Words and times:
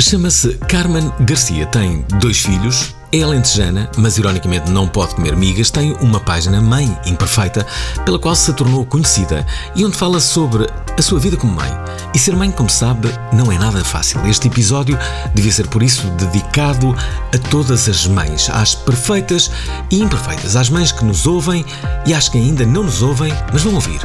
Chama-se 0.00 0.54
Carmen 0.68 1.12
Garcia, 1.20 1.66
tem 1.66 2.04
dois 2.20 2.38
filhos, 2.38 2.94
é 3.12 3.20
alentejana, 3.22 3.90
mas 3.96 4.16
ironicamente 4.16 4.70
não 4.70 4.86
pode 4.86 5.14
comer 5.16 5.36
migas, 5.36 5.70
tem 5.70 5.92
uma 6.00 6.20
página 6.20 6.60
Mãe 6.60 6.96
Imperfeita, 7.04 7.66
pela 8.04 8.18
qual 8.18 8.34
se 8.36 8.52
tornou 8.52 8.86
conhecida 8.86 9.44
e 9.74 9.84
onde 9.84 9.96
fala 9.96 10.20
sobre 10.20 10.66
a 10.96 11.02
sua 11.02 11.18
vida 11.18 11.36
como 11.36 11.52
mãe. 11.52 11.70
E 12.14 12.18
ser 12.18 12.36
mãe, 12.36 12.50
como 12.50 12.70
sabe, 12.70 13.08
não 13.32 13.50
é 13.50 13.58
nada 13.58 13.84
fácil. 13.84 14.24
Este 14.24 14.46
episódio 14.46 14.96
devia 15.34 15.52
ser, 15.52 15.66
por 15.66 15.82
isso, 15.82 16.06
dedicado 16.12 16.96
a 17.34 17.38
todas 17.50 17.88
as 17.88 18.06
mães, 18.06 18.48
às 18.50 18.76
perfeitas 18.76 19.50
e 19.90 20.00
imperfeitas, 20.00 20.54
às 20.54 20.70
mães 20.70 20.92
que 20.92 21.04
nos 21.04 21.26
ouvem 21.26 21.64
e 22.06 22.14
às 22.14 22.28
que 22.28 22.38
ainda 22.38 22.64
não 22.64 22.84
nos 22.84 23.02
ouvem, 23.02 23.34
mas 23.52 23.62
vão 23.62 23.74
ouvir. 23.74 24.00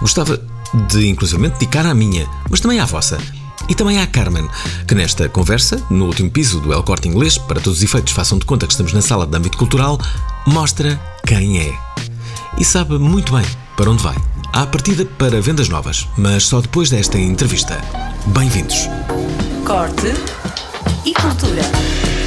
Gostava 0.00 0.38
de, 0.88 1.08
inclusive, 1.08 1.48
dedicar 1.48 1.86
à 1.86 1.94
minha, 1.94 2.28
mas 2.50 2.60
também 2.60 2.78
à 2.78 2.84
vossa 2.84 3.18
e 3.68 3.74
também 3.74 4.00
à 4.00 4.06
Carmen, 4.06 4.48
que 4.86 4.94
nesta 4.94 5.28
conversa, 5.28 5.82
no 5.90 6.06
último 6.06 6.30
piso 6.30 6.60
do 6.60 6.72
El 6.72 6.82
Corte 6.82 7.08
Inglês, 7.08 7.36
para 7.36 7.60
todos 7.60 7.78
os 7.78 7.84
efeitos 7.84 8.12
façam 8.12 8.38
de 8.38 8.46
conta 8.46 8.66
que 8.66 8.72
estamos 8.72 8.92
na 8.92 9.02
sala 9.02 9.26
de 9.26 9.36
âmbito 9.36 9.58
cultural, 9.58 9.98
mostra 10.46 10.98
quem 11.26 11.60
é. 11.60 11.78
E 12.58 12.64
sabe 12.64 12.98
muito 12.98 13.32
bem 13.32 13.44
para 13.76 13.90
onde 13.90 14.02
vai. 14.02 14.16
Há 14.52 14.66
partida 14.66 15.04
para 15.04 15.40
vendas 15.40 15.68
novas, 15.68 16.08
mas 16.16 16.44
só 16.44 16.60
depois 16.60 16.90
desta 16.90 17.18
entrevista. 17.18 17.78
Bem-vindos. 18.26 18.88
Corte 19.64 20.14
e 21.04 21.12
cultura. 21.14 22.17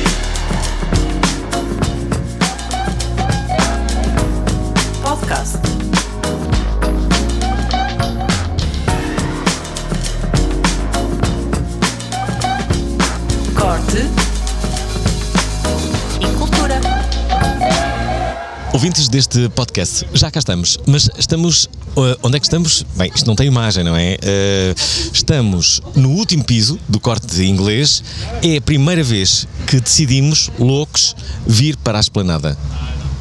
Ouvintes 18.81 19.07
deste 19.07 19.47
podcast, 19.49 20.07
já 20.11 20.31
cá 20.31 20.39
estamos, 20.39 20.79
mas 20.87 21.07
estamos. 21.15 21.65
uh, 21.95 22.17
onde 22.23 22.37
é 22.37 22.39
que 22.39 22.47
estamos? 22.47 22.83
Bem, 22.95 23.11
isto 23.13 23.27
não 23.27 23.35
tem 23.35 23.45
imagem, 23.45 23.83
não 23.83 23.95
é? 23.95 24.15
Uh, 24.15 25.13
estamos 25.13 25.79
no 25.95 26.09
último 26.09 26.43
piso 26.43 26.79
do 26.89 26.99
corte 26.99 27.27
de 27.27 27.45
inglês. 27.45 28.03
É 28.41 28.57
a 28.57 28.61
primeira 28.61 29.03
vez 29.03 29.47
que 29.67 29.79
decidimos, 29.79 30.49
loucos, 30.57 31.15
vir 31.45 31.77
para 31.77 31.99
a 31.99 32.01
esplanada. 32.01 32.57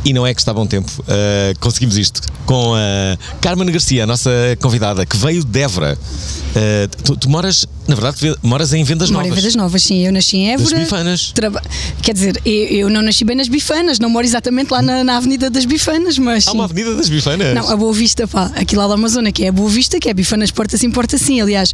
E 0.04 0.12
não 0.14 0.26
é 0.26 0.32
que 0.32 0.40
está 0.40 0.54
bom 0.54 0.66
tempo. 0.66 0.90
Uh, 1.02 1.58
conseguimos 1.60 1.98
isto 1.98 2.22
com 2.46 2.74
a 2.74 3.18
Carmen 3.40 3.70
Garcia, 3.70 4.04
a 4.04 4.06
nossa 4.06 4.30
convidada, 4.60 5.04
que 5.04 5.14
veio 5.16 5.44
de 5.44 5.60
Évora. 5.60 5.98
Uh, 5.98 7.02
tu, 7.04 7.16
tu 7.16 7.28
moras, 7.28 7.66
na 7.86 7.94
verdade, 7.94 8.16
ve- 8.18 8.36
moras 8.42 8.72
em 8.72 8.82
Vendas 8.82 9.10
Moro 9.10 9.26
em 9.26 9.28
Novas. 9.28 9.42
Vendas 9.44 9.56
Novas, 9.56 9.82
sim. 9.82 10.06
Eu 10.06 10.12
nasci 10.12 10.38
em 10.38 10.52
Évora. 10.52 10.70
Das 10.70 10.78
bifanas. 10.78 11.32
Traba- 11.34 11.62
Quer 12.02 12.14
dizer, 12.14 12.40
eu, 12.46 12.52
eu 12.52 12.90
não 12.90 13.02
nasci 13.02 13.24
bem 13.24 13.36
nas 13.36 13.46
bifanas, 13.48 13.98
não 13.98 14.08
moro 14.08 14.24
exatamente 14.24 14.70
lá 14.70 14.80
na, 14.80 15.04
na 15.04 15.18
Avenida 15.18 15.50
das 15.50 15.66
Bifanas, 15.66 16.18
mas. 16.18 16.48
Há 16.48 16.52
sim. 16.52 16.56
uma 16.56 16.64
avenida 16.64 16.94
das 16.94 17.08
bifanas. 17.10 17.54
Não, 17.54 17.68
a 17.70 17.76
Boa 17.76 17.92
Vista, 17.92 18.26
pá, 18.26 18.50
aquilo 18.56 18.80
lá 18.80 18.88
da 18.88 18.94
Amazônia, 18.94 19.30
que 19.30 19.44
é 19.44 19.48
a 19.48 19.52
Boa 19.52 19.68
Vista, 19.68 20.00
que 20.00 20.08
é 20.08 20.14
bifanas 20.14 20.50
porta 20.50 20.78
sim, 20.78 20.90
porta 20.90 21.18
sim. 21.18 21.42
Aliás, 21.42 21.72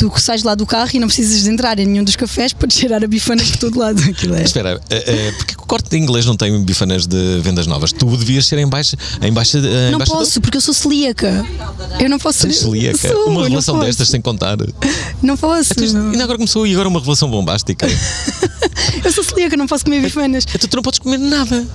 tu 0.00 0.18
sais 0.18 0.42
lá 0.42 0.54
do 0.54 0.64
carro 0.64 0.90
e 0.94 0.98
não 0.98 1.08
precisas 1.08 1.42
de 1.42 1.50
entrar 1.50 1.78
em 1.78 1.84
nenhum 1.84 2.02
dos 2.02 2.16
cafés 2.16 2.54
para 2.54 2.70
cheirar 2.70 3.04
a 3.04 3.06
bifanas 3.06 3.50
por 3.50 3.58
todo 3.58 3.78
lado. 3.78 4.00
Aquilo 4.08 4.34
é. 4.34 4.42
Espera, 4.42 4.80
eh, 4.88 5.04
eh, 5.06 5.32
porque 5.36 5.54
que 5.54 5.62
o 5.62 5.66
corte 5.66 5.90
de 5.90 5.98
inglês 5.98 6.24
não 6.24 6.36
tem 6.36 6.58
bifanas 6.64 7.06
de 7.06 7.40
vendas 7.40 7.66
novas? 7.66 7.92
Tu 7.92 8.06
devias 8.16 8.46
ser 8.46 8.58
em 8.58 8.66
baixa, 8.66 8.96
em 9.20 9.32
baixa, 9.32 9.58
eh, 9.58 9.90
Não 9.90 9.96
embaixador? 9.96 10.20
posso, 10.20 10.40
porque 10.40 10.56
eu 10.56 10.60
sou 10.60 10.72
celíaca. 10.72 11.44
Eu 11.98 12.08
não 12.08 12.18
posso 12.18 12.46
Tens 12.46 12.58
celíaca? 12.58 13.08
Sou, 13.08 13.26
uma 13.26 13.42
não 13.42 13.48
relação 13.48 13.78
destas 13.78 14.08
sem 14.08 14.20
contar. 14.20 14.56
Não 15.22 15.36
posso. 15.36 15.74
Tu, 15.74 15.92
não. 15.92 16.10
ainda 16.10 16.24
agora 16.24 16.38
começou 16.38 16.66
e 16.66 16.72
agora 16.72 16.88
uma 16.88 17.00
relação 17.00 17.30
bombástica. 17.30 17.86
Eu 19.04 19.12
sou 19.12 19.22
celíaca, 19.24 19.56
não 19.56 19.66
posso 19.66 19.84
comer 19.84 20.00
bifanas. 20.00 20.44
então 20.48 20.68
tu 20.68 20.76
não 20.76 20.82
podes 20.82 20.98
comer 20.98 21.18
nada. 21.18 21.66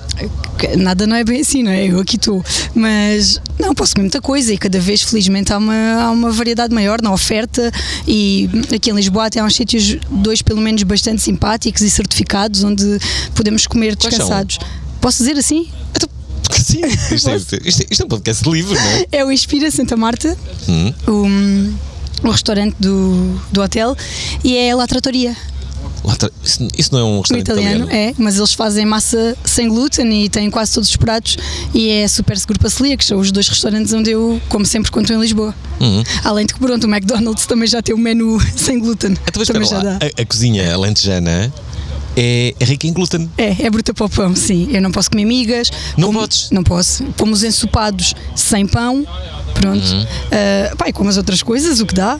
Nada 0.76 1.06
não 1.06 1.16
é 1.16 1.24
bem 1.24 1.40
assim, 1.40 1.62
não 1.62 1.70
é? 1.70 1.86
Eu 1.86 2.00
aqui 2.00 2.16
estou. 2.16 2.44
Mas 2.74 3.40
não, 3.58 3.74
posso 3.74 3.94
comer 3.94 4.04
muita 4.04 4.20
coisa 4.20 4.52
e 4.52 4.58
cada 4.58 4.78
vez, 4.78 5.02
felizmente, 5.02 5.52
há 5.52 5.58
uma, 5.58 6.02
há 6.02 6.10
uma 6.10 6.30
variedade 6.30 6.74
maior 6.74 7.00
na 7.02 7.12
oferta. 7.12 7.70
E 8.06 8.15
aqui 8.74 8.90
em 8.90 8.94
Lisboa 8.94 9.26
até 9.26 9.40
há 9.40 9.44
uns 9.44 9.54
sítios, 9.54 9.96
dois 10.10 10.42
pelo 10.42 10.60
menos, 10.60 10.82
bastante 10.82 11.20
simpáticos 11.22 11.82
e 11.82 11.90
certificados, 11.90 12.62
onde 12.64 12.98
podemos 13.34 13.66
comer 13.66 13.94
descansados. 13.96 14.58
Posso 15.00 15.18
dizer 15.18 15.36
assim? 15.38 15.68
Então, 15.94 16.08
sim, 16.52 16.80
isto, 17.14 17.28
é, 17.30 17.36
isto, 17.36 17.54
é- 17.54 17.86
isto 17.90 18.02
é 18.02 18.04
um 18.04 18.08
podcast 18.08 18.48
livre, 18.48 18.74
não 18.74 18.80
é? 18.82 19.06
É 19.12 19.24
o 19.24 19.30
Inspira 19.32 19.70
Santa 19.70 19.96
Marta, 19.96 20.36
Hum. 20.68 20.92
o, 22.22 22.26
o 22.26 22.30
restaurante 22.30 22.74
do, 22.80 23.40
do 23.52 23.60
hotel, 23.62 23.96
e 24.42 24.56
é 24.56 24.70
a 24.72 24.76
La 24.76 24.86
Trattoria. 24.86 25.36
Isso, 26.42 26.68
isso 26.78 26.92
não 26.92 27.00
é 27.00 27.04
um 27.04 27.20
restaurante 27.20 27.48
italiano, 27.48 27.84
italiano? 27.84 28.10
é, 28.10 28.14
mas 28.16 28.36
eles 28.36 28.52
fazem 28.52 28.86
massa 28.86 29.36
sem 29.44 29.68
glúten 29.68 30.24
e 30.24 30.28
têm 30.28 30.50
quase 30.50 30.72
todos 30.74 30.88
os 30.88 30.96
pratos 30.96 31.36
e 31.74 31.88
é 31.88 32.06
super 32.08 32.38
seguro 32.38 32.58
para 32.60 32.70
celíacos. 32.70 33.06
São 33.06 33.18
os 33.18 33.32
dois 33.32 33.48
restaurantes 33.48 33.92
onde 33.92 34.10
eu 34.10 34.40
como 34.48 34.64
sempre 34.64 34.90
quando 34.90 35.04
estou 35.06 35.16
em 35.16 35.20
Lisboa. 35.20 35.54
Uhum. 35.80 36.02
Além 36.24 36.46
de 36.46 36.54
que, 36.54 36.60
pronto, 36.60 36.84
o 36.86 36.90
McDonald's 36.90 37.46
também 37.46 37.66
já 37.68 37.82
tem 37.82 37.94
o 37.94 37.98
menu 37.98 38.38
sem 38.56 38.78
glúten. 38.78 39.12
Então, 39.12 39.22
mas 39.36 39.42
espera 39.48 39.64
também 39.64 39.68
já 39.68 39.76
lá, 39.78 39.98
dá. 39.98 40.06
a, 40.06 40.22
a 40.22 40.24
cozinha 40.24 40.74
alentejana 40.74 41.52
é, 42.16 42.54
é 42.58 42.64
rica 42.64 42.86
em 42.86 42.92
glúten. 42.92 43.28
É, 43.36 43.66
é 43.66 43.70
bruta 43.70 43.92
para 43.92 44.06
o 44.06 44.08
pão, 44.08 44.34
sim. 44.34 44.68
Eu 44.72 44.80
não 44.80 44.90
posso 44.90 45.10
comer 45.10 45.24
migas. 45.24 45.70
Não 45.98 46.08
como- 46.08 46.20
podes? 46.20 46.50
Não 46.50 46.62
posso. 46.62 47.04
Como 47.18 47.32
os 47.32 47.42
ensopados 47.42 48.14
sem 48.34 48.66
pão, 48.66 49.06
pronto. 49.54 49.84
Uhum. 49.84 50.06
Ah, 50.32 50.76
pá, 50.76 50.88
e 50.88 50.92
como 50.92 51.10
as 51.10 51.16
outras 51.16 51.42
coisas, 51.42 51.80
o 51.80 51.86
que 51.86 51.94
dá. 51.94 52.18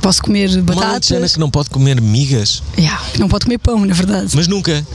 Posso 0.00 0.22
comer 0.22 0.50
Uma 0.50 0.62
batatas. 0.62 1.32
que 1.32 1.40
não 1.40 1.48
pode 1.50 1.70
comer 1.70 2.00
migas, 2.00 2.62
Yeah, 2.76 3.00
não 3.18 3.26
pode 3.28 3.46
comer 3.46 3.56
pão, 3.58 3.84
na 3.84 3.94
verdade. 3.94 4.32
mas 4.36 4.46
nunca. 4.46 4.86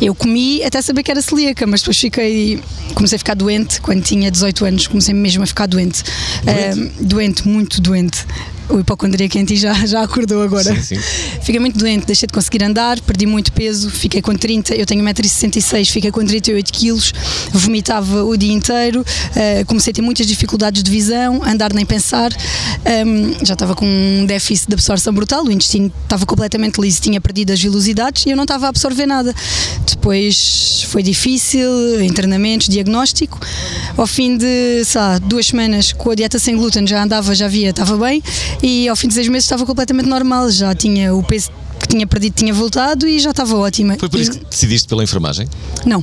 Eu 0.00 0.14
comi 0.14 0.62
até 0.62 0.80
saber 0.82 1.02
que 1.02 1.10
era 1.10 1.20
celíaca, 1.22 1.66
mas 1.66 1.80
depois 1.80 1.98
fiquei. 1.98 2.60
Comecei 2.94 3.16
a 3.16 3.18
ficar 3.18 3.34
doente 3.34 3.80
quando 3.80 4.02
tinha 4.02 4.30
18 4.30 4.64
anos, 4.66 4.86
comecei 4.86 5.14
mesmo 5.14 5.42
a 5.42 5.46
ficar 5.46 5.66
doente. 5.66 6.04
Doente? 6.44 6.92
Ah, 6.98 7.02
doente, 7.02 7.48
muito 7.48 7.80
doente. 7.80 8.24
O 8.68 8.80
hipocondríaco 8.80 9.38
em 9.38 9.44
ti 9.44 9.56
já, 9.56 9.72
já 9.86 10.02
acordou 10.02 10.42
agora. 10.42 10.74
Sim, 10.82 10.96
sim. 10.96 11.00
Fiquei 11.42 11.60
muito 11.60 11.78
doente, 11.78 12.06
deixei 12.06 12.26
de 12.26 12.32
conseguir 12.32 12.62
andar, 12.62 13.00
perdi 13.00 13.26
muito 13.26 13.52
peso, 13.52 13.90
fiquei 13.90 14.20
com 14.20 14.34
30, 14.34 14.74
eu 14.74 14.84
tenho 14.84 15.04
1,66m, 15.04 15.90
fiquei 15.90 16.10
com 16.10 16.24
38 16.24 16.72
quilos, 16.72 17.12
vomitava 17.52 18.24
o 18.24 18.36
dia 18.36 18.52
inteiro, 18.52 19.04
ah, 19.30 19.64
comecei 19.66 19.90
a 19.90 19.94
ter 19.94 20.02
muitas 20.02 20.26
dificuldades 20.26 20.82
de 20.82 20.90
visão, 20.90 21.42
andar 21.44 21.72
nem 21.72 21.86
pensar, 21.86 22.32
Ahm, 22.86 23.34
já 23.44 23.54
estava 23.54 23.74
com 23.74 23.84
um 23.84 24.24
déficit 24.26 24.68
de 24.68 24.74
absorção 24.74 25.12
brutal, 25.12 25.44
o 25.44 25.50
intestino 25.50 25.92
estava 26.04 26.24
completamente 26.24 26.80
liso, 26.80 27.00
tinha 27.00 27.20
perdido 27.20 27.52
as 27.52 27.60
velocidades 27.60 28.24
e 28.26 28.30
eu 28.30 28.36
não 28.36 28.44
estava 28.44 28.66
a 28.66 28.68
absorver 28.68 29.06
nada. 29.06 29.34
Depois 29.88 30.84
foi 30.88 31.02
difícil, 31.02 32.00
internamentos, 32.02 32.68
diagnóstico. 32.68 33.40
Ao 33.96 34.06
fim 34.06 34.36
de, 34.36 34.84
sei 34.84 35.00
lá, 35.00 35.18
duas 35.18 35.46
semanas 35.46 35.92
com 35.92 36.10
a 36.10 36.14
dieta 36.14 36.38
sem 36.38 36.56
glúten 36.56 36.86
já 36.86 37.02
andava, 37.02 37.34
já 37.34 37.48
via, 37.48 37.70
estava 37.70 37.96
bem 37.96 38.22
e 38.62 38.88
ao 38.88 38.96
fim 38.96 39.08
de 39.08 39.14
seis 39.14 39.28
meses 39.28 39.44
estava 39.44 39.64
completamente 39.66 40.06
normal, 40.08 40.50
já 40.50 40.74
tinha 40.74 41.14
o 41.14 41.22
peso 41.22 41.50
que 41.80 41.88
tinha 41.88 42.06
perdido 42.06 42.34
tinha 42.34 42.54
voltado 42.54 43.06
e 43.06 43.18
já 43.18 43.30
estava 43.30 43.56
ótima. 43.56 43.96
Foi 43.98 44.08
por 44.08 44.18
isso 44.20 44.32
E- 44.32 44.38
que 44.38 44.44
decidiste 44.46 44.88
pela 44.88 45.02
enfermagem? 45.04 45.46
Não. 45.84 46.02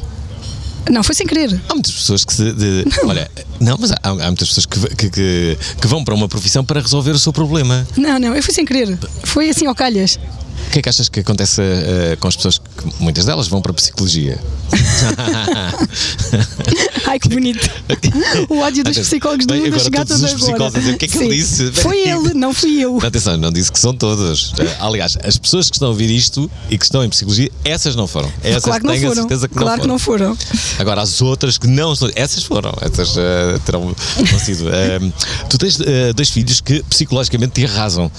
Não, 0.91 1.01
foi 1.01 1.15
sem 1.15 1.25
querer. 1.25 1.61
Há 1.69 1.73
muitas 1.73 1.93
pessoas 1.93 2.25
que 2.25 2.33
se. 2.33 2.51
de- 2.51 2.83
olha, 3.05 3.31
não, 3.59 3.77
mas 3.79 3.91
há, 3.91 3.97
há 4.03 4.13
muitas 4.27 4.49
pessoas 4.49 4.65
que, 4.65 4.79
que, 4.95 5.09
que, 5.09 5.57
que 5.79 5.87
vão 5.87 6.03
para 6.03 6.13
uma 6.13 6.27
profissão 6.27 6.63
para 6.63 6.81
resolver 6.81 7.11
o 7.11 7.19
seu 7.19 7.31
problema. 7.31 7.87
Não, 7.95 8.19
não, 8.19 8.35
eu 8.35 8.43
fui 8.43 8.53
sem 8.53 8.65
querer. 8.65 8.97
Foi 9.23 9.49
assim 9.49 9.65
ao 9.65 9.73
calhas. 9.73 10.19
O 10.67 10.71
que 10.73 10.79
é 10.79 10.81
que 10.81 10.89
achas 10.89 11.07
que 11.07 11.19
acontece 11.19 11.61
eh, 11.61 12.17
com 12.19 12.27
as 12.27 12.35
pessoas 12.35 12.57
que 12.57 13.03
muitas 13.03 13.25
delas 13.25 13.47
vão 13.47 13.61
para 13.61 13.71
a 13.71 13.75
psicologia? 13.75 14.39
Ai, 17.07 17.19
que 17.19 17.29
bonito. 17.29 17.69
O 18.49 18.59
ódio 18.59 18.83
dos 18.83 18.97
psicólogos 18.97 19.45
do 19.45 19.53
mundo 19.53 19.65
a 19.65 19.67
agora 19.67 19.83
chegar 19.83 20.05
todos 20.05 20.23
os 20.23 20.33
agora. 20.33 20.37
psicólogos 20.45 20.75
a 20.75 20.79
dizer, 20.79 20.93
"O 20.93 20.97
que 20.97 21.05
é 21.05 21.07
que 21.07 21.17
ele 21.17 21.25
Sim. 21.25 21.31
disse?" 21.35 21.71
Foi 21.73 21.97
ele, 22.07 22.33
não 22.33 22.53
fui 22.53 22.79
eu. 22.81 22.99
Atenção, 23.05 23.37
não 23.37 23.51
disse 23.51 23.71
que 23.71 23.79
são 23.79 23.93
todos. 23.93 24.53
Eh, 24.57 24.75
aliás, 24.79 25.17
as 25.23 25.37
pessoas 25.37 25.69
que 25.69 25.75
estão 25.75 25.89
a 25.89 25.91
ouvir 25.91 26.09
isto 26.09 26.49
e 26.69 26.77
que 26.77 26.85
estão 26.85 27.03
em 27.03 27.09
psicologia, 27.09 27.51
essas 27.63 27.95
não 27.95 28.07
foram. 28.07 28.31
Essas 28.43 28.63
claro 28.63 28.81
que 28.81 28.87
não 28.87 28.93
tenho 28.95 29.05
a 29.05 29.09
foram. 29.09 29.21
certeza 29.23 29.47
que 29.47 29.55
claro 29.55 29.81
que 29.81 29.87
não 29.87 29.93
não 29.93 29.99
foram. 29.99 30.35
foram. 30.35 30.59
Agora, 30.79 31.01
as 31.01 31.21
outras 31.21 31.57
que 31.57 31.67
não 31.67 31.95
são. 31.95 32.09
Essas 32.15 32.43
foram. 32.43 32.73
Essas 32.81 33.15
eh, 33.17 33.59
terão, 33.65 33.93
terão 34.15 34.39
sido. 34.39 34.69
Eh, 34.69 34.99
tu 35.49 35.57
tens 35.57 35.79
eh, 35.81 36.13
dois 36.13 36.29
filhos 36.29 36.61
que 36.61 36.81
psicologicamente 36.89 37.53
te 37.53 37.65
arrasam. 37.65 38.11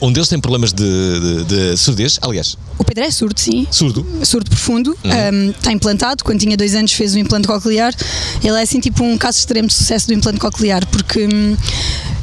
Um 0.00 0.12
deles 0.12 0.28
tem 0.28 0.38
problemas 0.40 0.72
de, 0.72 0.84
de, 0.84 1.44
de 1.44 1.69
surdez. 1.76 2.18
Aliás, 2.22 2.56
O 2.78 2.84
Pedro 2.84 3.04
é 3.04 3.10
surdo, 3.10 3.38
sim. 3.38 3.66
surdo. 3.70 4.06
surdo 4.24 4.50
profundo, 4.50 4.96
um, 5.04 5.50
está 5.50 5.72
implantado. 5.72 6.24
Quando 6.24 6.40
tinha 6.40 6.56
dois 6.56 6.74
anos, 6.74 6.92
fez 6.92 7.14
o 7.14 7.18
implante 7.18 7.46
coclear. 7.46 7.94
Ele 8.42 8.58
é 8.58 8.62
assim 8.62 8.80
tipo 8.80 9.04
um 9.04 9.16
caso 9.18 9.38
extremo 9.38 9.68
de 9.68 9.74
sucesso 9.74 10.06
do 10.06 10.14
implante 10.14 10.38
coclear, 10.38 10.86
porque 10.86 11.26
hum, 11.26 11.56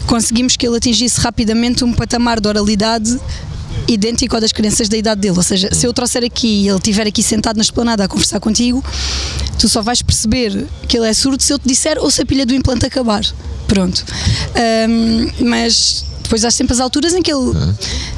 conseguimos 0.05 0.55
que 0.55 0.67
ele 0.67 0.77
atingisse 0.77 1.19
rapidamente 1.19 1.83
um 1.83 1.93
patamar 1.93 2.39
de 2.39 2.47
oralidade 2.47 3.19
idêntico 3.87 4.35
ao 4.35 4.41
das 4.41 4.51
crianças 4.51 4.89
da 4.89 4.97
idade 4.97 5.21
dele. 5.21 5.37
Ou 5.37 5.43
seja, 5.43 5.69
se 5.71 5.85
eu 5.85 5.93
trouxer 5.93 6.23
aqui 6.23 6.63
e 6.63 6.67
ele 6.67 6.77
estiver 6.77 7.07
aqui 7.07 7.23
sentado 7.23 7.55
na 7.57 7.61
esplanada 7.61 8.03
a 8.03 8.07
conversar 8.07 8.39
contigo, 8.39 8.83
tu 9.57 9.69
só 9.69 9.81
vais 9.81 10.01
perceber 10.01 10.65
que 10.87 10.97
ele 10.97 11.07
é 11.07 11.13
surdo 11.13 11.41
se 11.41 11.53
eu 11.53 11.59
te 11.59 11.67
disser 11.67 11.97
ou 11.99 12.09
se 12.11 12.21
a 12.21 12.25
pilha 12.25 12.45
do 12.45 12.53
implante 12.53 12.85
acabar. 12.85 13.23
Pronto. 13.67 14.03
Um, 14.89 15.45
mas 15.45 16.05
depois 16.27 16.43
há 16.43 16.51
sempre 16.51 16.73
as 16.73 16.79
alturas 16.81 17.13
em 17.13 17.21
que 17.21 17.31
ele. 17.31 17.53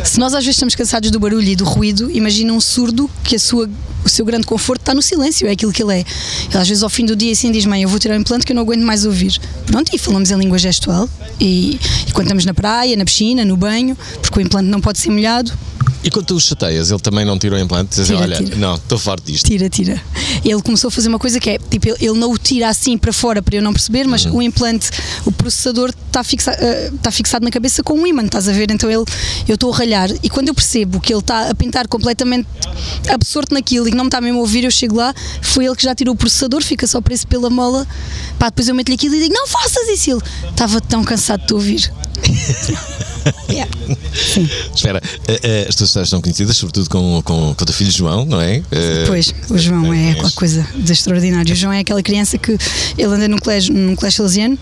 Se 0.04 0.20
nós 0.20 0.34
às 0.34 0.44
vezes 0.44 0.56
estamos 0.56 0.74
cansados 0.74 1.12
do 1.12 1.20
barulho 1.20 1.48
e 1.48 1.56
do 1.56 1.64
ruído, 1.64 2.10
imagina 2.12 2.52
um 2.52 2.60
surdo 2.60 3.10
que 3.24 3.36
a 3.36 3.40
sua, 3.40 3.70
o 4.04 4.10
seu 4.10 4.26
grande 4.26 4.48
conforto 4.48 4.82
está 4.82 4.96
no 4.96 5.02
silêncio, 5.02 5.48
é 5.48 5.52
aquilo 5.52 5.72
que 5.72 5.84
ele 5.84 5.94
é. 5.94 6.00
Ele 6.00 6.58
às 6.58 6.68
vezes 6.68 6.82
ao 6.82 6.90
fim 6.90 7.06
do 7.06 7.16
dia 7.16 7.32
assim 7.32 7.52
diz: 7.52 7.66
Mãe, 7.66 7.84
eu 7.84 7.90
vou 7.90 8.00
tirar 8.00 8.16
o 8.16 8.20
implante 8.20 8.46
que 8.46 8.52
eu 8.52 8.56
não 8.56 8.64
aguento 8.64 8.82
mais 8.82 9.06
ouvir. 9.06 9.40
Pronto, 9.68 9.92
e 9.94 9.98
falamos 9.98 10.32
em 10.32 10.38
língua 10.38 10.58
gestual. 10.58 11.08
E, 11.40 11.80
e 12.08 12.12
quando 12.12 12.26
estamos 12.26 12.46
na 12.46 12.54
praia, 12.54 12.98
na 12.98 13.06
piscina, 13.06 13.46
no 13.46 13.56
banho, 13.56 13.96
porque 14.22 14.40
o 14.40 14.42
implante 14.42 14.68
não 14.68 14.82
pode 14.82 14.98
ser 14.98 15.12
molhado, 15.12 15.54
E 16.02 16.10
quando 16.10 16.28
tu 16.28 16.36
o 16.36 16.40
chateias, 16.40 16.92
ele 16.92 17.00
também 17.02 17.26
não 17.26 17.38
tira 17.38 17.56
o 17.56 17.60
implante? 17.60 17.90
Diz 17.90 18.00
assim, 18.00 18.14
Tira, 18.14 18.24
olha, 18.24 18.38
tira. 18.38 18.56
não, 18.56 18.76
estou 18.76 18.98
farto 18.98 19.30
disto. 19.30 19.46
Tira, 19.46 19.70
tira. 19.70 20.02
Ele 20.46 20.62
começou 20.62 20.88
a 20.88 20.92
fazer 20.92 21.10
uma 21.10 21.20
coisa 21.20 21.40
que 21.42 21.50
é, 21.50 21.58
tipo, 21.58 21.88
ele, 21.90 22.14
não 22.18 22.32
o 22.32 22.38
tira 22.38 22.70
assim 22.70 22.98
para 22.98 23.12
fora 23.12 23.42
para 23.42 23.58
eu 23.58 23.62
não 23.62 23.74
perceber, 23.74 24.08
mas 24.08 24.24
Uhum. 24.26 24.38
o 24.38 24.42
implante, 24.42 24.90
o 25.26 25.32
processador 25.32 25.90
está 26.08 26.24
fixa, 26.24 26.52
eh, 26.52 26.92
está 26.96 27.12
fixado 27.12 27.44
na 27.44 27.52
cabeça 27.52 27.84
com 27.84 27.96
um 27.96 28.08
ímã, 28.08 28.24
estás 28.24 28.48
a 28.48 28.54
ver? 28.54 28.72
Então 28.72 28.90
ele, 28.90 29.04
eu 29.48 29.56
estou 29.56 29.74
a 29.74 29.76
ralhar 29.78 30.10
e 30.24 30.30
quando 30.30 30.48
eu 30.48 30.54
percebo 30.54 31.02
que 31.02 31.12
ele 31.14 31.20
está 31.20 31.50
a 31.50 31.56
pintar 31.56 31.86
completamente 31.88 32.48
absorto 33.10 33.54
naquilo 33.54 33.88
e 33.88 33.92
que 33.92 33.98
não 33.98 34.06
me 34.06 34.08
está 34.08 34.22
mesmo 34.22 34.38
a 34.38 34.42
ouvir, 34.42 34.64
eu 34.64 34.72
chego 34.72 34.96
lá, 34.96 35.14
foi 35.42 35.66
ele 35.66 35.76
que 35.76 35.84
já 35.84 35.94
tirou 35.94 36.14
o 36.14 36.18
processador, 36.18 36.62
fica 36.64 36.88
só 36.88 37.02
preso 37.02 37.28
pela 37.28 37.50
mola, 37.50 37.86
pá, 38.38 38.48
depois 38.50 38.68
eu 38.70 38.76
meto-lhe 38.76 38.96
aquilo 38.96 39.16
e 39.16 39.20
digo, 39.24 39.34
não 39.34 39.48
faças 39.48 39.88
isso, 39.90 40.12
ele 40.12 40.22
estava 40.50 40.80
tão 40.80 41.04
cansado 41.04 41.42
de 41.42 41.48
te 41.48 41.54
ouvir. 41.54 41.92
Yeah. 43.50 43.70
Espera, 44.76 45.02
eh, 45.28 45.40
eh, 45.44 45.66
as 45.68 45.76
tuas 45.76 45.90
histórias 45.90 46.10
são 46.10 46.22
conhecidas, 46.22 46.56
sobretudo 46.58 46.90
com, 46.90 47.22
com, 47.24 47.54
com 47.56 47.64
o 47.64 47.66
teu 47.66 47.74
filho 47.74 47.92
João, 47.92 48.26
não 48.26 48.40
é? 48.40 48.58
Eh, 48.72 49.04
Pois, 49.08 49.34
o 49.50 49.58
João 49.58 49.92
é 49.94 50.10
és- 50.10 50.16
qualquer 50.16 50.36
coisa 50.36 50.68
de 50.76 50.92
extraordinário. 50.94 51.52
O 51.54 51.56
João 51.56 51.74
é 51.74 51.80
aquela 51.80 52.02
criança 52.04 52.38
que 52.38 52.52
ele 52.98 53.14
anda 53.14 53.28
num 53.28 53.38
colégio, 53.38 53.74
num 53.74 53.96
colégio 53.96 54.18
salesiano, 54.18 54.58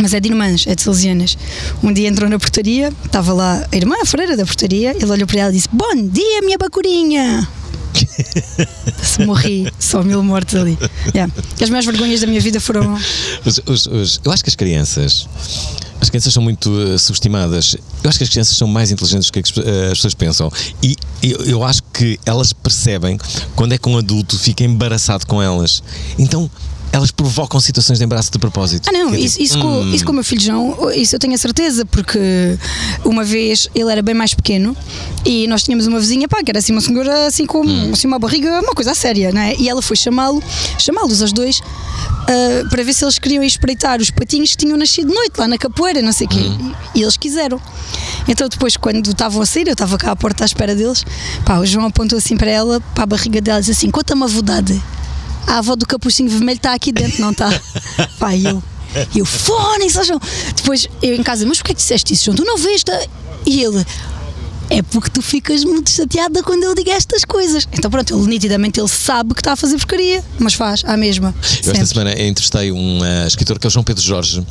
mas 0.00 0.14
é 0.14 0.20
de 0.20 0.28
irmãs, 0.28 0.64
é 0.66 0.74
de 0.74 0.82
salesianas. 0.82 1.36
Um 1.82 1.92
dia 1.92 2.08
entrou 2.08 2.28
na 2.28 2.38
portaria, 2.38 2.92
estava 3.04 3.32
lá 3.32 3.66
a 3.70 3.76
irmã, 3.76 3.96
a 4.02 4.06
freira 4.06 4.36
da 4.36 4.44
portaria, 4.46 4.92
ele 4.94 5.10
olhou 5.10 5.26
para 5.26 5.40
ela 5.40 5.50
e 5.50 5.54
disse: 5.54 5.68
Bom 5.72 5.94
dia, 5.96 6.40
minha 6.42 6.58
bacurinha! 6.58 7.48
Se 9.02 9.24
morri, 9.26 9.70
só 9.78 10.02
mil 10.02 10.22
mortes 10.22 10.54
ali. 10.54 10.78
Yeah. 11.14 11.32
As 11.60 11.68
maiores 11.68 11.86
vergonhas 11.86 12.20
da 12.20 12.26
minha 12.26 12.40
vida 12.40 12.60
foram. 12.60 12.94
Os- 13.44 13.60
os- 13.66 13.86
os- 13.86 14.20
eu 14.24 14.32
acho 14.32 14.42
que 14.42 14.48
as 14.50 14.56
crianças. 14.56 15.28
As 16.02 16.10
crianças 16.10 16.34
são 16.34 16.42
muito 16.42 16.68
eh, 16.80 16.98
subestimadas. 16.98 17.76
Eu 18.02 18.10
acho 18.10 18.18
que 18.18 18.24
as 18.24 18.28
crianças 18.28 18.56
são 18.56 18.66
mais 18.66 18.90
inteligentes 18.90 19.30
do 19.30 19.32
que 19.32 19.38
as, 19.38 19.56
eh, 19.56 19.86
as 19.92 19.98
pessoas 19.98 20.14
pensam. 20.14 20.50
E 20.82 20.96
eu, 21.22 21.38
eu 21.44 21.64
acho 21.64 21.80
que 21.94 22.18
elas 22.26 22.52
percebem 22.52 23.16
quando 23.54 23.72
é 23.72 23.78
que 23.78 23.88
um 23.88 23.96
adulto 23.96 24.36
fica 24.36 24.64
embaraçado 24.64 25.24
com 25.28 25.40
elas. 25.40 25.80
Então 26.18 26.50
elas 26.92 27.10
provocam 27.10 27.58
situações 27.58 27.98
de 27.98 28.04
embaraço 28.04 28.30
de 28.30 28.38
propósito. 28.38 28.88
Ah, 28.88 28.92
não, 28.92 29.14
isso, 29.14 29.40
isso, 29.40 29.58
com, 29.58 29.66
hum, 29.66 29.94
isso 29.94 30.04
com 30.04 30.12
o 30.12 30.14
meu 30.14 30.22
filho 30.22 30.42
João, 30.42 30.92
isso 30.92 31.16
eu 31.16 31.18
tenho 31.18 31.34
a 31.34 31.38
certeza, 31.38 31.86
porque 31.86 32.18
uma 33.02 33.24
vez 33.24 33.68
ele 33.74 33.90
era 33.90 34.02
bem 34.02 34.14
mais 34.14 34.34
pequeno 34.34 34.76
e 35.24 35.46
nós 35.46 35.62
tínhamos 35.62 35.86
uma 35.86 35.98
vizinha, 35.98 36.28
pá, 36.28 36.42
que 36.44 36.50
era 36.50 36.58
assim 36.58 36.72
uma 36.72 36.82
senhora 36.82 37.26
assim 37.26 37.46
com 37.46 37.62
assim, 37.90 38.06
uma 38.06 38.18
barriga, 38.18 38.60
uma 38.60 38.74
coisa 38.74 38.94
séria, 38.94 39.32
não 39.32 39.40
é? 39.40 39.56
E 39.56 39.70
ela 39.70 39.80
foi 39.80 39.96
chamá-lo, 39.96 40.42
chamá-los 40.78 41.22
os 41.22 41.32
dois, 41.32 41.62
ah, 42.28 42.68
para 42.68 42.82
ver 42.84 42.92
se 42.92 43.04
eles 43.04 43.18
queriam 43.18 43.42
espreitar 43.42 43.98
os 43.98 44.10
patinhos 44.10 44.50
que 44.50 44.58
tinham 44.58 44.76
nascido 44.76 45.08
de 45.08 45.14
noite 45.14 45.32
lá 45.38 45.48
na 45.48 45.56
capoeira, 45.56 46.02
não 46.02 46.12
sei 46.12 46.26
o 46.26 46.30
quê. 46.30 46.40
E, 46.94 46.98
e 46.98 47.02
eles 47.02 47.16
quiseram. 47.16 47.58
Então 48.28 48.48
depois, 48.48 48.76
quando 48.76 49.10
estavam 49.10 49.40
a 49.40 49.46
sair, 49.46 49.66
eu 49.66 49.72
estava 49.72 49.96
cá 49.96 50.12
à 50.12 50.16
porta 50.16 50.44
à 50.44 50.46
espera 50.46 50.74
deles, 50.74 51.04
pá, 51.44 51.58
o 51.58 51.64
João 51.64 51.86
apontou 51.86 52.18
assim 52.18 52.36
para 52.36 52.50
ela, 52.50 52.80
para 52.94 53.04
a 53.04 53.06
barriga 53.06 53.40
dela, 53.40 53.58
e 53.58 53.62
disse 53.62 53.72
assim: 53.72 53.90
conta-me 53.90 54.24
a 54.24 54.26
verdade. 54.26 54.82
A 55.46 55.58
avó 55.58 55.76
do 55.76 55.86
capuchinho 55.86 56.30
vermelho 56.30 56.56
está 56.56 56.72
aqui 56.72 56.92
dentro, 56.92 57.20
não 57.20 57.30
está? 57.30 57.48
Pai, 58.18 58.42
eu. 58.46 58.62
Eu, 59.14 59.24
fone, 59.24 59.88
João. 59.88 60.20
Depois 60.54 60.86
eu 61.02 61.14
em 61.14 61.22
casa, 61.22 61.46
mas 61.46 61.58
porquê 61.58 61.72
que 61.72 61.80
disseste 61.80 62.12
isso, 62.12 62.26
João? 62.26 62.36
Tu 62.36 62.44
não 62.44 62.58
vês? 62.58 62.82
tá?" 62.84 62.92
E 63.46 63.62
ele, 63.62 63.84
é 64.70 64.82
porque 64.82 65.10
tu 65.10 65.20
ficas 65.22 65.64
muito 65.64 65.90
chateada 65.90 66.42
quando 66.42 66.64
eu 66.64 66.74
digo 66.74 66.90
estas 66.90 67.24
coisas. 67.24 67.66
Então 67.72 67.90
pronto, 67.90 68.16
ele 68.18 68.26
nitidamente 68.26 68.80
ele 68.80 68.88
sabe 68.88 69.34
que 69.34 69.40
está 69.40 69.52
a 69.52 69.56
fazer 69.56 69.76
porcaria, 69.76 70.22
mas 70.38 70.54
faz, 70.54 70.82
à 70.84 70.96
mesma. 70.96 71.34
Eu 71.64 71.72
esta 71.72 71.86
semana 71.86 72.12
entrevistei 72.12 72.72
um 72.72 73.04
eh, 73.04 73.26
escritor 73.26 73.58
que 73.58 73.66
é 73.66 73.68
o 73.68 73.70
João 73.70 73.84
Pedro 73.84 74.02
Jorge. 74.02 74.44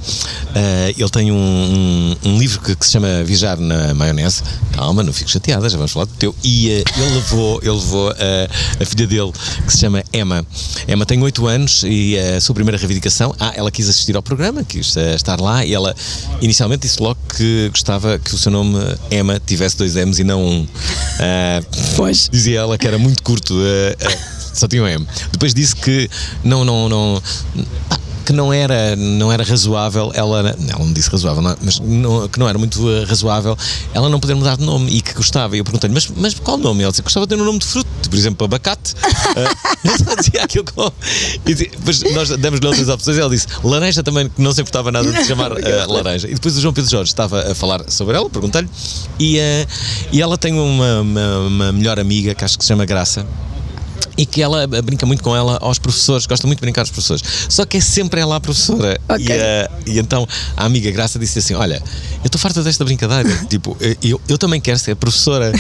Eh, 0.56 0.94
ele 0.98 1.10
tem 1.10 1.32
um, 1.32 1.36
um- 1.36 2.16
um 2.32 2.38
livro 2.40 2.62
que, 2.62 2.76
que 2.76 2.86
se 2.86 2.92
chama 2.92 3.24
Viajar 3.24 3.58
na 3.58 3.94
Maionese. 3.94 4.44
Calma, 4.74 5.04
não 5.04 5.12
fico 5.14 5.30
chateada, 5.30 5.68
já 5.70 5.78
vamos 5.78 5.92
falar 5.92 6.06
do 6.06 6.14
teu. 6.14 6.36
E 6.44 6.70
eh, 6.70 6.84
ele 6.98 7.16
levou, 7.16 7.60
ele 7.62 7.72
levou 7.72 8.10
a 8.12 8.86
filha 8.86 9.08
dele, 9.08 9.32
que 9.66 9.72
se 9.74 9.80
chama 9.80 10.04
Emma. 10.14 10.46
Emma 10.88 11.06
tem 11.06 11.22
8 11.22 11.48
anos 11.48 11.84
e 11.86 12.18
a 12.18 12.40
sua 12.42 12.54
primeira 12.56 12.78
reivindicação. 12.78 13.36
Ah, 13.40 13.54
ela 13.56 13.72
quis 13.72 13.88
assistir 13.90 14.16
ao 14.16 14.22
programa, 14.22 14.64
quis 14.64 14.96
estar 14.96 15.40
lá 15.40 15.66
e 15.66 15.74
ela 15.74 15.96
inicialmente 16.42 16.82
disse 16.88 17.02
logo 17.02 17.18
que 17.36 17.70
gostava 17.70 18.20
que 18.20 18.34
o 18.36 18.38
seu 18.38 18.52
nome 18.52 18.78
Emma 19.10 19.40
tivesse 19.46 19.78
dois 19.78 19.96
M's 20.06 20.20
e 20.20 20.24
não 20.24 20.44
um. 20.44 20.68
Eh, 21.20 21.62
Pois. 21.96 22.30
Dizia 22.32 22.60
ela 22.60 22.78
que 22.78 22.88
era 22.88 22.98
muito 22.98 23.22
curto, 23.24 23.56
eh, 23.64 23.96
eh, 24.00 24.18
só 24.54 24.68
tinha 24.68 24.84
um 24.84 24.88
M. 24.88 25.06
Depois 25.32 25.54
disse 25.54 25.76
que 25.76 26.10
não, 26.44 26.64
não, 26.66 26.90
não. 26.90 27.22
pá, 27.90 28.00
Que 28.32 28.38
não 28.38 28.54
era, 28.54 28.96
não 28.96 29.30
era 29.30 29.44
razoável, 29.44 30.10
ela, 30.16 30.40
ela 30.40 30.56
não 30.80 30.94
disse 30.94 31.10
razoável, 31.10 31.42
não, 31.42 31.58
mas 31.62 31.80
não- 31.82 32.30
que 32.30 32.40
não 32.40 32.48
era 32.48 32.58
muito 32.58 32.90
eh, 32.90 33.04
razoável 33.04 33.58
ela 33.94 34.08
não 34.08 34.22
poder 34.22 34.36
mudar 34.36 34.56
de 34.56 34.64
nome 34.64 34.90
e 34.90 35.02
que 35.02 35.14
gostava. 35.14 35.54
E 35.54 35.60
eu 35.60 35.66
perguntei-lhe, 35.66 35.94
mas, 35.94 36.08
mas 36.16 36.34
qual 36.36 36.58
nome? 36.58 36.82
Ela 36.82 36.92
disse 36.92 37.02
gostava 37.02 37.26
de 37.26 37.36
ter 37.36 37.42
um 37.42 37.44
nome 37.44 37.60
de 37.60 37.66
fruto, 37.66 38.10
por 38.10 38.16
exemplo, 38.16 38.46
abacate. 38.46 38.94
Só 40.06 40.16
dizia 40.16 40.44
aquilo 40.46 40.64
com. 40.64 40.90
E 41.46 41.54
depois 41.54 42.02
nós 42.14 42.30
demos-lhe 42.30 42.66
outras 42.66 42.88
opções 42.88 43.18
ela 43.18 43.30
disse 43.30 43.48
laranja 43.66 44.02
também, 44.02 44.30
que 44.30 44.42
não 44.42 44.54
se 44.54 44.62
importava 44.62 44.94
nada 44.94 45.12
de 45.12 45.26
chamar 45.26 45.52
eh, 45.60 45.86
laranja. 45.92 46.30
E 46.30 46.34
depois 46.34 46.58
o 46.58 46.62
João 46.62 46.74
Pedro 46.74 46.90
Jorge 46.90 47.12
estava 47.12 47.52
a 47.52 47.54
falar 47.54 47.84
sobre 47.90 48.16
ela, 48.16 48.30
perguntei-lhe, 48.30 48.70
e, 49.20 49.40
eh, 49.40 49.68
e 50.14 50.22
ela 50.22 50.38
tem 50.38 50.54
uma, 50.54 51.02
uma, 51.02 51.38
uma 51.40 51.72
melhor 51.74 52.00
amiga 52.00 52.34
que 52.34 52.46
acho 52.46 52.58
que 52.58 52.64
se 52.64 52.70
chama 52.70 52.86
Graça. 52.86 53.26
E 54.18 54.26
que 54.26 54.42
ela 54.42 54.68
brinca 54.68 55.06
muito 55.06 55.24
com 55.24 55.36
ela 55.36 55.58
aos 55.62 55.80
professores, 55.80 56.26
gosta 56.26 56.46
muito 56.46 56.60
de 56.60 56.62
brincar 56.62 56.82
aos 56.82 56.90
professores. 56.90 57.24
Só 57.50 57.66
que 57.66 57.78
é 57.78 57.82
sempre 57.82 58.20
ela 58.20 58.36
a 58.36 58.40
professora. 58.40 59.00
Ok. 59.08 59.26
E, 59.26 59.32
eh, 59.32 59.70
e 59.88 60.00
então 60.00 60.28
a 60.58 60.66
amiga 60.66 60.92
Graça 60.92 61.18
disse 61.18 61.40
assim: 61.40 61.54
Olha, 61.54 61.82
eu 62.24 62.26
estou 62.26 62.40
farta 62.40 62.62
desta 62.62 62.84
brincadeira. 62.84 63.30
tipo, 63.50 63.76
eh, 63.80 63.98
eu, 64.04 64.20
eu 64.28 64.38
também 64.38 64.60
quero 64.60 64.80
ser 64.80 64.96
professora. 64.96 65.52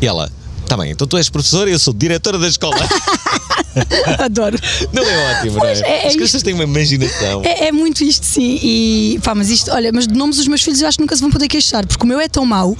E 0.00 0.06
ela, 0.06 0.30
tá 0.66 0.76
bem, 0.76 0.90
então 0.90 1.06
tu 1.06 1.16
és 1.16 1.28
professora 1.28 1.68
e 1.68 1.72
eu 1.74 1.78
sou 1.78 1.92
diretora 1.92 2.38
da 2.38 2.48
escola. 2.48 2.76
Adoro. 4.18 4.58
Não 4.92 5.02
é 5.02 5.32
ótimo, 5.38 5.58
Pois, 5.58 5.80
não 5.80 5.86
é- 5.86 5.90
é? 5.90 6.04
é 6.04 6.06
As 6.08 6.14
crianças 6.14 6.42
têm 6.42 6.54
uma 6.54 6.64
imaginação. 6.64 7.42
É, 7.44 7.68
é 7.68 7.72
muito 7.72 8.04
isto, 8.04 8.24
sim. 8.24 8.58
E 8.62 9.20
pá, 9.22 9.34
mas 9.34 9.50
isto, 9.50 9.70
olha, 9.70 9.90
mas 9.92 10.06
de 10.06 10.14
nomes 10.14 10.36
dos 10.36 10.46
meus 10.48 10.62
filhos 10.62 10.80
eu 10.80 10.88
acho 10.88 10.98
que 10.98 11.02
nunca 11.02 11.14
se 11.16 11.20
vão 11.22 11.30
poder 11.30 11.48
queixar, 11.48 11.86
porque 11.86 12.04
o 12.04 12.06
meu 12.06 12.20
é 12.20 12.28
tão 12.28 12.44
mau 12.44 12.76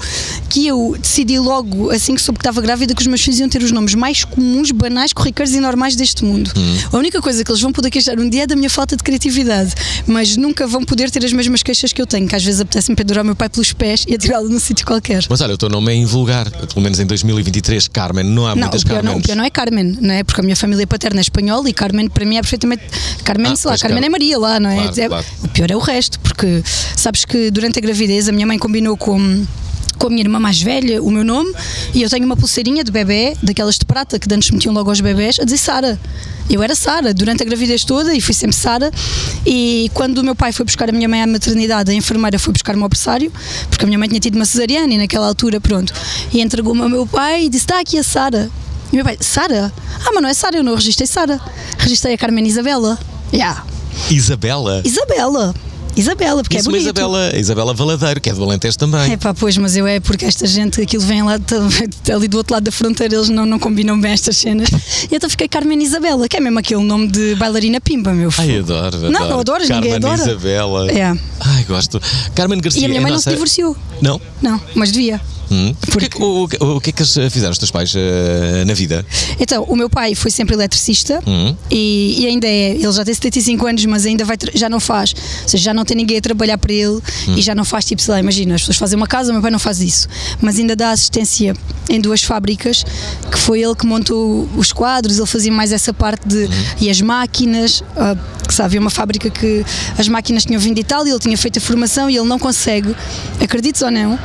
que 0.49 0.67
eu 0.67 0.97
decidi 1.01 1.39
logo, 1.39 1.91
assim 1.91 2.15
que 2.15 2.21
soube 2.21 2.39
que 2.39 2.43
estava 2.43 2.61
grávida, 2.61 2.95
que 2.95 3.01
os 3.01 3.07
meus 3.07 3.21
filhos 3.21 3.41
iam 3.41 3.49
ter 3.49 3.63
os 3.63 3.71
nomes 3.73 3.95
mais 3.95 4.25
comuns, 4.25 4.71
banais, 4.71 5.13
corriqueiros 5.13 5.55
e 5.55 5.61
normais 5.61 5.97
deste 5.97 6.25
mundo. 6.25 6.51
A 6.93 6.97
única 6.97 7.21
coisa 7.21 7.45
que 7.45 7.51
eles 7.51 7.61
vão 7.61 7.73
poder 7.73 7.91
queixar 7.91 8.19
um 8.19 8.29
dia 8.29 8.43
é 8.45 8.47
da 8.47 8.57
minha 8.57 8.71
falta 8.71 8.97
de 8.97 9.03
criatividade, 9.03 9.75
mas 10.07 10.37
nunca 10.37 10.67
vão 10.67 10.83
poder 10.85 11.11
ter 11.11 11.25
as 11.25 11.33
mesmas 11.33 11.63
queixas 11.63 11.93
que 11.93 12.01
eu 12.03 12.07
tenho, 12.07 12.27
que 12.29 12.37
às 12.37 12.45
vezes 12.45 12.61
apetece-me 12.61 12.97
pendurar 12.97 13.23
o 13.23 13.27
meu 13.27 13.37
pai 13.37 13.49
pelos 13.49 13.73
pés 13.73 14.05
e 14.09 14.15
atirá-lo 14.15 14.49
num 14.49 14.59
sítio 14.59 14.87
qualquer. 14.87 15.25
Mas 15.29 15.41
olha, 15.41 15.55
o 15.55 15.59
teu 15.59 15.69
nome 15.69 15.93
é 15.93 15.97
invulgar, 15.97 16.51
pelo 16.51 16.81
menos 16.81 16.99
em 17.01 17.07
2023, 17.07 17.89
Carmen. 17.89 18.25
Não 18.25 18.47
há 18.47 18.51
Não, 18.55 18.63
muitas 18.63 18.85
pior 18.85 18.97
não, 18.97 19.03
Carmen. 19.03 19.21
o 19.21 19.23
pior 19.23 19.37
não 19.37 19.45
é 19.45 19.51
Carmen, 19.51 19.97
não 20.01 20.15
é? 20.15 20.25
Porque 20.25 20.41
a 20.41 20.45
minha 20.45 20.57
família 20.57 20.82
paterna 20.87 21.21
é 21.21 21.23
espanhola 21.23 21.69
e 21.69 21.73
Carmen 21.73 22.09
para 22.09 22.25
mim 22.25 22.37
é 22.37 22.41
perfeitamente. 22.41 22.83
Carmen, 23.25 23.53
Ah, 23.53 23.57
sei 23.57 23.71
lá, 23.71 23.79
Carmen 23.79 23.99
Car- 24.01 24.07
é 24.07 24.11
Maria 24.11 24.39
lá, 24.39 24.61
não 24.61 24.71
é? 24.71 24.77
Claro, 24.77 25.01
É- 25.01 25.09
claro. 25.09 25.27
O 25.45 25.49
pior 25.49 25.71
é 25.71 25.77
o 25.77 25.81
resto, 25.81 26.19
porque 26.21 26.63
sabes 26.97 27.25
que 27.25 27.51
durante 27.51 27.79
a 27.79 27.83
gravidez 27.83 28.29
a 28.29 28.33
minha 28.33 28.47
mãe 28.47 28.59
combinou 28.59 28.97
com. 28.97 29.45
Com 29.99 30.07
a 30.09 30.11
minha 30.11 30.23
irmã 30.23 30.41
mais 30.41 30.61
velha, 30.61 31.01
o 31.01 31.11
meu 31.13 31.23
nome, 31.23 31.53
e 31.95 32.03
eu 32.03 32.11
tenho 32.11 32.25
uma 32.25 32.37
pulseirinha 32.37 32.83
de 32.83 32.91
bebê, 32.91 33.37
daquelas 33.41 33.79
de 33.79 33.85
prata 33.85 34.19
que 34.19 34.27
antes 34.35 34.51
metiam 34.51 34.75
logo 34.75 34.91
aos 34.91 35.01
bebés, 35.01 35.39
a 35.39 35.45
dizer 35.45 35.59
Sara. 35.59 36.01
Eu 36.51 36.61
era 36.61 36.75
Sara 36.75 37.15
durante 37.15 37.43
a 37.43 37.47
gravidez 37.47 37.85
toda 37.85 38.13
e 38.13 38.21
fui 38.21 38.35
sempre 38.35 38.57
Sara. 38.57 38.91
E 39.47 39.89
quando 39.95 40.19
o 40.19 40.25
meu 40.25 40.35
pai 40.35 40.51
foi 40.51 40.65
buscar 40.65 40.89
a 40.89 40.93
minha 40.93 41.09
mãe 41.09 41.23
à 41.23 41.27
maternidade, 41.27 41.93
a 41.93 41.95
enfermeira 41.95 42.37
foi 42.37 42.53
buscar-me 42.53 42.83
ao 42.83 42.89
berçário, 42.89 43.31
porque 43.69 43.85
a 43.85 43.87
minha 43.87 43.99
mãe 43.99 44.09
tinha 44.09 44.19
tido 44.19 44.35
uma 44.35 44.45
cesariana 44.47 44.93
e 44.93 44.99
naquela 44.99 45.29
altura, 45.29 45.61
pronto. 45.61 45.93
E 46.33 46.41
entregou-me 46.41 46.81
ao 46.81 46.89
meu 46.89 47.07
pai 47.07 47.45
e 47.45 47.49
disse: 47.49 47.65
Está 47.65 47.79
aqui 47.79 47.97
a 47.97 48.03
Sara. 48.03 48.51
E 48.93 48.97
meu 48.97 49.05
pai, 49.05 49.17
Sara? 49.21 49.73
Ah, 50.05 50.11
mas 50.13 50.23
não 50.23 50.29
é 50.29 50.35
Sara, 50.35 50.57
eu 50.57 50.63
não 50.63 50.75
registrei 50.75 51.07
Sara. 51.07 51.41
Registrei 51.79 52.15
a 52.15 52.19
Carmen 52.19 52.47
Isabela. 52.47 52.99
Yeah. 53.33 53.65
Isabela. 54.11 54.83
Isabela. 54.85 55.55
Isabela, 55.97 56.43
porque 56.43 56.57
Isso, 56.57 56.69
é 56.69 56.71
bonito. 56.71 56.83
Isabela, 56.85 57.33
Isabela 57.37 57.75
Valadeiro, 57.75 58.21
que 58.21 58.31
é 58.31 58.33
do 58.33 58.43
Alentejo 58.43 58.79
também. 58.79 59.13
É 59.13 59.17
pá, 59.17 59.35
pois, 59.35 59.57
mas 59.59 59.77
eu 59.77 59.87
é 59.87 60.01
porque 60.01 60.25
esta 60.25 60.47
gente, 60.47 60.81
aquilo 60.81 61.03
vem 61.05 61.23
lá 61.23 61.39
ali 62.15 62.29
do 62.29 62.37
outro 62.39 62.55
lado 62.55 62.65
da 62.65 62.73
fronteira, 62.73 63.15
eles 63.15 63.29
não, 63.29 63.45
não 63.45 63.59
combinam 63.59 64.01
bem 64.01 64.13
estas 64.13 64.37
cenas. 64.39 64.69
E 65.11 65.15
então 65.15 65.29
fiquei 65.29 65.49
Carmen 65.49 65.83
Isabela, 65.83 66.27
que 66.29 66.37
é 66.37 66.41
mesmo 66.41 66.59
aquele 66.59 66.83
nome 66.83 67.09
de 67.09 67.35
bailarina 67.35 67.81
pimba, 67.81 68.13
meu 68.13 68.31
Ai, 68.39 68.47
filho. 68.47 68.61
adoro, 68.61 68.97
adoro. 68.97 69.11
Não, 69.13 69.29
não 69.29 69.41
adoras, 69.41 69.69
Carmen 69.69 69.93
ninguém 69.93 70.11
adora. 70.11 70.31
Isabela. 70.31 70.91
É. 70.91 71.15
Ai, 71.41 71.65
gosto. 71.65 72.01
Carmen 72.35 72.59
Garcia. 72.61 72.81
E 72.83 72.85
a 72.85 72.89
minha 72.89 73.01
é 73.01 73.03
mãe 73.03 73.11
não 73.11 73.17
nossa- 73.17 73.31
se 73.31 73.35
divorciou. 73.35 73.77
Não? 74.01 74.21
Não, 74.41 74.61
mas 74.75 74.91
devia. 74.93 75.21
Hum. 75.51 75.69
O, 75.71 75.75
que, 75.99 76.07
é 76.07 76.09
Porque- 76.09 76.09
que- 76.09 76.23
o, 76.65 76.77
o- 76.77 76.81
que 76.81 76.89
é 76.89 76.93
que 76.95 77.03
eles 77.03 77.13
fizeram, 77.31 77.53
os 77.53 77.59
teus 77.59 77.71
pais, 77.71 77.93
eh, 77.95 78.65
na 78.65 78.73
vida? 78.73 79.05
Então, 79.39 79.65
o 79.65 79.77
meu 79.77 79.91
pai 79.91 80.15
foi 80.15 80.31
sempre 80.31 80.55
eletricista 80.55 81.23
Hum. 81.27 81.55
e, 81.71 82.17
e 82.23 82.27
ainda 82.27 82.47
é, 82.47 82.71
ele 82.71 82.91
já 82.91 83.05
tem 83.05 83.13
75 83.13 83.67
anos, 83.67 83.85
mas 83.85 84.07
ainda 84.07 84.25
vai, 84.25 84.39
já 84.55 84.71
não 84.71 84.81
faz, 84.81 85.13
ou 85.43 85.49
seja, 85.51 85.65
já 85.65 85.75
não 85.75 85.82
não 85.83 85.85
tem 85.85 85.97
ninguém 85.97 86.19
a 86.19 86.21
trabalhar 86.21 86.57
para 86.59 86.73
ele 86.73 87.01
Hum. 87.29 87.35
e 87.37 87.43
já 87.43 87.55
não 87.55 87.65
faz 87.65 87.85
tipo, 87.85 88.01
sei 88.01 88.15
lá, 88.15 88.21
imagina, 88.21 88.55
as 88.55 88.63
pessoas 88.63 88.77
fazem 88.77 88.97
uma 88.97 89.07
casa, 89.07 89.31
o 89.31 89.33
meu 89.33 89.43
pai 89.43 89.51
não 89.51 89.59
faz 89.59 89.81
isso, 89.81 90.09
mas 90.41 90.59
ainda 90.59 90.77
dá 90.77 90.91
assistência 90.93 91.55
em 91.89 92.01
duas 92.01 92.23
fábricas, 92.23 92.85
que 93.31 93.39
foi 93.39 93.61
ele 93.61 93.75
que 93.75 93.85
montou 93.85 94.49
os 94.57 94.73
quadros, 94.73 95.19
ele 95.19 95.27
fazia 95.27 95.51
mais 95.53 95.73
essa 95.73 95.93
parte 95.93 96.27
de. 96.27 96.45
Hum. 96.45 96.49
e 96.81 96.89
as 96.91 97.01
máquinas, 97.01 97.83
ah, 97.97 98.17
que 98.47 98.55
sabe, 98.55 98.79
uma 98.79 98.91
fábrica 98.91 99.29
que 99.29 99.65
as 99.99 100.09
máquinas 100.09 100.45
tinham 100.45 100.61
vindo 100.61 100.77
de 100.77 100.83
Itália, 100.83 101.11
ele 101.11 101.19
tinha 101.19 101.37
feito 101.37 101.59
a 101.59 101.61
formação 101.63 102.09
e 102.09 102.17
ele 102.17 102.29
não 102.29 102.39
consegue, 102.39 102.95
acredites 103.41 103.83
ou 103.83 103.91
não, 103.91 104.19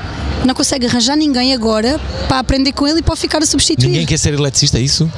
não 0.45 0.53
consegue 0.53 0.85
arranjar 0.85 1.15
ninguém 1.15 1.53
agora 1.53 1.99
para 2.27 2.39
aprender 2.39 2.71
com 2.71 2.87
ele 2.87 2.99
e 2.99 3.03
para 3.03 3.15
ficar 3.15 3.41
a 3.41 3.45
substituir. 3.45 3.87
Ninguém 3.87 4.05
quer 4.05 4.17
ser 4.19 4.33
eletricista, 4.33 4.77
é 4.77 4.81
isso? 4.81 5.11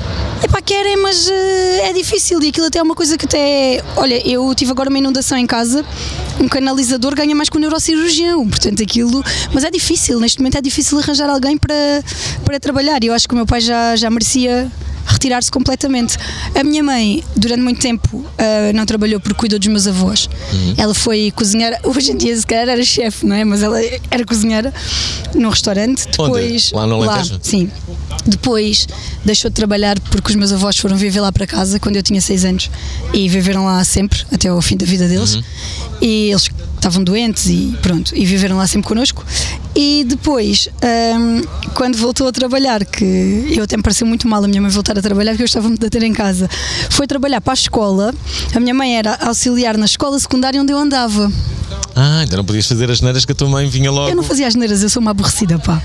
Epá, 0.44 0.62
querem, 0.62 0.96
mas 0.98 1.30
eh, 1.30 1.90
é 1.90 1.94
difícil 1.94 2.42
e 2.42 2.48
aquilo 2.50 2.68
até 2.68 2.80
é 2.80 2.84
uma 2.84 2.96
coisa 2.96 3.18
que 3.18 3.26
até. 3.26 3.84
Olha, 3.98 4.26
eu 4.28 4.54
tive 4.56 4.72
agora 4.72 4.90
uma 4.90 4.98
inundação 4.98 5.38
em 5.38 5.46
casa, 5.46 5.84
um 6.40 6.48
canalizador 6.48 7.16
ganha 7.16 7.36
mais 7.36 7.50
que 7.50 7.58
um 7.58 7.60
neurocirurgião, 7.60 8.48
portanto 8.48 8.82
aquilo. 8.82 9.24
Mas 9.54 9.64
é 9.64 9.72
difícil, 9.72 10.20
neste 10.20 10.40
momento 10.40 10.58
é 10.58 10.62
difícil 10.62 10.98
arranjar 11.00 11.30
alguém 11.30 11.58
para, 11.58 11.76
para 12.46 12.60
trabalhar 12.60 13.04
e 13.04 13.08
eu 13.08 13.14
acho 13.14 13.28
que 13.28 13.34
o 13.34 13.38
meu 13.38 13.46
pai 13.46 13.62
já, 13.62 13.96
já 13.96 14.10
merecia 14.10 14.72
retirar-se 15.10 15.52
completamente. 15.52 16.18
A 16.56 16.64
minha 16.64 16.84
mãe, 16.84 17.24
durante 17.36 17.62
muito 17.62 17.82
tempo, 17.82 18.26
ah, 18.38 18.72
não 18.74 18.86
trabalhou 18.86 19.20
porque 19.20 19.36
cuidou 19.36 19.60
dos 19.60 19.68
meus 19.68 19.88
avós. 19.88 20.30
Ela 20.78 20.94
foi 20.94 21.32
cozinheira, 21.36 21.80
hoje 21.84 22.12
em 22.12 22.18
dia 22.18 22.36
se 22.36 22.46
calhar 22.46 22.70
era 22.70 22.84
chefe, 22.84 23.26
não 23.26 23.36
é? 23.36 23.44
Mas 23.44 23.64
ela 23.64 23.80
era 24.12 24.26
cozinheira 24.26 24.74
num 25.34 25.50
restaurante. 25.50 26.06
Depois, 26.06 26.72
Lá 26.72 26.86
no 26.86 27.04
Alentejo? 27.04 27.40
Sim. 27.42 27.70
Depois 28.26 28.88
deixou 29.24 29.50
de 29.50 29.56
trabalhar 29.56 30.00
porque 30.00 30.30
os 30.30 30.36
meus 30.36 30.52
avós 30.52 30.78
foram 30.78 30.96
viver 30.98 31.22
lá 31.22 31.32
para 31.32 31.48
casa 31.48 31.80
quando 31.80 31.96
eu 31.96 32.04
tinha 32.04 32.22
6 32.22 32.46
anos 32.46 32.70
e 33.14 33.28
viveram 33.30 33.66
lá 33.66 33.84
sempre, 33.84 34.20
até 34.32 34.50
ao 34.50 34.62
fim 34.62 34.78
da 34.78 34.86
vida 34.86 35.08
deles. 35.08 35.36
Uhum. 35.36 35.44
E 36.02 36.30
eles 36.30 36.50
estavam 36.80 37.04
doentes 37.04 37.48
e 37.48 37.78
pronto, 37.82 38.16
e 38.16 38.26
viveram 38.26 38.58
lá 38.58 38.66
sempre 38.66 38.88
connosco. 38.88 39.24
E 39.76 40.04
depois, 40.08 40.68
hum, 41.18 41.42
quando 41.74 41.98
voltou 41.98 42.28
a 42.28 42.32
trabalhar, 42.32 42.84
que 42.84 43.46
eu 43.50 43.64
até 43.64 43.78
me 43.78 43.84
pareceu 43.84 44.08
muito 44.08 44.28
mal 44.28 44.44
a 44.44 44.48
minha 44.48 44.62
mãe 44.62 44.72
voltar 44.72 44.98
a 44.98 45.02
trabalhar 45.02 45.32
porque 45.32 45.44
eu 45.44 45.46
estava 45.46 45.68
muito 45.68 45.86
a 45.86 45.90
ter 45.90 46.04
em 46.04 46.14
casa, 46.14 46.50
foi 46.90 47.06
trabalhar 47.06 47.42
para 47.42 47.54
a 47.54 47.56
escola. 47.56 48.14
A 48.56 48.60
minha 48.60 48.74
mãe 48.74 48.98
era 48.98 49.16
auxiliar 49.22 49.78
na 49.78 49.86
escola 49.86 50.20
secundária 50.20 50.62
onde 50.62 50.74
eu 50.74 50.78
andava. 50.78 51.32
Ah, 51.96 52.20
ainda 52.20 52.38
não 52.38 52.46
podias 52.46 52.66
fazer 52.66 52.90
as 52.90 53.02
neiras 53.02 53.26
que 53.26 53.32
a 53.32 53.36
tua 53.36 53.48
mãe 53.48 53.70
vinha 53.70 53.92
logo. 53.92 54.10
Eu 54.10 54.16
não 54.16 54.24
fazia 54.24 54.48
as 54.48 54.56
neiras, 54.56 54.82
eu 54.82 54.90
sou 54.90 55.02
uma 55.02 55.12
aborrecida, 55.12 55.60
pá. 55.60 55.82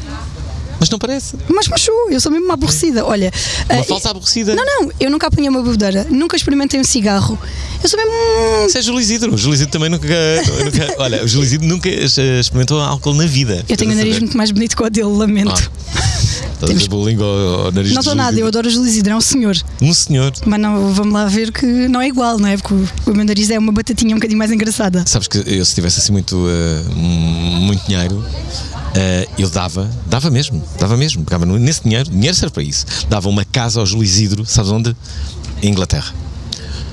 Mas 0.80 0.90
não 0.90 0.98
parece. 0.98 1.36
Mas 1.48 1.68
machu, 1.68 1.92
eu 2.10 2.20
sou 2.20 2.30
mesmo 2.30 2.44
uma 2.46 2.54
aborrecida. 2.54 3.04
Olha, 3.04 3.32
Uma 3.70 3.80
eh, 3.80 3.84
falsa 3.84 4.10
aborrecida. 4.10 4.54
Não, 4.54 4.64
não, 4.64 4.90
eu 5.00 5.10
nunca 5.10 5.26
apanhei 5.28 5.48
uma 5.48 5.62
bebedeira, 5.62 6.06
nunca 6.10 6.36
experimentei 6.36 6.80
um 6.80 6.84
cigarro. 6.84 7.38
Eu 7.82 7.88
sou 7.88 7.98
mesmo. 7.98 8.12
Isso 8.66 8.78
é 8.78 8.82
Júlio 8.82 9.00
Isidro. 9.00 9.34
O 9.34 9.38
Júlio 9.38 9.54
Isidro 9.54 9.72
também 9.72 9.88
nunca, 9.90 10.06
nunca- 10.64 10.94
Olha, 10.98 11.24
o 11.24 11.28
Júlio 11.28 11.46
Isidro 11.46 11.66
nunca 11.66 11.88
eh, 11.88 12.04
experimentou 12.40 12.80
álcool 12.80 13.14
na 13.14 13.26
vida. 13.26 13.64
Eu 13.68 13.76
tenho 13.76 13.92
o 13.92 13.94
nariz 13.94 14.18
muito 14.18 14.36
mais 14.36 14.50
bonito 14.50 14.76
que 14.76 14.82
o 14.82 14.90
dele, 14.90 15.06
lamento. 15.08 15.52
Estás 16.54 16.62
a 16.62 16.66
Temos- 16.66 16.86
bullying 16.86 17.20
ao, 17.20 17.64
ao 17.66 17.72
nariz 17.72 17.92
não 17.92 18.00
estou 18.00 18.14
nada, 18.14 18.38
eu 18.38 18.46
adoro 18.46 18.68
o 18.68 18.70
Júlio 18.70 18.88
Isidro, 18.88 19.12
é 19.12 19.16
um 19.16 19.20
senhor. 19.20 19.56
Um 19.82 19.92
senhor. 19.92 20.32
Mas 20.46 20.60
não, 20.60 20.92
vamos 20.92 21.12
lá 21.12 21.26
ver 21.26 21.50
que 21.52 21.66
não 21.66 22.00
é 22.00 22.06
igual, 22.08 22.38
não 22.38 22.48
é? 22.48 22.56
Porque 22.56 22.74
o, 22.74 22.88
o 23.10 23.14
meu 23.14 23.24
nariz 23.24 23.50
é 23.50 23.58
uma 23.58 23.72
batatinha 23.72 24.12
um 24.14 24.18
bocadinho 24.18 24.38
mais 24.38 24.50
engraçada. 24.50 25.04
Sabes 25.06 25.28
que 25.28 25.38
eu, 25.38 25.64
se 25.64 25.74
tivesse 25.74 26.00
assim 26.00 26.12
muito, 26.12 26.46
eh, 26.48 26.82
muito 26.94 27.84
dinheiro, 27.86 28.24
eh, 28.94 29.28
eu 29.38 29.50
dava, 29.50 29.90
dava 30.06 30.30
mesmo, 30.30 30.62
dava 30.78 30.96
mesmo. 30.96 31.24
Pegava 31.24 31.44
nesse 31.46 31.82
dinheiro, 31.82 32.08
dinheiro 32.10 32.36
serve 32.36 32.52
para 32.52 32.62
isso. 32.62 32.86
Dava 33.08 33.28
uma 33.28 33.44
casa 33.44 33.80
ao 33.80 33.86
Júlio 33.86 34.04
Isidro, 34.04 34.46
sabes 34.46 34.70
onde? 34.70 34.96
Em 35.62 35.70
Inglaterra. 35.70 36.14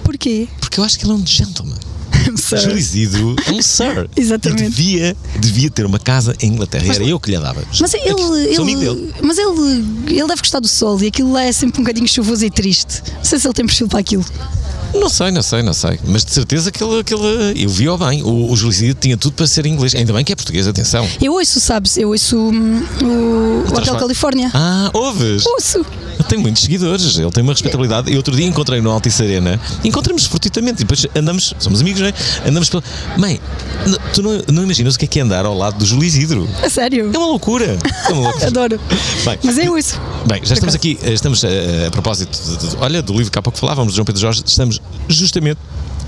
Porquê? 0.03 0.47
Porque 0.59 0.79
eu 0.79 0.83
acho 0.83 0.97
que 0.97 1.05
ele 1.05 1.13
é 1.13 1.15
um 1.15 1.25
gentleman. 1.25 1.77
Isidro 2.75 3.35
é 3.47 3.51
um 3.51 3.61
sir. 3.61 4.09
Exatamente. 4.17 4.63
E 4.63 4.69
devia, 4.69 5.17
devia 5.39 5.69
ter 5.69 5.85
uma 5.85 5.99
casa 5.99 6.35
em 6.41 6.47
Inglaterra. 6.47 6.93
Era 6.93 7.03
eu 7.03 7.19
que 7.19 7.29
lhe 7.29 7.35
a 7.35 7.39
dava. 7.39 7.63
Mas 7.79 7.93
ele, 7.93 8.09
ele, 8.09 9.13
mas 9.21 9.37
ele, 9.37 9.85
ele 10.07 10.27
deve 10.27 10.41
gostar 10.41 10.59
do 10.59 10.67
sol 10.67 11.01
e 11.01 11.07
aquilo 11.07 11.31
lá 11.31 11.43
é 11.43 11.51
sempre 11.51 11.79
um 11.79 11.83
bocadinho 11.83 12.07
chuvoso 12.07 12.45
e 12.45 12.49
triste. 12.49 13.01
Não 13.15 13.23
sei 13.23 13.39
se 13.39 13.47
ele 13.47 13.53
tem 13.53 13.65
perfil 13.65 13.87
para 13.87 13.99
aquilo. 13.99 14.25
Não 14.93 15.09
sei, 15.09 15.31
não 15.31 15.41
sei, 15.41 15.61
não 15.63 15.73
sei. 15.73 15.99
Mas 16.05 16.23
de 16.25 16.31
certeza 16.33 16.71
que 16.71 16.83
ele, 16.83 17.03
que 17.03 17.13
ele- 17.13 17.63
eu 17.63 17.69
vi-o 17.69 17.97
bem. 17.97 18.21
O, 18.23 18.51
o 18.51 18.53
Isidro 18.53 18.95
tinha 18.99 19.17
tudo 19.17 19.33
para 19.33 19.47
ser 19.47 19.65
inglês. 19.65 19.95
Ainda 19.95 20.13
bem 20.13 20.23
que 20.23 20.31
é 20.31 20.35
português, 20.35 20.67
atenção. 20.67 21.07
Eu 21.21 21.33
ouço, 21.33 21.59
sabes? 21.59 21.97
Eu 21.97 22.09
ouço 22.09 22.37
hum, 22.37 22.83
o, 23.01 23.71
o 23.73 23.77
Hotel 23.77 23.95
Califórnia. 23.95 24.51
Ah, 24.53 24.89
ouves? 24.93 25.45
Ouço. 25.45 25.85
Ele 26.21 26.29
tem 26.29 26.37
muitos 26.37 26.61
seguidores, 26.61 27.17
ele 27.17 27.31
tem 27.31 27.41
uma 27.43 27.53
responsabilidade. 27.53 28.11
E 28.11 28.15
outro 28.15 28.35
dia 28.35 28.45
encontrei 28.45 28.79
no 28.79 28.91
Altice 28.91 29.23
Arena, 29.23 29.59
encontramos 29.83 30.25
fortuitamente 30.25 30.81
e 30.83 30.85
depois 30.85 31.07
andamos, 31.15 31.53
somos 31.57 31.81
amigos, 31.81 31.99
não 32.01 32.07
é? 32.07 32.13
Andamos 32.47 32.69
pela. 32.69 32.83
Mãe, 33.17 33.39
tu 34.13 34.21
não, 34.21 34.41
não 34.53 34.63
imaginas 34.63 34.95
o 34.95 34.99
que 34.99 35.05
é 35.05 35.07
que 35.07 35.19
é 35.19 35.23
andar 35.23 35.45
ao 35.45 35.57
lado 35.57 35.79
do 35.79 35.85
Júlio 35.85 36.03
Isidro? 36.05 36.47
A 36.63 36.69
sério. 36.69 37.09
É 37.13 37.17
uma 37.17 37.27
loucura. 37.27 37.77
É 38.07 38.11
uma 38.13 38.21
loucura. 38.23 38.47
Adoro. 38.51 38.79
Bem, 39.25 39.39
Mas 39.43 39.57
eu 39.57 39.73
ouço. 39.73 39.99
Bem, 40.27 40.41
já 40.45 40.53
estamos 40.53 40.75
aqui, 40.75 40.99
eh, 41.01 41.13
estamos 41.13 41.43
eh, 41.43 41.85
a 41.87 41.91
propósito, 41.91 42.37
de- 42.59 42.69
de- 42.69 42.77
olha, 42.77 43.01
do 43.01 43.13
livro 43.13 43.31
que 43.31 43.39
há 43.39 43.41
pouco 43.41 43.57
falávamos, 43.57 43.93
de 43.93 43.95
João 43.97 44.05
Pedro 44.05 44.21
Jorge, 44.21 44.43
estamos 44.45 44.79
justamente 45.09 45.57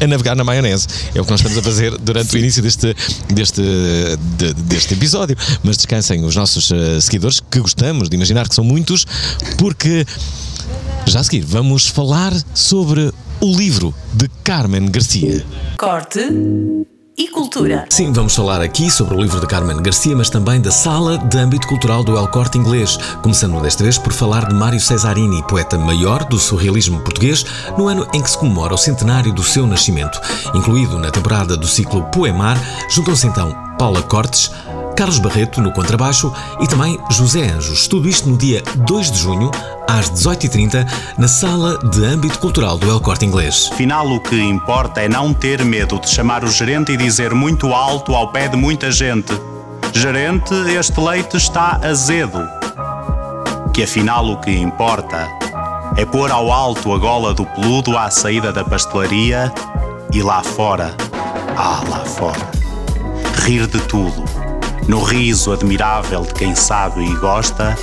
a 0.03 0.07
navegar 0.07 0.35
na 0.35 0.43
maionese. 0.43 0.87
É 1.15 1.21
o 1.21 1.25
que 1.25 1.31
nós 1.31 1.39
estamos 1.39 1.57
a 1.57 1.61
fazer 1.63 1.97
durante 1.97 2.35
o 2.35 2.37
início 2.37 2.61
deste, 2.61 2.95
deste, 3.33 3.61
de- 4.37 4.53
deste 4.63 4.93
episódio. 4.93 5.35
Mas 5.63 5.77
descansem 5.77 6.23
os 6.23 6.35
nossos 6.35 6.71
eh, 6.71 6.99
seguidores, 7.01 7.39
que 7.39 7.59
gostamos 7.59 8.09
de 8.09 8.15
imaginar 8.15 8.47
que 8.47 8.55
são 8.55 8.63
muitos, 8.63 9.05
porque 9.57 10.05
já 11.05 11.19
a 11.19 11.23
seguir 11.23 11.41
vamos 11.45 11.87
falar 11.87 12.33
sobre 12.53 13.11
o 13.41 13.55
livro 13.57 13.93
de 14.13 14.29
Carmen 14.43 14.89
Garcia. 14.89 15.45
Corte 15.77 16.19
e 17.17 17.27
cultura. 17.27 17.85
Sim, 17.89 18.11
vamos 18.11 18.35
falar 18.35 18.61
aqui 18.61 18.89
sobre 18.89 19.15
o 19.15 19.21
livro 19.21 19.39
de 19.39 19.47
Carmen 19.47 19.81
Garcia, 19.81 20.15
mas 20.15 20.29
também 20.29 20.59
da 20.59 20.71
Sala 20.71 21.17
de 21.17 21.37
Âmbito 21.37 21.67
Cultural 21.67 22.03
do 22.03 22.17
El 22.17 22.27
Corte 22.27 22.57
Inglês, 22.57 22.97
começando 23.21 23.61
desta 23.61 23.83
vez 23.83 23.97
por 23.97 24.11
falar 24.11 24.47
de 24.47 24.55
Mário 24.55 24.79
Cesarini, 24.79 25.43
poeta 25.47 25.77
maior 25.77 26.23
do 26.25 26.39
surrealismo 26.39 27.01
português, 27.01 27.45
no 27.77 27.87
ano 27.87 28.07
em 28.13 28.21
que 28.21 28.29
se 28.29 28.37
comemora 28.37 28.73
o 28.73 28.77
centenário 28.77 29.33
do 29.33 29.43
seu 29.43 29.67
nascimento. 29.67 30.19
Incluído 30.55 30.97
na 30.97 31.11
temporada 31.11 31.55
do 31.55 31.67
ciclo 31.67 32.03
Poemar, 32.05 32.57
juntam-se 32.89 33.27
então 33.27 33.55
Paula 33.77 34.01
Cortes, 34.01 34.51
Carlos 34.95 35.19
Barreto 35.19 35.61
no 35.61 35.71
contrabaixo 35.71 36.31
e 36.59 36.67
também 36.67 36.99
José 37.09 37.49
Anjos. 37.49 37.87
Tudo 37.87 38.07
isto 38.07 38.29
no 38.29 38.37
dia 38.37 38.63
2 38.75 39.11
de 39.11 39.19
junho, 39.19 39.51
às 39.87 40.09
18h30, 40.11 40.87
na 41.17 41.27
Sala 41.27 41.77
de 41.89 42.05
Âmbito 42.05 42.39
Cultural 42.39 42.77
do 42.77 42.89
El 42.89 42.99
Corte 43.01 43.25
Inglês. 43.25 43.69
Afinal, 43.71 44.07
o 44.07 44.19
que 44.19 44.39
importa 44.41 45.01
é 45.01 45.09
não 45.09 45.33
ter 45.33 45.63
medo 45.63 45.99
de 45.99 46.09
chamar 46.09 46.43
o 46.43 46.51
gerente 46.51 46.91
e 46.91 46.97
dizer 46.97 47.33
muito 47.33 47.73
alto 47.73 48.15
ao 48.15 48.31
pé 48.31 48.47
de 48.47 48.55
muita 48.55 48.91
gente: 48.91 49.33
Gerente, 49.93 50.53
este 50.77 50.99
leite 50.99 51.37
está 51.37 51.79
azedo. 51.83 52.39
Que 53.73 53.83
afinal 53.83 54.25
o 54.25 54.39
que 54.39 54.51
importa 54.51 55.27
é 55.97 56.05
pôr 56.05 56.31
ao 56.31 56.51
alto 56.51 56.93
a 56.93 56.97
gola 56.97 57.33
do 57.33 57.45
peludo 57.45 57.97
à 57.97 58.09
saída 58.09 58.51
da 58.51 58.63
pastelaria 58.63 59.51
e 60.11 60.21
lá 60.21 60.43
fora, 60.43 60.95
ah, 61.57 61.83
lá 61.89 61.99
fora, 62.05 62.51
rir 63.43 63.67
de 63.67 63.79
tudo, 63.81 64.23
no 64.87 65.01
riso 65.01 65.51
admirável 65.51 66.21
de 66.21 66.33
quem 66.33 66.55
sabe 66.55 67.03
e 67.03 67.15
gosta, 67.15 67.77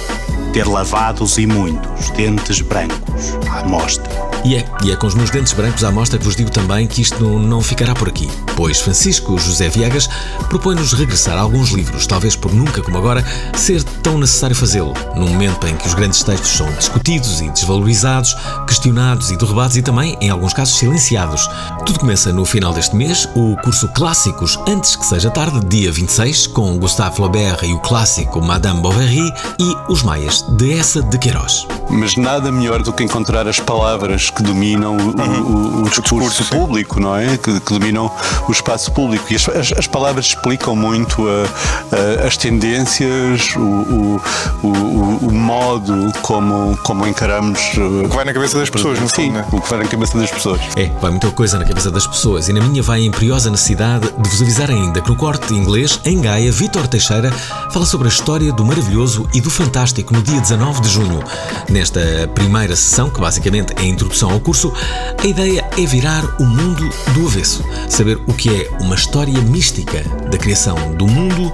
ter 0.52 0.66
lavados 0.66 1.38
e 1.38 1.47
muitos 1.47 2.11
dentes 2.11 2.61
brancos 2.61 3.35
à 3.50 3.66
mostra. 3.66 4.00
E 4.44 4.56
é, 4.56 4.64
e 4.82 4.90
é 4.90 4.97
com 4.97 5.06
os 5.06 5.14
meus 5.14 5.30
dentes 5.30 5.52
brancos 5.52 5.85
à 5.85 5.90
mostra 5.90 6.18
que 6.18 6.25
vos 6.25 6.35
digo 6.35 6.50
também 6.50 6.87
que 6.87 7.02
isto 7.02 7.23
não, 7.38 7.61
ficará 7.61 7.94
por 7.94 8.09
aqui, 8.09 8.28
pois 8.56 8.80
Francisco 8.80 9.38
José 9.38 9.68
Viegas 9.68 10.09
propõe-nos 10.49 10.94
regressar 10.94 11.37
a 11.37 11.40
alguns 11.40 11.70
livros, 11.70 12.06
talvez 12.06 12.35
por 12.35 12.52
nunca 12.52 12.82
como 12.82 12.97
agora 12.97 13.25
ser 13.54 13.82
tão 14.02 14.18
necessário 14.18 14.56
fazê-lo, 14.56 14.94
num 15.14 15.28
momento 15.28 15.66
em 15.66 15.76
que 15.76 15.87
os 15.87 15.94
grandes 15.94 16.23
textos 16.23 16.50
são 16.50 16.70
discutidos 16.73 17.40
e 17.40 17.50
desvalorizados, 17.50 18.35
questionados 18.66 19.30
e 19.30 19.37
derrubados 19.37 19.76
e 19.76 19.82
também, 19.82 20.16
em 20.20 20.30
alguns 20.30 20.54
casos, 20.54 20.76
silenciados. 20.78 21.49
Tudo 21.85 22.00
começa 22.00 22.32
no 22.32 22.44
final 22.44 22.73
deste 22.73 22.97
mês, 22.97 23.28
o 23.35 23.56
curso 23.62 23.88
Clássicos 23.88 24.59
Antes 24.66 24.97
que 24.97 25.04
Seja 25.04 25.30
Tarde, 25.30 25.61
dia 25.66 25.92
26, 25.92 26.47
com 26.49 26.78
Gustave 26.78 27.16
Flaubert 27.16 27.62
e 27.62 27.75
o 27.75 27.80
clássico 27.80 28.40
Madame 28.40 28.80
Bovary 28.80 29.32
e 29.59 29.76
Os 29.88 30.02
Maias, 30.02 30.42
de 30.56 30.73
Essa 30.73 31.02
de 31.02 31.18
Queiroz. 31.18 31.66
Mas 31.90 32.16
nada 32.16 32.50
melhor 32.52 32.82
do 32.82 32.92
que 32.92 33.02
encontrar 33.02 33.47
as 33.49 33.59
palavras 33.59 34.30
que 34.30 34.39
dominam 34.42 34.97
o, 34.97 35.11
o- 35.11 35.82
o 35.85 35.88
discurso 35.90 36.44
público, 36.47 37.00
não 37.00 37.16
é? 37.16 37.37
Que, 37.37 37.61
que 37.61 37.73
dominam 37.78 38.11
o 38.49 38.52
espaço 38.52 38.90
público. 38.92 39.25
E 39.32 39.37
as, 39.37 39.49
as- 39.49 39.73
as 39.78 39.87
palavras 39.87 40.26
explicam 40.26 40.75
muito 40.76 41.26
a- 41.28 42.25
a- 42.25 42.26
as 42.26 42.37
tendências, 42.37 43.54
o, 43.56 43.61
o- 43.61 44.20
o- 44.62 45.18
o 45.28 45.32
modo 45.32 46.12
como, 46.23 46.76
como 46.82 47.06
encaramos. 47.06 47.61
O 48.04 48.09
que 48.09 48.16
vai 48.16 48.25
na 48.25 48.32
cabeça 48.32 48.59
das 48.59 48.70
pessoas, 48.70 48.99
no 49.00 49.09
Sim, 49.09 49.26
fundo, 49.26 49.32
né? 49.35 49.44
o 49.52 49.61
que 49.61 49.70
vai 49.70 49.78
na 49.80 49.88
cabeça 49.88 50.18
das 50.18 50.30
pessoas. 50.30 50.61
É, 50.76 50.87
vai 51.00 51.11
muita 51.11 51.30
coisa 51.30 51.59
na 51.59 51.64
cabeça 51.64 51.90
das 51.90 52.06
pessoas 52.06 52.49
e 52.49 52.52
na 52.52 52.61
minha 52.61 52.82
vai 52.82 53.00
a 53.00 53.04
imperiosa 53.04 53.50
necessidade 53.50 54.11
de 54.18 54.28
vos 54.28 54.42
avisar 54.42 54.70
ainda 54.70 55.00
que 55.00 55.09
no 55.09 55.16
corte 55.16 55.54
inglês, 55.54 56.00
em 56.04 56.20
Gaia, 56.20 56.50
Vítor 56.52 56.87
Teixeira 56.87 57.30
fala 57.70 57.87
sobre 57.87 58.09
a 58.09 58.11
história 58.11 58.52
do 58.52 58.64
maravilhoso 58.64 59.28
e 59.35 59.40
do 59.40 59.50
fantástico 59.50 60.12
no 60.12 60.23
dia 60.23 60.40
19 60.40 60.80
de 60.80 60.88
junho. 60.88 61.23
Nesta 61.68 62.00
primeira 62.35 62.75
sessão, 62.76 63.11
que 63.11 63.20
basicamente 63.20 63.73
é 63.76 63.80
a 63.80 63.85
introdução 63.85 64.19
introdução 64.20 64.30
ao 64.32 64.40
curso, 64.40 64.72
a 65.18 65.26
ideia 65.26 65.66
é 65.78 65.86
virar 65.86 66.24
o 66.40 66.44
mundo 66.44 66.88
do 67.14 67.26
avesso, 67.26 67.64
saber 67.88 68.18
o 68.26 68.34
que 68.34 68.50
é 68.50 68.70
uma 68.80 68.94
história 68.94 69.40
mística 69.40 70.02
da 70.30 70.36
criação 70.36 70.76
do 70.94 71.06
mundo, 71.06 71.50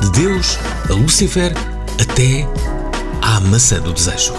de 0.00 0.10
Deus, 0.10 0.58
a 0.88 0.92
Lúcifer, 0.92 1.52
até 2.00 2.46
à 3.22 3.40
maçã 3.40 3.80
do 3.80 3.92
desejo. 3.92 4.34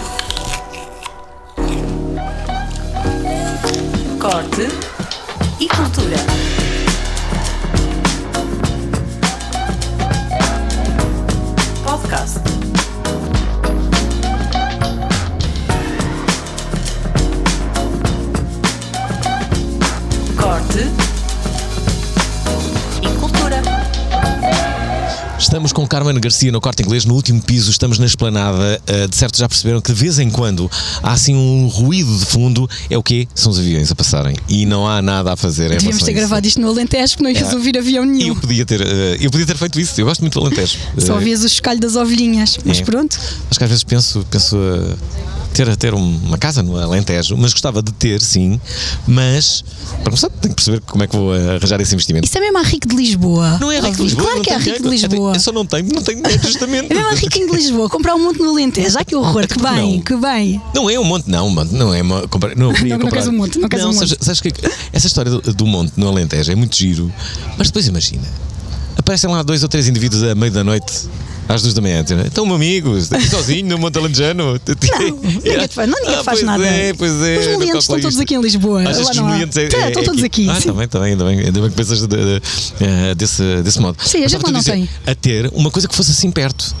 Corte 4.20 4.68
e 5.58 5.68
cultura. 5.68 6.16
Podcast. 11.84 12.51
Estamos 25.52 25.70
com 25.70 25.86
Carmen 25.86 26.18
Garcia 26.18 26.50
no 26.50 26.62
corte 26.62 26.82
inglês, 26.82 27.04
no 27.04 27.12
último 27.12 27.38
piso, 27.42 27.70
estamos 27.70 27.98
na 27.98 28.06
esplanada. 28.06 28.80
Uh, 28.88 29.06
de 29.06 29.14
certo 29.14 29.36
já 29.36 29.46
perceberam 29.46 29.82
que 29.82 29.92
de 29.92 30.00
vez 30.00 30.18
em 30.18 30.30
quando 30.30 30.70
há 31.02 31.12
assim 31.12 31.34
um 31.36 31.66
ruído 31.66 32.16
de 32.16 32.24
fundo. 32.24 32.66
É 32.88 32.96
o 32.96 33.02
quê? 33.02 33.28
São 33.34 33.52
os 33.52 33.58
aviões 33.58 33.92
a 33.92 33.94
passarem. 33.94 34.34
E 34.48 34.64
não 34.64 34.88
há 34.88 35.02
nada 35.02 35.30
a 35.30 35.36
fazer. 35.36 35.66
em 35.66 35.74
Devíamos 35.74 36.02
ter 36.04 36.12
a 36.12 36.14
gravado 36.14 36.46
isto 36.46 36.58
no 36.58 36.68
Alentejo, 36.68 37.18
que 37.18 37.22
não 37.22 37.28
ias 37.28 37.52
É. 37.52 37.54
ouvir 37.54 37.76
avião 37.76 38.02
nenhum. 38.02 38.28
Eu 38.28 38.36
podia, 38.36 38.64
ter, 38.64 38.80
uh, 38.80 38.84
eu 39.20 39.30
podia 39.30 39.44
ter 39.44 39.58
feito 39.58 39.78
isso. 39.78 40.00
Eu 40.00 40.06
gosto 40.06 40.22
muito 40.22 40.40
do 40.40 40.46
Alentejo. 40.46 40.78
Só 40.96 41.12
Uh, 41.12 41.16
ouvias 41.16 41.44
o 41.44 41.48
chocalho 41.50 41.80
das 41.80 41.96
ovelhinhas. 41.96 42.58
Mas 42.64 42.78
É. 42.80 42.84
pronto, 42.84 43.20
Acho 43.50 43.58
que 43.58 43.64
às 43.64 43.68
vezes 43.70 43.84
penso, 43.84 44.26
penso 44.30 44.56
uh, 44.56 44.96
ter, 45.54 45.76
ter 45.76 45.94
um- 45.94 46.20
uma 46.24 46.38
casa 46.38 46.62
no 46.62 46.76
Alentejo, 46.76 47.36
mas 47.36 47.52
gostava 47.52 47.82
de 47.82 47.92
ter, 47.92 48.20
sim. 48.20 48.60
Mas, 49.06 49.64
para 50.02 50.04
começar, 50.04 50.28
tenho 50.30 50.54
que 50.54 50.62
perceber 50.62 50.80
como 50.86 51.02
é 51.04 51.06
que 51.06 51.16
vou 51.16 51.32
arranjar 51.32 51.80
esse 51.80 51.94
investimento. 51.94 52.26
isso 52.26 52.36
é 52.38 52.40
mesmo 52.40 52.58
a 52.58 52.62
rico 52.62 52.88
de 52.88 52.96
Lisboa. 52.96 53.58
Não 53.60 53.70
é 53.70 53.80
rico 53.80 53.96
de. 53.96 54.02
Lisboa. 54.02 54.22
Claro 54.24 54.36
não 54.38 54.44
que 54.44 54.50
é 54.50 54.58
tenho 54.58 54.74
rico 54.76 54.82
de. 54.84 54.88
Lisboa. 54.90 55.32
Eu 55.34 55.40
só 55.40 55.52
não 55.52 55.66
tenho, 55.66 55.88
não 55.92 56.02
tenho 56.02 56.22
dinheiro, 56.22 56.42
justamente. 56.46 56.90
É 56.92 56.94
mesmo 56.94 57.08
a 57.10 57.14
rico 57.14 57.38
de 57.38 57.46
Lisboa. 57.56 57.88
Comprar 57.88 58.14
um 58.14 58.22
monte 58.24 58.38
no 58.40 58.50
Alentejo. 58.50 58.96
Ai 58.98 59.04
que 59.04 59.14
horror, 59.16 59.46
que 59.46 59.60
bem, 59.62 59.96
não. 59.96 60.00
que 60.02 60.16
bem. 60.16 60.62
Não 60.74 60.88
é 60.90 60.98
um 60.98 61.04
monte, 61.04 61.28
não, 61.30 61.48
mano. 61.50 61.70
Não 61.72 61.94
é 61.94 62.02
uma. 62.02 62.26
compra- 62.28 62.54
Não, 62.54 62.72
Não, 62.72 62.78
não 62.82 62.98
comprar. 62.98 63.10
queres 63.10 63.28
um 63.28 63.32
monte, 63.32 63.58
não 63.58 63.68
queres 63.68 63.84
um 63.84 63.88
monte. 63.88 63.98
sabes, 64.08 64.16
sabes 64.20 64.40
que 64.40 64.52
essa 64.92 65.06
história 65.06 65.30
do, 65.30 65.40
do 65.40 65.66
monte 65.66 65.92
no 65.96 66.08
Alentejo 66.08 66.50
é 66.52 66.54
muito 66.54 66.76
giro, 66.76 67.12
mas 67.58 67.68
depois 67.68 67.86
imagina. 67.86 68.22
Aparecem 68.96 69.28
lá 69.30 69.42
dois 69.42 69.62
ou 69.62 69.68
três 69.68 69.88
indivíduos 69.88 70.22
à 70.22 70.34
meia 70.34 70.50
da 70.50 70.62
noite. 70.64 71.08
Às 71.48 71.60
duas 71.62 71.74
da 71.74 71.82
manhã, 71.82 72.02
dizendo, 72.02 72.22
então, 72.26 72.52
amigos, 72.54 73.10
sozinho 73.28 73.66
no 73.68 73.78
Monte 73.78 73.98
Alentejano. 73.98 74.58
Não, 74.64 75.16
ninguém 75.42 75.68
te 75.68 75.74
faz, 75.74 75.88
não, 75.88 75.98
ninguém 76.00 76.14
Ah, 76.16 76.24
faz 76.24 76.38
pois 76.38 76.42
nada. 76.44 76.66
É, 76.66 76.94
pois 76.94 77.12
é. 77.22 77.38
Os 77.38 77.46
não 77.46 77.58
meliantes 77.58 77.82
estão 77.84 77.96
todos 78.00 78.14
isto. 78.14 78.22
aqui 78.22 78.34
em 78.34 78.40
Lisboa. 78.40 78.82
Achas 78.88 79.10
que 79.10 79.20
os 79.20 79.26
meliantes 79.26 79.56
é, 79.58 79.66
Tá, 79.68 79.76
é- 79.78 79.86
estão 79.88 80.02
é 80.02 80.04
todos 80.04 80.22
aqui. 80.22 80.48
Ah, 80.48 80.60
sim. 80.60 80.68
também, 80.68 80.88
também, 80.88 81.16
também. 81.16 81.38
Ainda 81.40 81.60
bem 81.60 81.70
que 81.70 81.76
pensas 81.76 82.00
de- 82.00 82.06
de- 82.06 82.42
eh, 82.80 83.14
desse, 83.14 83.62
desse 83.62 83.80
modo. 83.80 83.96
Sim, 84.02 84.24
a 84.24 84.28
gente 84.28 84.42
lá 84.42 84.50
não 84.50 84.60
dizer, 84.60 84.88
A 85.06 85.14
ter 85.14 85.50
uma 85.52 85.70
coisa 85.70 85.88
que 85.88 85.94
fosse 85.94 86.10
assim 86.12 86.30
perto. 86.30 86.74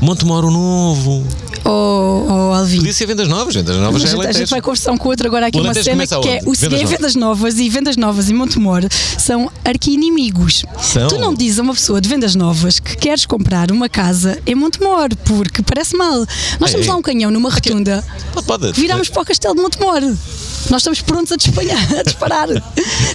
Monte 0.00 0.24
Moro 0.24 0.50
Novo. 0.50 1.24
Oh, 1.64 2.26
oh 2.50 2.54
Alvin. 2.54 2.78
Podia 2.78 2.92
ser 2.92 3.06
vendas 3.06 3.28
novas. 3.28 3.54
Vendas 3.54 3.76
novas 3.76 4.02
já 4.02 4.08
é 4.08 4.26
a 4.28 4.32
gente 4.32 4.50
vai 4.50 4.60
conversar 4.60 4.96
com 4.96 5.08
o 5.08 5.10
outro 5.10 5.26
agora 5.26 5.46
aqui 5.46 5.58
uma 5.60 5.74
cena 5.74 6.06
que 6.06 6.14
é 6.14 6.40
o 6.44 6.54
seguinte, 6.54 6.78
Vendas 6.84 6.90
vendas 6.90 7.14
novas 7.14 7.58
e 7.58 7.68
vendas 7.68 7.96
novas 7.96 8.28
e 8.28 8.34
Montemor 8.34 8.82
são 9.18 9.50
arqui-inimigos. 9.64 10.64
Tu 11.08 11.18
não 11.18 11.34
dizes 11.34 11.58
a 11.58 11.62
uma 11.62 11.74
pessoa 11.74 12.00
de 12.00 12.08
vendas 12.08 12.34
novas 12.34 12.78
que 12.80 12.96
queres 12.96 13.24
comprar 13.26 13.70
uma 13.70 13.88
casa 13.88 14.07
em 14.46 14.54
Montemor 14.54 15.08
porque 15.24 15.62
parece 15.62 15.96
mal. 15.96 16.26
Nós 16.60 16.70
É, 16.70 16.72
temos 16.72 16.86
é. 16.86 16.90
lá 16.90 16.96
um 16.96 17.02
canhão 17.02 17.30
numa 17.30 17.50
rotunda. 17.50 18.04
Pode, 18.32 18.46
pode. 18.46 18.72
Viramos 18.72 19.08
para 19.08 19.22
o 19.22 19.24
castelo 19.24 19.54
de 19.54 19.60
Montemor. 19.62 20.00
Nós 20.70 20.80
estamos 20.82 21.00
prontos 21.00 21.32
a 21.32 21.36
disparar. 21.36 21.98
A 21.98 22.02
disparar. 22.02 22.48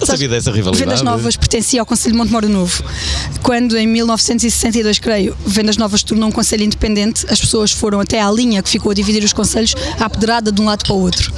sabia 0.04 0.28
dessa 0.28 0.50
rivalidade. 0.50 0.84
Vendas 0.84 1.02
Novas 1.02 1.36
pertencia 1.36 1.80
ao 1.80 1.86
Conselho 1.86 2.12
de 2.12 2.18
Montemoro 2.18 2.48
Novo. 2.48 2.82
Quando, 3.42 3.76
em 3.76 3.86
1962, 3.86 4.98
creio, 4.98 5.36
Vendas 5.46 5.76
Novas 5.76 6.02
tornou 6.02 6.28
um 6.28 6.32
conselho 6.32 6.64
independente, 6.64 7.26
as 7.28 7.40
pessoas 7.40 7.70
foram 7.70 8.00
até 8.00 8.20
à 8.20 8.30
linha 8.30 8.62
que 8.62 8.68
ficou 8.68 8.90
a 8.90 8.94
dividir 8.94 9.22
os 9.22 9.32
conselhos 9.32 9.74
à 10.00 10.08
pedrada 10.10 10.50
de 10.50 10.60
um 10.60 10.64
lado 10.64 10.84
para 10.84 10.94
o 10.94 11.00
outro. 11.00 11.32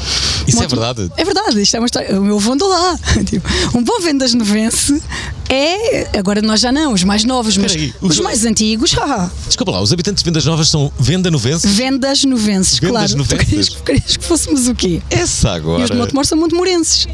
Isso 0.46 0.62
é 0.62 0.66
verdade? 0.66 1.10
É 1.16 1.24
verdade, 1.24 1.60
isto 1.60 1.76
é 1.76 1.80
uma 1.80 1.86
história. 1.86 2.18
O 2.18 2.22
meu 2.24 2.36
avô 2.36 2.52
andou 2.52 2.68
lá. 2.68 2.98
Tipo, 3.26 3.48
um 3.76 3.82
bom 3.82 3.98
Vendas 4.00 4.32
Novense 4.32 5.02
é. 5.48 6.16
Agora 6.18 6.40
nós 6.40 6.60
já 6.60 6.70
não, 6.70 6.92
os 6.92 7.02
mais 7.02 7.24
novos, 7.24 7.56
mas 7.56 7.74
os 8.00 8.10
os- 8.18 8.20
mais 8.20 8.44
antigos. 8.44 8.94
ah, 9.00 9.28
Desculpa 9.46 9.72
lá, 9.72 9.80
os 9.82 9.92
habitantes 9.92 10.22
de 10.22 10.30
Vendas 10.30 10.44
Novas 10.44 10.68
são 10.68 10.92
venda 10.98 11.30
novenses? 11.30 11.70
vendas 11.70 12.24
novenses, 12.24 12.78
Vendas 12.78 12.90
claro. 12.90 13.08
Tu 13.12 13.16
novenses? 13.18 13.46
querias, 13.48 13.68
querias 13.84 14.16
que 14.16 14.24
fôssemos 14.24 14.68
o 14.68 14.74
quê? 14.74 15.02
Essa 15.10 15.50
agora. 15.52 15.84
Montemor 16.06 16.24
são 16.26 16.38
montemorenses. 16.38 17.06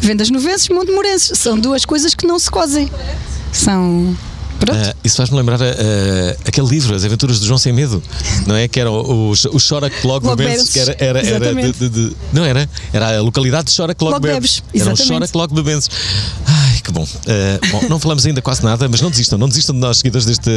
Vendas 0.00 0.30
novenses 0.30 0.68
montemorenses. 0.68 1.38
São 1.38 1.58
duas 1.58 1.84
coisas 1.84 2.14
que 2.14 2.26
não 2.26 2.38
se 2.38 2.50
cozem. 2.50 2.90
São. 3.52 4.16
Ah, 4.68 4.94
isso 5.04 5.16
faz-me 5.18 5.36
lembrar 5.36 5.60
ah, 5.62 6.36
aquele 6.46 6.66
livro, 6.66 6.94
As 6.94 7.04
Aventuras 7.04 7.38
de 7.38 7.46
João 7.46 7.58
Sem 7.58 7.72
Medo, 7.74 8.02
não 8.46 8.56
é? 8.56 8.66
Que 8.66 8.80
era 8.80 8.90
o, 8.90 9.30
o, 9.30 9.30
o 9.32 9.58
Chora 9.60 9.90
Clog 9.90 10.22
Clogbebense, 10.24 10.56
Bebense, 10.56 10.72
que 10.72 10.78
era, 10.80 11.20
era, 11.20 11.26
era 11.26 11.54
de, 11.54 11.72
de- 11.72 11.88
de- 11.90 12.16
Não 12.32 12.42
era? 12.42 12.68
Era 12.92 13.18
a 13.18 13.20
localidade 13.20 13.70
de 13.70 13.76
Chora 13.76 13.94
Clog 13.94 14.12
Clogbebes, 14.14 14.62
Bebes. 14.72 14.86
Era 14.86 14.94
o. 14.94 15.06
Chora 15.06 15.28
Clog 15.28 15.54
Bebense. 15.54 15.90
Ai, 16.76 16.82
que 16.82 16.92
bom. 16.92 17.06
Ah, 17.26 17.58
bom. 17.72 17.88
Não 17.88 17.98
falamos 17.98 18.26
ainda 18.26 18.42
quase 18.42 18.62
nada, 18.62 18.86
mas 18.88 19.00
não 19.00 19.10
desistam, 19.10 19.38
não 19.38 19.48
desistam 19.48 19.74
de 19.74 19.80
nós, 19.80 19.98
seguidores 19.98 20.26
deste, 20.26 20.50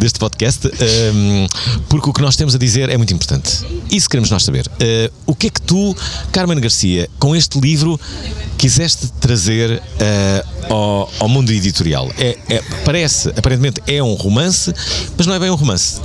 deste 0.00 0.18
podcast, 0.18 0.66
ahm, 0.66 1.46
porque 1.88 2.08
o 2.08 2.12
que 2.12 2.22
nós 2.22 2.34
temos 2.34 2.54
a 2.54 2.58
dizer 2.58 2.88
é 2.88 2.96
muito 2.96 3.12
importante. 3.12 3.60
Isso 3.90 4.08
queremos 4.08 4.30
nós 4.30 4.42
saber. 4.42 4.66
Ah, 4.80 5.10
o 5.26 5.34
que 5.34 5.48
é 5.48 5.50
que 5.50 5.60
tu, 5.60 5.94
Carmen 6.32 6.58
Garcia, 6.60 7.10
com 7.18 7.36
este 7.36 7.60
livro, 7.60 8.00
quiseste 8.56 9.08
trazer 9.20 9.82
ah, 10.00 10.44
ao, 10.70 11.12
ao 11.20 11.28
mundo 11.28 11.52
editorial? 11.52 12.10
É, 12.18 12.38
é- 12.48 12.62
parece, 12.84 13.28
aparentemente, 13.36 13.82
é 13.86 14.02
um 14.02 14.14
romance, 14.14 14.72
mas 15.16 15.26
não 15.26 15.34
é 15.34 15.38
bem 15.38 15.50
um 15.50 15.56
romance. 15.56 16.00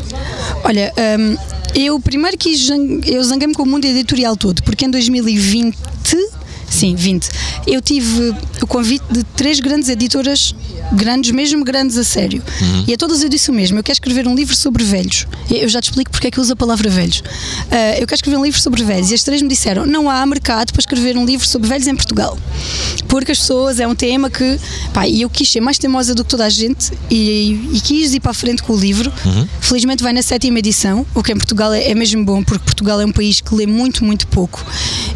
Olha, 0.65 0.93
hum, 1.17 1.37
eu 1.73 1.99
primeiro 2.01 2.37
quis. 2.37 2.67
Eu 3.05 3.23
zanguei-me 3.23 3.53
com 3.53 3.63
o 3.63 3.65
mundo 3.65 3.85
editorial 3.85 4.35
todo, 4.35 4.61
porque 4.63 4.85
em 4.85 4.91
2020. 4.91 5.77
Sim, 6.71 6.95
20. 6.95 7.29
Eu 7.67 7.81
tive 7.81 8.33
o 8.61 8.65
convite 8.65 9.03
de 9.11 9.23
três 9.23 9.59
grandes 9.59 9.89
editoras, 9.89 10.55
grandes, 10.93 11.29
mesmo 11.31 11.63
grandes 11.65 11.97
a 11.97 12.03
sério. 12.03 12.41
E 12.87 12.93
a 12.93 12.97
todas 12.97 13.21
eu 13.21 13.29
disse 13.29 13.51
o 13.51 13.53
mesmo: 13.53 13.77
eu 13.77 13.83
quero 13.83 13.95
escrever 13.95 14.25
um 14.25 14.33
livro 14.33 14.55
sobre 14.55 14.83
velhos. 14.83 15.27
Eu 15.49 15.67
já 15.67 15.81
te 15.81 15.89
explico 15.89 16.09
porque 16.09 16.27
é 16.27 16.31
que 16.31 16.39
eu 16.39 16.41
uso 16.41 16.53
a 16.53 16.55
palavra 16.55 16.89
velhos. 16.89 17.23
Ah, 17.69 17.99
eu 17.99 18.07
quero 18.07 18.15
escrever 18.15 18.37
um 18.37 18.43
livro 18.43 18.59
sobre 18.59 18.83
velhos. 18.83 19.11
E 19.11 19.13
as 19.13 19.21
três 19.21 19.41
me 19.41 19.49
disseram: 19.49 19.85
não 19.85 20.09
há 20.09 20.25
mercado 20.25 20.71
para 20.71 20.79
escrever 20.79 21.17
um 21.17 21.25
livro 21.25 21.45
sobre 21.45 21.67
velhos 21.67 21.87
em 21.87 21.95
Portugal. 21.95 22.37
Porque 23.07 23.33
as 23.33 23.39
pessoas, 23.39 23.79
é 23.81 23.87
um 23.87 23.93
tema 23.93 24.29
que. 24.29 24.57
Pá, 24.93 25.05
e 25.07 25.21
eu 25.21 25.29
quis 25.29 25.51
ser 25.51 25.59
mais 25.59 25.77
teimosa 25.77 26.15
do 26.15 26.23
que 26.23 26.29
toda 26.29 26.45
a 26.45 26.49
gente 26.49 26.91
e, 27.09 27.69
e 27.73 27.81
quis 27.81 28.13
ir 28.13 28.21
para 28.21 28.31
a 28.31 28.33
frente 28.33 28.63
com 28.63 28.73
o 28.73 28.77
livro. 28.77 29.11
Felizmente 29.59 30.01
vai 30.01 30.13
na 30.13 30.21
sétima 30.21 30.59
edição, 30.59 31.05
o 31.13 31.21
que 31.21 31.33
em 31.33 31.35
Portugal 31.35 31.73
é, 31.73 31.89
é 31.91 31.95
mesmo 31.95 32.23
bom, 32.23 32.41
porque 32.43 32.63
Portugal 32.63 33.01
é 33.01 33.05
um 33.05 33.11
país 33.11 33.41
que 33.41 33.53
lê 33.53 33.67
muito, 33.67 34.05
muito 34.05 34.25
pouco. 34.27 34.65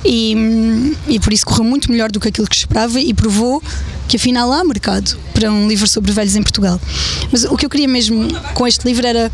E, 0.04 0.36
hum, 0.36 0.94
e 1.08 1.20
por 1.20 1.32
isso 1.32 1.45
correu 1.46 1.64
muito 1.64 1.92
melhor 1.92 2.12
do 2.12 2.20
que 2.20 2.28
aquilo 2.28 2.48
que 2.48 2.56
esperava 2.56 3.00
e 3.00 3.14
provou 3.14 3.62
que 4.08 4.18
afinal 4.18 4.52
há 4.52 4.64
mercado 4.64 5.18
para 5.34 5.52
um 5.52 5.68
livro 5.68 5.88
sobre 5.88 6.12
velhos 6.12 6.36
em 6.36 6.44
Portugal. 6.44 6.80
Mas 7.32 7.44
o 7.44 7.56
que 7.56 7.66
eu 7.66 7.70
queria 7.70 7.88
mesmo 7.88 8.28
com 8.54 8.68
este 8.68 8.86
livro 8.86 9.06
era 9.06 9.32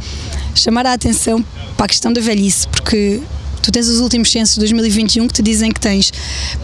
chamar 0.56 0.86
a 0.86 0.94
atenção 0.94 1.44
para 1.76 1.86
a 1.86 1.90
questão 1.90 2.12
da 2.12 2.22
velhice, 2.22 2.68
porque 2.68 3.22
Tu 3.62 3.72
tens 3.72 3.88
os 3.88 4.00
últimos 4.00 4.32
censos 4.32 4.56
de 4.56 4.62
2021 4.62 5.28
que 5.28 5.34
te 5.34 5.42
dizem 5.42 5.72
que 5.72 5.80
tens, 5.80 6.12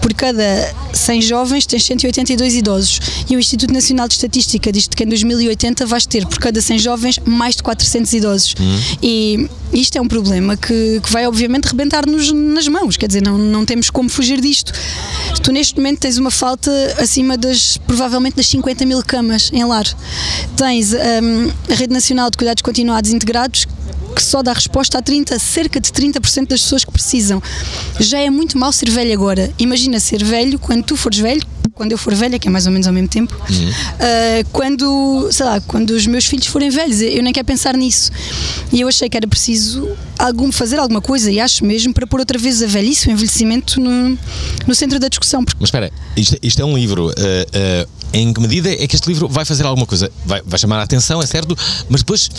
por 0.02 0.14
cada 0.14 0.74
100 0.94 1.22
jovens, 1.22 1.66
tens 1.66 1.84
182 1.84 2.56
idosos. 2.56 3.00
E 3.30 3.36
o 3.36 3.40
Instituto 3.40 3.74
Nacional 3.74 4.08
de 4.08 4.16
Estatística 4.16 4.72
diz 4.72 4.88
que 4.88 5.04
em 5.04 5.08
2080 5.08 5.86
vais 5.86 6.06
ter, 6.06 6.26
por 6.26 6.40
cada 6.40 6.62
100 6.62 6.80
jovens, 6.80 7.20
mais 7.26 7.56
de 7.56 7.64
400 7.64 8.14
idosos. 8.14 8.56
E 9.02 9.48
isto 9.74 9.98
é 9.98 10.02
um 10.02 10.08
problema 10.08 10.56
que, 10.56 11.00
que 11.04 11.12
vai, 11.12 11.28
obviamente, 11.28 11.66
rebentar-nos 11.66 12.32
nas 12.32 12.68
mãos. 12.68 12.98
Quer 12.98 13.08
dizer, 13.08 13.22
não, 13.22 13.38
não 13.38 13.66
temos 13.66 13.90
como 13.90 14.10
fugir 14.10 14.40
disto. 14.42 14.72
Tu, 15.44 15.52
neste 15.52 15.76
momento, 15.76 16.00
tens 16.00 16.18
uma 16.18 16.32
falta 16.32 16.72
acima 17.00 17.38
das, 17.38 17.78
provavelmente, 17.78 18.36
das 18.36 18.48
50 18.48 18.86
mil 18.86 19.04
camas 19.04 19.50
em 19.54 19.64
lar. 19.64 19.86
Tens 20.56 20.94
hum, 20.94 21.52
a 21.70 21.74
Rede 21.74 21.94
Nacional 21.94 22.30
de 22.30 22.38
Cuidados 22.38 22.62
Continuados 22.62 23.12
Integrados, 23.12 23.68
que 24.18 24.24
só 24.24 24.42
dá 24.42 24.52
resposta 24.52 24.98
a 24.98 25.02
30, 25.02 25.38
cerca 25.38 25.80
de 25.80 25.92
30% 25.92 26.48
das 26.48 26.62
pessoas 26.62 26.84
que 26.84 26.92
precisam. 26.92 27.42
Já 28.00 28.18
é 28.18 28.32
muito 28.32 28.58
mal 28.58 28.72
ser 28.72 28.90
velho 28.90 29.14
agora. 29.14 29.52
Imagina 29.60 30.00
ser 30.00 30.24
velho 30.24 30.58
quando 30.58 30.84
tu 30.84 30.98
fores 30.98 31.20
velho, 31.20 31.44
quando 31.72 31.92
eu 31.92 32.00
for 32.00 32.16
velha, 32.16 32.40
que 32.40 32.48
é 32.48 32.52
mais 32.52 32.66
ou 32.66 32.72
menos 32.72 32.88
ao 32.88 32.94
mesmo 32.94 33.08
tempo, 33.08 33.38
ah, 34.00 34.44
quando, 34.52 35.30
sei 35.32 35.46
lá, 35.46 35.62
quando 35.62 35.92
os 35.92 36.08
meus 36.08 36.26
filhos 36.26 36.48
forem 36.48 36.72
velhos, 36.72 37.00
eu 37.00 37.22
nem 37.22 37.32
quero 37.32 37.46
pensar 37.46 37.78
nisso. 37.78 38.12
E 38.74 38.82
eu 38.82 38.88
achei 38.88 39.08
que 39.08 39.16
era 39.16 39.28
preciso 39.28 39.88
algum, 40.18 40.52
fazer 40.52 40.80
alguma 40.80 41.00
coisa, 41.00 41.30
e 41.30 41.40
acho 41.40 41.64
mesmo, 41.64 41.94
para 41.94 42.08
pôr 42.08 42.20
outra 42.20 42.40
vez 42.40 42.64
a 42.64 42.66
velhice, 42.66 43.10
o 43.10 43.12
envelhecimento 43.12 43.80
no, 43.80 44.18
no 44.66 44.74
centro 44.74 44.98
da 45.00 45.10
discussão. 45.10 45.46
Porque 45.46 45.58
Mas 45.60 45.68
espera, 45.68 45.92
isto, 46.16 46.36
isto 46.42 46.60
é 46.60 46.66
um 46.66 46.76
livro. 46.76 47.14
eh, 47.16 47.48
eh, 47.54 47.88
em 48.14 48.34
que 48.34 48.42
medida 48.42 48.72
é 48.72 48.88
que 48.88 48.96
este 48.96 49.08
livro 49.10 49.28
vai 49.28 49.46
fazer 49.46 49.64
alguma 49.64 49.86
coisa? 49.86 50.12
Vai, 50.26 50.42
vai 50.44 50.58
chamar 50.58 50.80
a 50.80 50.84
atenção, 50.84 51.22
é 51.22 51.26
certo, 51.28 51.56
mas 51.88 52.02
depois 52.02 52.32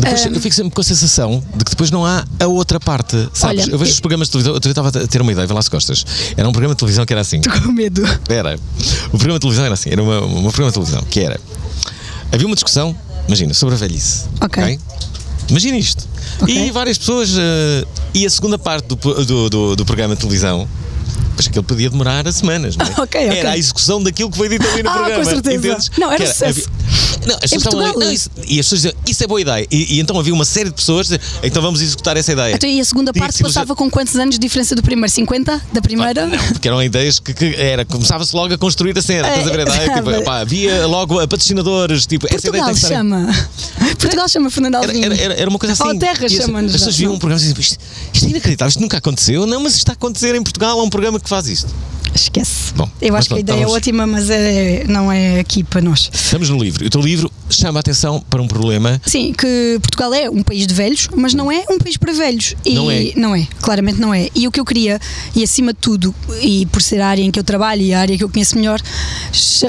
Depois 0.00 0.24
eu 0.26 0.40
fico 0.40 0.54
sempre 0.54 0.74
com 0.74 0.80
a 0.80 0.84
sensação 0.84 1.42
de 1.54 1.64
que 1.64 1.70
depois 1.70 1.90
não 1.90 2.04
há 2.04 2.24
a 2.38 2.46
outra 2.46 2.78
parte. 2.80 3.16
Sabes? 3.32 3.64
Olha, 3.64 3.72
eu 3.72 3.78
vejo 3.78 3.90
eu- 3.90 3.94
os 3.94 4.00
programas 4.00 4.28
de 4.28 4.32
televisão. 4.32 4.54
Eu 4.54 4.70
estava 4.70 4.88
a 4.88 5.06
ter 5.06 5.20
uma 5.20 5.32
ideia, 5.32 5.46
vê 5.46 5.52
lá 5.52 5.60
as 5.60 5.68
costas. 5.68 6.04
Era 6.36 6.48
um 6.48 6.52
programa 6.52 6.74
de 6.74 6.78
televisão 6.78 7.04
que 7.06 7.12
era 7.12 7.20
assim. 7.20 7.38
Estou 7.38 7.60
com 7.62 7.72
medo. 7.72 8.02
Era. 8.28 8.56
O 9.08 9.10
programa 9.18 9.34
de 9.34 9.40
televisão 9.40 9.64
era 9.64 9.74
assim. 9.74 9.90
Era 9.90 10.02
uma, 10.02 10.20
uma 10.20 10.50
programa 10.50 10.70
de 10.70 10.74
televisão 10.74 11.02
que 11.10 11.20
era. 11.20 11.40
Havia 12.32 12.46
uma 12.46 12.54
discussão, 12.54 12.96
imagina, 13.26 13.52
sobre 13.54 13.74
a 13.74 13.78
velhice. 13.78 14.24
Ok. 14.40 14.78
Imagina 15.48 15.76
isto. 15.76 16.06
Ok. 16.40 16.54
E 16.54 16.70
várias 16.70 16.96
pessoas. 16.96 17.30
eh, 17.36 17.84
e 18.14 18.24
a 18.26 18.30
segunda 18.30 18.56
parte 18.58 18.86
do, 18.86 18.96
do, 19.24 19.50
do, 19.50 19.76
do 19.76 19.84
programa 19.84 20.14
de 20.14 20.20
televisão. 20.20 20.68
Pois 21.40 21.46
aquilo 21.48 21.64
podia 21.64 21.88
demorar 21.90 22.30
semanas, 22.32 22.76
não 22.76 22.84
é? 22.86 22.90
Ok, 23.00 23.26
ok. 23.28 23.38
Era 23.38 23.52
a 23.52 23.58
execução 23.58 24.02
daquilo 24.02 24.30
que 24.30 24.36
foi 24.36 24.48
dito 24.48 24.66
ali 24.68 24.82
no 24.82 24.90
Ah, 24.90 24.92
com 24.92 24.98
programa. 25.00 25.24
certeza. 25.24 25.56
entendes? 25.56 25.90
Não, 25.98 26.12
era 26.12 26.16
Que 26.24 26.26
sucesso. 26.30 26.60
havia- 26.68 27.26
Não, 27.26 27.34
as 27.34 27.40
pessoas 27.40 27.52
estavam 27.62 27.80
ali, 27.80 27.86
Portugal. 27.92 28.06
não, 28.08 28.12
isso- 28.14 28.30
e 28.46 28.60
as 28.60 28.66
pessoas 28.66 28.82
diziam, 28.82 28.94
isso 29.06 29.24
é 29.24 29.26
boa 29.26 29.40
ideia. 29.40 29.66
E, 29.70 29.94
e 29.96 30.00
então 30.00 30.18
havia 30.18 30.32
uma 30.34 30.44
série 30.44 30.68
de 30.70 30.74
pessoas, 30.74 31.10
então 31.42 31.62
vamos 31.62 31.80
executar 31.80 32.16
essa 32.16 32.32
ideia. 32.32 32.54
Então, 32.54 32.68
e 32.68 32.80
a 32.80 32.84
segunda 32.84 33.12
Tinha 33.12 33.22
parte 33.24 33.36
ser- 33.38 33.44
passava 33.44 33.74
com 33.74 33.90
quantos 33.90 34.14
anos 34.16 34.34
de 34.34 34.38
diferença 34.40 34.74
do 34.74 34.82
primeiro? 34.82 35.10
50 35.10 35.60
da 35.72 35.80
primeira? 35.82 36.26
Não, 36.26 36.38
porque 36.52 36.68
eram 36.68 36.82
ideias 36.82 37.18
que, 37.18 37.32
que 37.34 37.54
era, 37.56 37.84
começava-se 37.84 38.34
logo 38.36 38.52
a 38.54 38.58
construir 38.58 38.96
a 38.98 39.02
cena. 39.02 39.28
É, 39.28 39.30
Estás 39.38 39.48
a 39.48 39.50
ver 39.50 39.60
a 39.60 39.62
ideia? 39.74 39.94
Tipo, 39.94 40.10
sabe. 40.10 40.24
pá, 40.24 40.40
havia 40.40 40.86
logo 40.86 41.16
patrocinadores, 41.26 42.06
tipo, 42.06 42.26
essa 42.26 42.48
ideia 42.48 42.64
Portugal 42.64 42.70
que 42.70 42.76
estar. 42.76 42.88
chama. 42.88 43.48
Portugal 43.98 44.28
chama 44.28 44.50
Fernando 44.50 44.74
Era, 44.76 44.86
Alvim. 44.86 45.04
era, 45.04 45.16
era, 45.16 45.34
era 45.34 45.50
uma 45.50 45.58
coisa 45.58 45.72
assim. 45.72 45.82
Ou 45.84 45.98
terra 45.98 46.26
as- 46.26 46.32
chama-nos. 46.32 46.74
As 46.74 46.80
pessoas 46.80 46.96
viam 46.96 47.12
um 47.14 47.18
programa 47.18 47.40
e 47.42 47.46
diziam: 47.46 47.60
isto, 47.60 47.78
isto 48.12 48.26
é 48.26 48.30
inacreditável, 48.30 48.68
isto 48.70 48.80
nunca 48.80 48.96
aconteceu. 48.98 49.46
Não, 49.46 49.60
mas 49.60 49.72
isto 49.72 49.80
está 49.82 49.92
a 49.92 49.94
acontecer 49.94 50.34
em 50.34 50.42
Portugal. 50.42 50.78
Há 50.80 50.82
um 50.82 50.90
programa 50.90 51.18
que 51.20 51.28
faz 51.30 51.48
isto. 51.48 51.74
Esquece. 52.12 52.72
Bom, 52.74 52.90
Eu 53.00 53.14
acho 53.14 53.28
que 53.28 53.34
a 53.34 53.38
ideia 53.38 53.54
é 53.54 53.58
estávamos- 53.60 53.76
ótima, 53.76 54.04
mas 54.06 54.28
é, 54.30 54.84
não 54.88 55.12
é 55.12 55.38
aqui 55.38 55.62
para 55.62 55.80
nós. 55.80 56.10
Estamos 56.12 56.50
no 56.50 56.60
livro. 56.60 56.84
O 56.84 56.90
teu 56.90 57.00
livro 57.00 57.30
chama 57.48 57.78
a 57.78 57.80
atenção 57.80 58.20
para 58.28 58.42
um 58.42 58.48
problema. 58.48 59.00
Sim, 59.06 59.32
que 59.32 59.78
Portugal 59.80 60.12
é 60.12 60.28
um 60.28 60.42
país 60.42 60.66
de 60.66 60.74
velhos, 60.74 61.08
mas 61.16 61.34
não 61.34 61.52
é 61.52 61.64
um 61.70 61.78
país 61.78 61.96
para 61.96 62.12
velhos. 62.12 62.56
E 62.64 62.74
Não 62.74 62.90
é. 62.90 63.12
Não 63.16 63.34
é, 63.34 63.46
claramente 63.62 64.00
não 64.00 64.12
é. 64.12 64.28
E 64.34 64.48
o 64.48 64.50
que 64.50 64.58
eu 64.58 64.64
queria, 64.64 64.98
e 65.36 65.42
acima 65.44 65.72
de 65.72 65.78
tudo, 65.78 66.12
e 66.42 66.66
por 66.66 66.82
ser 66.82 67.00
a 67.00 67.06
área 67.06 67.22
em 67.22 67.30
que 67.30 67.38
eu 67.38 67.44
trabalho 67.44 67.80
e 67.82 67.94
a 67.94 68.00
área 68.00 68.18
que 68.18 68.24
eu 68.24 68.28
conheço 68.28 68.56
melhor, 68.56 68.80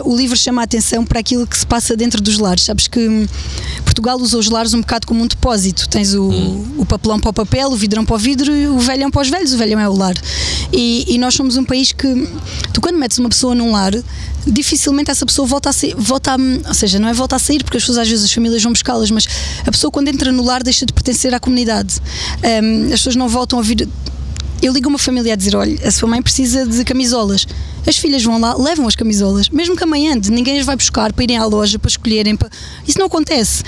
o 0.04 0.15
livro 0.15 0.36
chama 0.36 0.62
a 0.62 0.63
atenção 0.63 1.06
para 1.06 1.19
aquilo 1.19 1.45
que 1.45 1.58
se 1.58 1.65
passa 1.65 1.95
dentro 1.95 2.21
dos 2.24 2.39
lares. 2.39 2.63
Sabes 2.63 2.88
que 2.88 3.08
hum, 3.08 3.28
Portugal 3.86 4.17
usa 4.19 4.38
os 4.38 4.50
lares 4.50 4.74
um 4.74 4.82
bocado 4.82 5.06
como 5.06 5.24
um 5.24 5.28
depósito. 5.28 5.88
Tens 5.88 6.15
o, 6.15 6.28
o 6.78 6.86
papelão 6.88 7.19
para 7.19 7.30
o 7.30 7.34
papel, 7.34 7.69
o 7.69 7.76
vidrão 7.76 8.04
para 8.04 8.15
o 8.15 8.19
vidro, 8.19 8.52
e 8.56 8.65
o 8.67 8.80
velhão 8.80 9.12
para 9.12 9.21
os 9.21 9.30
velhos, 9.30 9.54
o 9.54 9.58
velhão 9.60 9.80
é 9.80 9.88
o 9.88 9.93
lar. 9.95 10.15
E, 10.74 11.06
e 11.08 11.17
nós 11.19 11.36
somos 11.41 11.58
um 11.58 11.65
país 11.65 11.91
que, 11.91 12.27
tu 12.71 12.80
quando 12.80 12.99
metes 12.99 13.17
uma 13.17 13.30
pessoa 13.30 13.56
num 13.56 13.71
lar, 13.71 13.91
dificilmente 14.45 15.10
essa 15.10 15.25
pessoa 15.25 15.47
volta 15.47 15.69
a 15.69 15.73
sair, 15.73 15.95
volta 15.97 16.34
a, 16.34 16.67
ou 16.67 16.73
seja, 16.73 16.99
não 16.99 17.08
é 17.10 17.13
volta 17.13 17.36
a 17.36 17.39
sair, 17.39 17.63
porque 17.63 17.77
as 17.77 17.84
pessoas 17.84 17.97
às 17.97 18.08
vezes 18.08 18.25
as 18.25 18.32
famílias 18.32 18.62
vão 18.62 18.71
buscá-las, 18.71 19.10
mas 19.10 19.27
a 19.65 19.71
pessoa 19.71 19.89
quando 19.89 20.08
entra 20.08 20.32
no 20.32 20.43
lar 20.43 20.62
deixa 20.62 20.86
de 20.86 20.93
pertencer 20.93 21.34
à 21.34 21.39
comunidade. 21.39 21.95
Hum, 22.63 22.86
as 22.86 22.99
pessoas 22.99 23.15
não 23.15 23.27
voltam 23.27 23.58
a 23.58 23.62
vir. 23.63 23.89
Eu 24.62 24.71
ligo 24.71 24.88
a 24.88 24.89
uma 24.89 24.99
família 24.99 25.34
a 25.34 25.36
dizer: 25.36 25.56
olha, 25.56 25.75
a 25.84 25.89
sua 25.89 26.08
mãe 26.08 26.21
precisa 26.21 26.67
de 26.67 26.84
camisolas. 26.84 27.47
As 27.88 27.97
filhas 27.97 28.23
vão 28.23 28.39
lá, 28.39 28.56
levam 28.56 28.88
as 28.88 28.95
camisolas, 28.95 29.49
mesmo 29.49 29.75
que 29.75 29.84
amanhã 29.84 30.13
ande, 30.13 30.32
ninguém 30.32 30.60
as 30.60 30.65
vai 30.67 30.75
buscar 30.75 31.12
para 31.12 31.23
irem 31.23 31.38
à 31.38 31.45
loja, 31.45 31.80
para 31.80 31.89
escolherem. 31.89 32.36
Para... 32.36 32.49
Isso 32.88 32.99
não 32.99 33.08
acontece. 33.08 33.63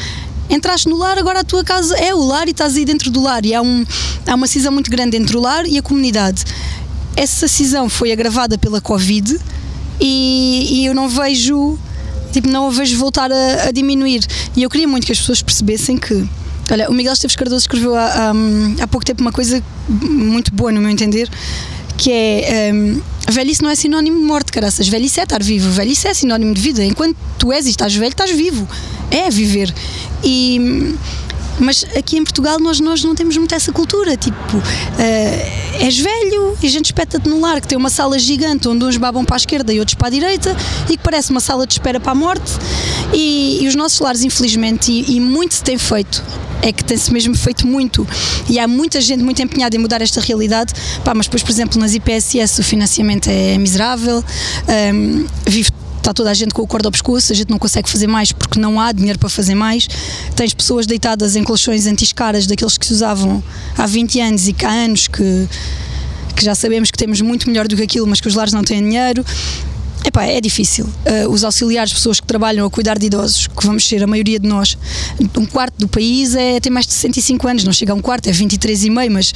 Entraste 0.47 0.87
no 0.87 0.97
lar, 0.97 1.17
agora 1.17 1.39
a 1.39 1.43
tua 1.43 1.63
casa 1.63 1.95
é 1.95 2.13
o 2.13 2.23
lar 2.23 2.47
e 2.47 2.51
estás 2.51 2.75
aí 2.75 2.85
dentro 2.85 3.09
do 3.09 3.21
lar. 3.21 3.43
E 3.43 3.55
há, 3.55 3.61
um, 3.61 3.83
há 4.27 4.35
uma 4.35 4.45
cisão 4.45 4.71
muito 4.71 4.91
grande 4.91 5.17
entre 5.17 5.35
o 5.35 5.39
lar 5.39 5.65
e 5.65 5.79
a 5.79 5.81
comunidade. 5.81 6.43
Essa 7.15 7.47
cisão 7.47 7.89
foi 7.89 8.11
agravada 8.11 8.57
pela 8.57 8.81
Covid 8.81 9.39
e, 9.99 10.67
e 10.71 10.85
eu 10.85 10.93
não 10.93 11.07
vejo 11.07 11.77
tipo, 12.33 12.49
não 12.49 12.67
a 12.67 12.71
vejo 12.71 12.97
voltar 12.97 13.31
a, 13.31 13.67
a 13.67 13.71
diminuir. 13.71 14.25
E 14.55 14.63
eu 14.63 14.69
queria 14.69 14.87
muito 14.87 15.05
que 15.05 15.11
as 15.11 15.19
pessoas 15.19 15.41
percebessem 15.41 15.97
que. 15.97 16.27
Olha, 16.71 16.89
o 16.89 16.93
Miguel 16.93 17.13
Esteves 17.13 17.35
Cardoso 17.35 17.61
escreveu 17.61 17.95
há, 17.95 18.05
há, 18.05 18.33
há 18.81 18.87
pouco 18.87 19.05
tempo 19.05 19.21
uma 19.21 19.31
coisa 19.31 19.61
muito 19.87 20.51
boa, 20.53 20.71
no 20.71 20.81
meu 20.81 20.89
entender, 20.89 21.29
que 21.97 22.11
é. 22.11 22.71
a 23.27 23.31
velhice 23.31 23.61
não 23.61 23.69
é 23.69 23.75
sinónimo 23.75 24.19
de 24.19 24.25
morte, 24.25 24.51
caraças. 24.51 24.87
Velhice 24.87 25.19
é 25.19 25.23
estar 25.23 25.43
vivo, 25.43 25.69
velhice 25.69 26.07
é 26.07 26.13
sinónimo 26.13 26.53
de 26.53 26.61
vida. 26.61 26.83
Enquanto 26.83 27.15
tu 27.37 27.51
és 27.51 27.67
e 27.67 27.69
estás 27.69 27.93
velho, 27.95 28.11
estás 28.11 28.31
vivo. 28.31 28.67
É 29.11 29.29
viver. 29.29 29.73
E. 30.23 30.95
Mas 31.59 31.85
aqui 31.95 32.17
em 32.17 32.23
Portugal 32.23 32.59
nós, 32.59 32.79
nós 32.79 33.03
não 33.03 33.15
temos 33.15 33.37
muito 33.37 33.53
essa 33.53 33.71
cultura. 33.71 34.17
Tipo, 34.17 34.61
eh, 34.99 35.63
és 35.79 35.97
velho 35.97 36.57
e 36.61 36.67
a 36.67 36.69
gente 36.69 36.85
espeta-te 36.85 37.27
num 37.27 37.39
lar 37.41 37.61
que 37.61 37.67
tem 37.67 37.77
uma 37.77 37.89
sala 37.89 38.17
gigante 38.17 38.67
onde 38.67 38.83
uns 38.83 38.97
babam 38.97 39.23
para 39.23 39.35
a 39.35 39.37
esquerda 39.37 39.73
e 39.73 39.79
outros 39.79 39.95
para 39.95 40.07
a 40.07 40.11
direita 40.11 40.55
e 40.89 40.97
que 40.97 41.03
parece 41.03 41.31
uma 41.31 41.39
sala 41.39 41.65
de 41.65 41.73
espera 41.73 41.99
para 41.99 42.11
a 42.11 42.15
morte. 42.15 42.51
E, 43.13 43.59
e 43.61 43.67
os 43.67 43.75
nossos 43.75 43.99
lares, 43.99 44.23
infelizmente, 44.23 44.91
e, 44.91 45.15
e 45.15 45.19
muito 45.19 45.53
se 45.53 45.63
tem 45.63 45.77
feito. 45.77 46.23
É 46.61 46.71
que 46.71 46.83
tem-se 46.83 47.11
mesmo 47.11 47.35
feito 47.35 47.67
muito 47.67 48.07
e 48.49 48.57
há 48.57 48.65
muita 48.65 49.01
gente 49.01 49.21
muito 49.21 49.41
empenhada 49.41 49.75
em 49.75 49.79
mudar 49.79 50.01
esta 50.01 50.21
realidade. 50.21 50.73
Pá, 51.03 51.13
mas 51.13 51.25
depois, 51.25 51.43
por 51.43 51.51
exemplo, 51.51 51.77
nas 51.79 51.93
IPSS 51.93 52.61
o 52.61 52.63
financiamento 52.63 53.27
é 53.27 53.57
miserável, 53.57 54.23
hum, 54.93 55.25
vive 55.45 55.71
está 56.03 56.13
toda 56.13 56.29
a 56.29 56.33
gente 56.33 56.53
com 56.53 56.61
o 56.61 56.67
corda 56.67 56.89
ao 56.89 56.91
pescoço, 56.91 57.31
a 57.31 57.35
gente 57.35 57.49
não 57.49 57.57
consegue 57.57 57.89
fazer 57.89 58.07
mais 58.07 58.31
porque 58.33 58.59
não 58.59 58.79
há 58.79 58.91
dinheiro 58.91 59.17
para 59.17 59.29
fazer 59.29 59.55
mais. 59.55 59.87
Tens 60.35 60.53
pessoas 60.53 60.85
deitadas 60.85 61.35
em 61.35 61.43
colchões 61.43 61.87
anti-escaras 61.87 62.45
daqueles 62.45 62.77
que 62.77 62.85
se 62.85 62.93
usavam 62.93 63.41
há 63.77 63.87
20 63.87 64.19
anos 64.19 64.47
e 64.47 64.53
que 64.53 64.65
há 64.65 64.71
anos 64.71 65.07
que, 65.07 65.47
que 66.35 66.43
já 66.43 66.53
sabemos 66.53 66.91
que 66.91 66.97
temos 66.97 67.21
muito 67.21 67.47
melhor 67.47 67.67
do 67.67 67.75
que 67.77 67.83
aquilo, 67.83 68.05
mas 68.05 68.19
que 68.19 68.27
os 68.27 68.35
lares 68.35 68.53
não 68.53 68.63
têm 68.63 68.81
dinheiro. 68.81 69.25
Epá, 70.05 70.25
é 70.25 70.41
difícil. 70.41 70.85
Uh, 70.85 71.29
os 71.29 71.43
auxiliares, 71.43 71.93
pessoas 71.93 72.19
que 72.19 72.27
trabalham 72.27 72.65
a 72.65 72.69
cuidar 72.69 72.99
de 72.99 73.05
idosos, 73.05 73.47
que 73.47 73.65
vamos 73.65 73.87
ser 73.87 74.03
a 74.03 74.07
maioria 74.07 74.39
de 74.39 74.47
nós, 74.47 74.77
um 75.37 75.45
quarto 75.45 75.75
do 75.77 75.87
país 75.87 76.35
é, 76.35 76.59
tem 76.59 76.71
mais 76.71 76.85
de 76.85 76.93
65 76.93 77.47
anos, 77.47 77.63
não 77.63 77.71
chega 77.71 77.93
a 77.93 77.95
um 77.95 78.01
quarto, 78.01 78.27
é 78.27 78.31
23,5, 78.31 79.09
mas 79.09 79.33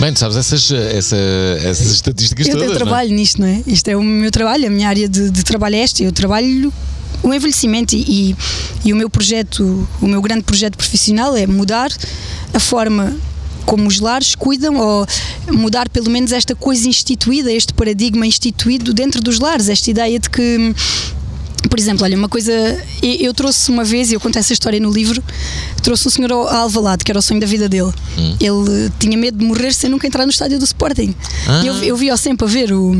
Bem, 0.00 0.12
tu 0.12 0.18
sabes 0.18 0.36
essas, 0.36 0.70
essa, 0.70 1.16
essas 1.64 1.86
estatísticas 1.86 2.46
eu, 2.46 2.52
todas. 2.52 2.68
eu 2.68 2.68
não 2.68 2.74
é? 2.74 2.84
trabalho 2.84 3.14
nisto, 3.14 3.40
não 3.40 3.48
é? 3.48 3.62
Isto 3.66 3.88
é 3.88 3.96
o 3.96 4.02
meu 4.02 4.30
trabalho, 4.30 4.66
a 4.66 4.70
minha 4.70 4.88
área 4.88 5.08
de, 5.08 5.30
de 5.30 5.42
trabalho 5.42 5.76
é 5.76 5.78
esta. 5.78 6.02
Eu 6.02 6.12
trabalho 6.12 6.72
o 7.22 7.32
envelhecimento 7.32 7.96
e, 7.96 8.02
e, 8.30 8.36
e 8.84 8.92
o 8.92 8.96
meu 8.96 9.08
projeto, 9.08 9.88
o 10.00 10.06
meu 10.06 10.20
grande 10.20 10.42
projeto 10.42 10.76
profissional 10.76 11.34
é 11.34 11.46
mudar 11.46 11.90
a 12.52 12.60
forma 12.60 13.16
como 13.66 13.88
os 13.88 14.00
lares 14.00 14.34
cuidam 14.34 14.76
ou 14.76 15.06
mudar 15.50 15.88
pelo 15.88 16.08
menos 16.08 16.32
esta 16.32 16.54
coisa 16.54 16.88
instituída, 16.88 17.52
este 17.52 17.74
paradigma 17.74 18.26
instituído 18.26 18.94
dentro 18.94 19.20
dos 19.20 19.38
lares, 19.38 19.68
esta 19.68 19.90
ideia 19.90 20.18
de 20.18 20.30
que 20.30 20.74
por 21.68 21.78
exemplo, 21.78 22.04
olha, 22.04 22.16
uma 22.16 22.28
coisa. 22.28 22.52
Eu, 23.02 23.34
trouxe 23.34 23.70
uma 23.70 23.84
vez, 23.84 24.10
e 24.10 24.14
eu 24.14 24.20
conto 24.20 24.38
essa 24.38 24.52
história 24.52 24.78
no 24.78 24.90
livro, 24.90 25.22
trouxe 25.82 26.06
um 26.06 26.10
senhor 26.10 26.32
a 26.32 26.58
Alvalade, 26.58 27.04
que 27.04 27.10
era 27.10 27.18
o 27.18 27.22
sonho 27.22 27.40
da 27.40 27.46
vida 27.46 27.68
dele. 27.68 27.92
Ele 28.40 28.86
eh, 28.86 28.90
tinha 28.98 29.16
medo 29.16 29.38
de 29.38 29.44
morrer 29.44 29.72
sem 29.72 29.90
nunca 29.90 30.06
entrar 30.06 30.24
no 30.24 30.30
estádio 30.30 30.58
do 30.58 30.64
Sporting. 30.64 31.14
Ah. 31.46 31.64
Eu, 31.64 31.74
eu 31.82 31.96
vi-o 31.96 32.16
sempre 32.16 32.46
a 32.46 32.48
ver, 32.48 32.72
o, 32.72 32.94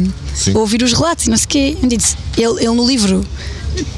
a 0.55 0.59
ouvir 0.59 0.83
os 0.83 0.93
relatos 0.93 1.27
e 1.27 1.31
não 1.31 1.37
sei 1.37 1.45
o 1.45 1.49
quê. 1.49 1.77
Eu 1.81 1.89
disse, 1.89 2.17
ele, 2.37 2.65
ele 2.65 2.75
no 2.75 2.87
livro 2.87 3.25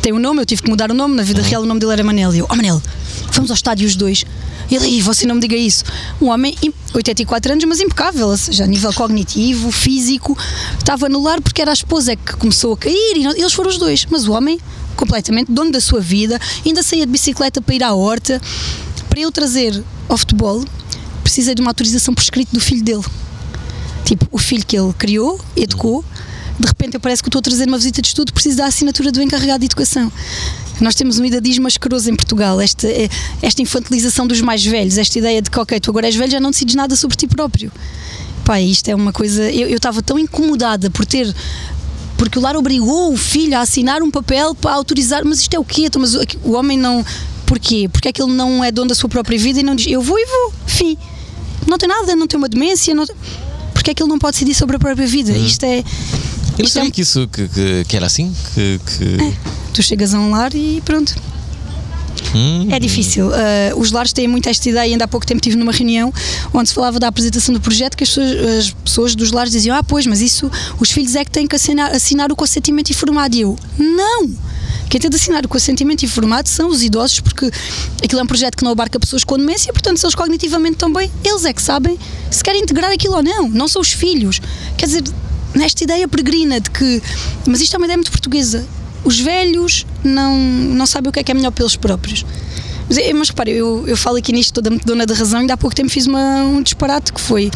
tem 0.02 0.12
um 0.12 0.18
nome, 0.18 0.42
eu 0.42 0.46
tive 0.46 0.62
que 0.62 0.70
mudar 0.70 0.90
o 0.90 0.94
nome, 0.94 1.14
na 1.14 1.22
vida 1.22 1.40
real 1.42 1.62
o 1.62 1.66
nome 1.66 1.80
dele 1.80 1.92
era 1.92 2.04
Manel. 2.04 2.34
E 2.34 2.38
eu, 2.38 2.46
oh 2.48 2.54
Manel, 2.54 2.82
vamos 3.32 3.50
ao 3.50 3.54
estádio 3.54 3.86
os 3.86 3.96
dois. 3.96 4.24
E 4.70 4.74
ele, 4.76 4.86
"Ih, 4.88 5.00
você 5.02 5.26
não 5.26 5.34
me 5.36 5.40
diga 5.40 5.56
isso. 5.56 5.84
Um 6.20 6.26
homem, 6.28 6.54
im- 6.62 6.72
84 6.94 7.52
anos, 7.52 7.64
mas 7.64 7.80
impecável, 7.80 8.28
ou 8.28 8.36
seja, 8.36 8.64
a 8.64 8.66
nível 8.66 8.92
cognitivo, 8.92 9.70
físico, 9.72 10.36
estava 10.78 11.08
no 11.08 11.22
lar 11.22 11.40
porque 11.40 11.62
era 11.62 11.70
a 11.70 11.74
esposa 11.74 12.14
que 12.16 12.36
começou 12.36 12.74
a 12.74 12.76
cair 12.76 13.16
e 13.16 13.20
não- 13.20 13.32
eles 13.36 13.52
foram 13.52 13.70
os 13.70 13.78
dois. 13.78 14.06
Mas 14.10 14.26
o 14.28 14.32
homem, 14.32 14.58
completamente 14.96 15.50
dono 15.50 15.70
da 15.70 15.80
sua 15.80 16.00
vida, 16.00 16.38
ainda 16.66 16.82
saía 16.82 17.06
de 17.06 17.12
bicicleta 17.12 17.60
para 17.62 17.74
ir 17.74 17.82
à 17.82 17.94
horta. 17.94 18.40
Para 19.08 19.20
eu 19.20 19.32
trazer 19.32 19.82
ao 20.08 20.18
futebol, 20.18 20.62
precisei 21.22 21.54
de 21.54 21.60
uma 21.62 21.70
autorização 21.70 22.14
por 22.14 22.22
escrito 22.22 22.52
do 22.52 22.60
filho 22.60 22.82
dele. 22.82 23.04
Tipo, 24.04 24.26
o 24.30 24.38
filho 24.38 24.64
que 24.66 24.76
ele 24.78 24.92
criou, 24.94 25.38
educou, 25.56 26.04
de 26.58 26.66
repente 26.66 26.94
eu 26.94 27.00
parece 27.00 27.22
que 27.22 27.28
estou 27.28 27.38
a 27.38 27.42
trazer 27.42 27.68
uma 27.68 27.78
visita 27.78 28.02
de 28.02 28.08
estudo, 28.08 28.32
preciso 28.32 28.56
da 28.56 28.66
assinatura 28.66 29.12
do 29.12 29.22
encarregado 29.22 29.60
de 29.60 29.66
educação. 29.66 30.10
Nós 30.80 30.94
temos 30.94 31.18
um 31.18 31.24
idadismo 31.24 31.66
asqueroso 31.66 32.10
em 32.10 32.16
Portugal, 32.16 32.60
esta, 32.60 32.88
eh, 32.88 33.08
esta 33.42 33.62
infantilização 33.62 34.26
dos 34.26 34.40
mais 34.40 34.64
velhos, 34.64 34.98
esta 34.98 35.18
ideia 35.18 35.40
de 35.40 35.50
que, 35.50 35.58
ok, 35.58 35.78
tu 35.80 35.90
agora 35.90 36.06
és 36.06 36.16
velho, 36.16 36.30
já 36.30 36.40
não 36.40 36.50
decides 36.50 36.74
nada 36.74 36.96
sobre 36.96 37.16
ti 37.16 37.26
próprio. 37.26 37.70
Pá, 38.44 38.60
isto 38.60 38.88
é 38.88 38.94
uma 38.94 39.12
coisa. 39.12 39.50
Eu 39.50 39.68
eu 39.68 39.76
estava 39.76 40.02
tão 40.02 40.18
incomodada 40.18 40.90
por 40.90 41.04
ter. 41.04 41.34
Porque 42.16 42.38
o 42.38 42.42
lar 42.42 42.56
obrigou 42.56 43.12
o 43.12 43.16
filho 43.16 43.56
a 43.56 43.60
assinar 43.60 44.02
um 44.02 44.10
papel 44.10 44.54
para 44.54 44.72
autorizar, 44.72 45.24
mas 45.24 45.40
isto 45.40 45.54
é 45.54 45.58
o 45.58 45.64
quê? 45.64 45.84
Então, 45.84 46.00
Mas 46.00 46.14
o 46.14 46.52
homem 46.52 46.76
não. 46.76 47.04
Porquê? 47.46 47.88
Porque 47.90 48.08
é 48.08 48.12
que 48.12 48.20
ele 48.20 48.32
não 48.32 48.64
é 48.64 48.72
dono 48.72 48.88
da 48.88 48.94
sua 48.94 49.08
própria 49.08 49.38
vida 49.38 49.60
e 49.60 49.62
não 49.62 49.74
diz 49.74 49.86
eu 49.86 50.02
vou 50.02 50.18
e 50.18 50.26
vou, 50.26 50.52
fim. 50.66 50.98
Não 51.66 51.78
tem 51.78 51.88
nada, 51.88 52.16
não 52.16 52.26
tem 52.26 52.36
uma 52.36 52.48
demência, 52.48 52.94
não 52.94 53.04
porque 53.88 53.92
é 53.92 53.94
que 53.94 54.02
ele 54.02 54.10
não 54.10 54.18
pode 54.18 54.34
decidir 54.34 54.54
sobre 54.54 54.76
a 54.76 54.78
própria 54.78 55.06
vida? 55.06 55.32
Isto 55.32 55.64
é. 55.64 55.82
Eu 56.58 56.64
não 56.64 56.66
é 56.66 56.68
sabia 56.68 56.88
um- 56.88 56.92
que 56.92 57.00
isso 57.02 57.28
que, 57.28 57.48
que, 57.48 57.84
que 57.88 57.96
era 57.96 58.06
assim. 58.06 58.34
Que, 58.54 58.80
que... 58.84 59.34
Tu 59.72 59.82
chegas 59.82 60.12
a 60.14 60.18
um 60.18 60.30
lar 60.30 60.54
e 60.54 60.82
pronto. 60.84 61.14
Hum. 62.34 62.68
É 62.70 62.78
difícil. 62.78 63.28
Uh, 63.28 63.78
os 63.78 63.92
lares 63.92 64.12
têm 64.12 64.26
muito 64.26 64.48
esta 64.48 64.68
ideia. 64.68 64.92
Ainda 64.92 65.04
há 65.04 65.08
pouco 65.08 65.24
tempo 65.24 65.38
estive 65.38 65.56
numa 65.56 65.72
reunião 65.72 66.12
onde 66.52 66.68
se 66.68 66.74
falava 66.74 66.98
da 66.98 67.08
apresentação 67.08 67.54
do 67.54 67.60
projeto 67.60 67.96
que 67.96 68.04
as 68.04 68.10
pessoas, 68.10 68.58
as 68.58 68.70
pessoas 68.70 69.14
dos 69.14 69.30
lares 69.30 69.52
diziam: 69.52 69.76
Ah, 69.76 69.82
pois, 69.82 70.06
mas 70.06 70.20
isso 70.20 70.50
os 70.80 70.90
filhos 70.90 71.14
é 71.14 71.24
que 71.24 71.30
têm 71.30 71.46
que 71.46 71.54
assinar, 71.56 71.94
assinar 71.94 72.30
o 72.32 72.36
consentimento 72.36 72.90
informado. 72.90 73.36
E 73.36 73.42
eu: 73.42 73.56
Não! 73.78 74.28
Quem 74.90 74.98
tem 75.00 75.10
de 75.10 75.16
assinar 75.16 75.44
o 75.44 75.48
consentimento 75.48 76.02
informado 76.02 76.48
são 76.48 76.70
os 76.70 76.82
idosos, 76.82 77.20
porque 77.20 77.50
aquilo 78.02 78.20
é 78.20 78.24
um 78.24 78.26
projeto 78.26 78.56
que 78.56 78.64
não 78.64 78.72
abarca 78.72 78.98
pessoas 78.98 79.22
com 79.22 79.36
demência, 79.36 79.70
portanto, 79.70 79.98
se 79.98 80.06
eles 80.06 80.14
cognitivamente 80.14 80.74
estão 80.74 80.90
bem, 80.90 81.10
eles 81.22 81.44
é 81.44 81.52
que 81.52 81.60
sabem 81.60 81.98
se 82.30 82.42
querem 82.42 82.62
integrar 82.62 82.90
aquilo 82.90 83.14
ou 83.14 83.22
não, 83.22 83.48
não 83.50 83.68
são 83.68 83.82
os 83.82 83.92
filhos. 83.92 84.40
Quer 84.78 84.86
dizer, 84.86 85.04
nesta 85.58 85.84
ideia 85.84 86.08
peregrina 86.08 86.60
de 86.60 86.70
que. 86.70 87.02
Mas 87.46 87.60
isto 87.60 87.74
é 87.74 87.76
uma 87.76 87.86
ideia 87.86 87.96
muito 87.96 88.10
portuguesa. 88.10 88.64
Os 89.04 89.20
velhos 89.20 89.86
não, 90.02 90.36
não 90.36 90.86
sabem 90.86 91.10
o 91.10 91.12
que 91.12 91.20
é 91.20 91.22
que 91.22 91.30
é 91.30 91.34
melhor 91.34 91.52
pelos 91.52 91.76
próprios. 91.76 92.24
Mas, 92.88 92.98
eh, 92.98 93.12
mas 93.12 93.28
repare, 93.28 93.52
eu, 93.52 93.84
eu 93.86 93.96
falo 93.96 94.16
aqui 94.16 94.32
nisto 94.32 94.54
toda 94.54 94.70
dona 94.84 95.04
da 95.04 95.14
razão, 95.14 95.40
ainda 95.40 95.54
há 95.54 95.56
pouco 95.56 95.76
tempo 95.76 95.90
fiz 95.90 96.06
uma, 96.06 96.42
um 96.42 96.62
disparate 96.62 97.12
que 97.12 97.20
foi. 97.20 97.50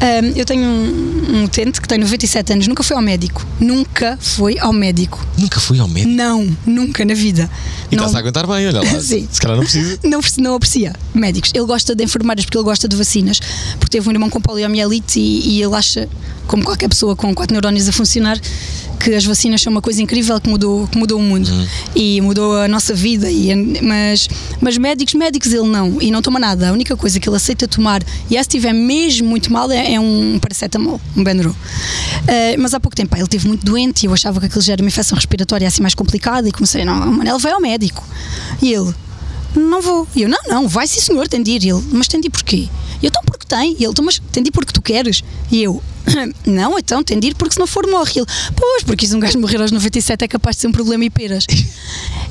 Um, 0.00 0.38
eu 0.38 0.44
tenho 0.44 0.62
um, 0.62 1.38
um 1.38 1.44
utente 1.44 1.80
que 1.80 1.88
tem 1.88 1.98
97 1.98 2.52
anos, 2.52 2.68
nunca 2.68 2.84
foi 2.84 2.96
ao 2.96 3.02
médico. 3.02 3.44
Nunca 3.58 4.16
foi 4.20 4.56
ao 4.58 4.72
médico. 4.72 5.26
Nunca 5.36 5.58
fui 5.58 5.80
ao 5.80 5.88
médico. 5.88 6.14
Não, 6.14 6.56
nunca 6.64 7.04
na 7.04 7.14
vida. 7.14 7.50
E 7.90 7.96
não, 7.96 8.04
está-se 8.04 8.16
a 8.16 8.18
aguentar 8.20 8.46
bem, 8.46 8.68
olha 8.68 8.80
lá. 8.80 8.86
Sim. 9.00 9.26
Se 9.30 9.40
calhar 9.40 9.56
não 9.56 9.64
precisa. 9.64 9.98
não, 10.04 10.20
não 10.38 10.54
aprecia 10.54 10.94
médicos. 11.12 11.50
Ele 11.52 11.64
gosta 11.64 11.96
de 11.96 12.04
enfermeiras 12.04 12.44
porque 12.44 12.58
ele 12.58 12.64
gosta 12.64 12.86
de 12.86 12.94
vacinas, 12.94 13.40
porque 13.80 13.98
teve 13.98 14.08
um 14.08 14.12
irmão 14.12 14.30
com 14.30 14.40
poliomielite 14.40 15.18
e, 15.18 15.56
e 15.56 15.62
ele 15.62 15.74
acha, 15.74 16.08
como 16.48 16.64
qualquer 16.64 16.88
pessoa 16.88 17.14
com 17.14 17.32
quatro 17.34 17.52
neurónios 17.52 17.88
a 17.88 17.92
funcionar, 17.92 18.40
que 18.98 19.14
as 19.14 19.24
vacinas 19.24 19.62
são 19.62 19.70
uma 19.70 19.82
coisa 19.82 20.02
incrível 20.02 20.40
que 20.40 20.48
mudou, 20.48 20.88
que 20.88 20.98
mudou 20.98 21.20
o 21.20 21.22
mundo 21.22 21.48
e 21.94 22.20
mudou 22.20 22.56
a 22.56 22.66
nossa 22.66 22.94
vida. 22.94 23.30
E, 23.30 23.54
mas, 23.80 24.28
mas 24.60 24.76
médicos, 24.76 25.14
médicos 25.14 25.52
ele 25.52 25.68
não, 25.68 26.02
e 26.02 26.10
não 26.10 26.20
toma 26.20 26.40
nada. 26.40 26.70
A 26.70 26.72
única 26.72 26.96
coisa 26.96 27.20
que 27.20 27.28
ele 27.28 27.36
aceita 27.36 27.68
tomar, 27.68 28.02
e 28.28 28.34
se 28.34 28.40
estiver 28.40 28.72
mesmo 28.72 29.28
muito 29.28 29.52
mal, 29.52 29.70
é, 29.70 29.94
é 29.94 30.00
um 30.00 30.38
paracetamol, 30.40 31.00
um 31.16 31.22
Benadryl. 31.22 31.52
Uh, 31.52 31.54
mas 32.58 32.74
há 32.74 32.80
pouco 32.80 32.96
tempo 32.96 33.10
pá, 33.10 33.18
ele 33.18 33.24
esteve 33.24 33.46
muito 33.46 33.64
doente 33.64 34.04
e 34.04 34.06
eu 34.06 34.12
achava 34.12 34.40
que 34.40 34.46
aquilo 34.46 34.62
já 34.62 34.72
era 34.72 34.82
uma 34.82 34.88
infecção 34.88 35.14
respiratória 35.14 35.68
assim 35.68 35.82
mais 35.82 35.94
complicada 35.94 36.48
e 36.48 36.52
comecei, 36.52 36.84
não, 36.84 36.94
Manel 37.12 37.38
vai 37.38 37.52
ao 37.52 37.60
médico. 37.60 38.02
E 38.62 38.72
ele, 38.72 38.92
não 39.54 39.80
vou. 39.80 40.06
E 40.14 40.22
eu, 40.22 40.28
não, 40.28 40.38
não, 40.46 40.68
vai 40.68 40.86
sim 40.86 41.00
senhor, 41.00 41.28
tem 41.28 41.42
de 41.42 41.52
ir. 41.52 41.64
E 41.64 41.70
ele, 41.70 41.82
mas 41.92 42.08
tem 42.08 42.20
de 42.20 42.28
ir 42.28 42.30
porquê? 42.30 42.68
E 43.00 43.06
eu, 43.06 43.08
então 43.08 43.22
porque 43.24 43.46
tem. 43.46 43.72
E 43.72 43.84
ele, 43.84 43.86
então, 43.86 44.04
mas 44.04 44.20
tem 44.32 44.42
de 44.42 44.48
ir 44.48 44.52
porque 44.52 44.72
tu 44.72 44.82
queres. 44.82 45.22
E 45.50 45.62
eu, 45.62 45.82
não, 46.46 46.78
então 46.78 47.02
tem 47.02 47.18
de 47.18 47.28
ir 47.28 47.34
porque 47.34 47.54
se 47.54 47.60
não 47.60 47.66
for 47.66 47.86
morre. 47.86 48.12
E 48.16 48.18
ele, 48.20 48.26
pois, 48.56 48.82
porque 48.82 49.06
se 49.06 49.14
um 49.14 49.20
gajo 49.20 49.38
morrer 49.38 49.60
aos 49.60 49.70
97 49.70 50.24
é 50.24 50.28
capaz 50.28 50.56
de 50.56 50.62
ser 50.62 50.68
um 50.68 50.72
problema 50.72 51.04
e 51.04 51.10
peras. 51.10 51.46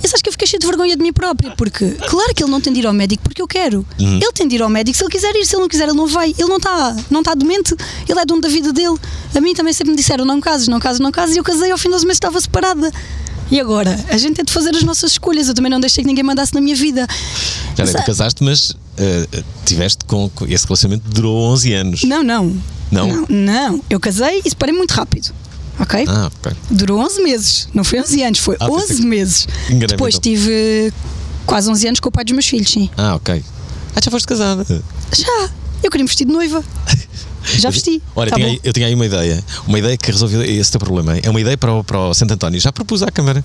Eu 0.04 0.12
acho 0.14 0.24
que 0.24 0.30
eu 0.30 0.32
fiquei 0.32 0.48
cheio 0.48 0.60
de 0.60 0.68
vergonha 0.68 0.96
de 0.96 1.02
mim 1.02 1.12
própria, 1.12 1.56
porque 1.58 1.90
claro 2.08 2.34
que 2.34 2.44
ele 2.44 2.52
não 2.52 2.62
tem 2.62 2.72
de 2.72 2.80
ir 2.80 2.86
ao 2.86 2.94
médico 2.94 3.24
porque 3.24 3.42
eu 3.42 3.48
quero. 3.48 3.86
Ele 4.00 4.32
tem 4.32 4.48
de 4.48 4.56
ir 4.56 4.62
ao 4.62 4.70
médico 4.70 4.96
se 4.96 5.04
ele 5.04 5.12
quiser 5.12 5.36
ir, 5.36 5.44
se 5.44 5.56
ele 5.56 5.62
não 5.64 5.68
quiser, 5.68 5.86
ele 5.86 5.98
não 5.98 6.06
vai. 6.06 6.30
Ele 6.38 6.48
não 6.48 6.58
está 6.58 6.96
não 7.10 7.24
tá 7.24 7.34
doente, 7.34 7.76
ele 8.08 8.20
é 8.20 8.24
dono 8.24 8.40
da 8.40 8.48
vida 8.48 8.72
dele. 8.72 8.96
A 9.36 9.42
mim 9.42 9.54
também 9.56 9.74
sempre 9.74 9.92
me 9.92 9.98
disseram: 9.98 10.24
não 10.24 10.40
cases, 10.40 10.68
não 10.68 10.80
cases, 10.80 11.00
não 11.00 11.12
cases, 11.12 11.36
e 11.36 11.40
eu 11.40 11.44
casei 11.44 11.72
ao 11.72 11.78
fim 11.80 11.90
dos 11.90 12.04
meses 12.04 12.18
estava 12.18 12.40
separada. 12.40 12.92
E 13.50 13.60
agora? 13.60 13.98
A 14.10 14.18
gente 14.18 14.36
tem 14.36 14.46
de 14.46 14.52
fazer 14.52 14.76
as 14.76 14.84
nossas 14.84 15.12
escolhas. 15.12 15.48
Eu 15.48 15.54
também 15.54 15.72
não 15.72 15.80
deixei 15.80 16.04
que 16.04 16.08
ninguém 16.08 16.24
mandasse 16.24 16.54
na 16.54 16.60
minha 16.62 16.76
vida. 16.76 17.08
Já 17.76 17.84
nem 17.84 17.94
Sa- 17.94 18.00
te 18.00 18.06
casaste, 18.06 18.44
mas 18.44 18.72
uh, 18.72 19.44
tiveste 19.66 20.04
com. 20.06 20.30
Esse 20.48 20.66
relacionamento 20.66 21.10
durou 21.10 21.38
11 21.52 21.74
anos. 21.74 22.04
Não, 22.04 22.24
não. 22.24 22.56
Não? 22.92 23.08
Não, 23.08 23.26
não. 23.30 23.84
Eu 23.90 24.00
casei 24.00 24.42
e 24.46 24.50
separei 24.50 24.76
muito 24.76 24.92
rápido. 24.92 25.34
Ok? 25.80 26.06
Ah, 26.08 26.30
ok. 26.40 26.52
Durou 26.72 27.00
11 27.00 27.22
meses. 27.22 27.70
Não 27.74 27.84
foi 27.84 28.00
11 28.02 28.24
anos, 28.24 28.40
foi 28.40 28.56
Ah, 28.60 28.66
pensei 28.68 28.84
11 28.84 28.96
que- 29.02 29.06
meses. 29.08 29.48
Enganei-me, 29.66 29.88
Depois 29.88 30.16
então. 30.16 30.24
tive 30.32 30.94
quase 31.46 31.70
11 31.70 31.88
anos 31.88 32.00
com 32.00 32.10
o 32.10 32.12
pai 32.12 32.24
dos 32.26 32.34
meus 32.34 32.48
filhos, 32.48 32.70
sim. 32.72 32.90
Ah, 32.98 33.16
ok. 33.16 33.44
Ah, 33.96 34.00
já 34.04 34.10
foste 34.12 34.28
casada. 34.28 34.66
Já. 35.16 35.50
Eu 35.84 35.92
queria 35.92 36.04
um 36.04 36.08
vestido 36.08 36.30
de 36.30 36.34
noiva. 36.34 36.64
Já 37.58 37.70
vesti. 37.70 38.02
Olha, 38.16 38.30
Tá 38.30 38.36
tinha 38.36 38.48
aí- 38.48 38.60
eu 38.64 38.74
tinha 38.74 38.88
aí 38.88 38.94
uma 38.94 39.06
ideia. 39.06 39.44
Uma 39.68 39.80
ideia 39.80 39.98
que 39.98 40.12
resolveu 40.12 40.42
esse 40.44 40.72
teu 40.72 40.80
problema. 40.80 41.18
É 41.18 41.30
uma 41.30 41.40
ideia 41.42 41.58
para 41.58 41.74
o, 41.74 41.84
para 41.84 42.00
o 42.00 42.14
Santo 42.14 42.34
António. 42.34 42.60
Já 42.60 42.72
propus 42.72 43.02
à 43.04 43.12
Câmara. 43.12 43.44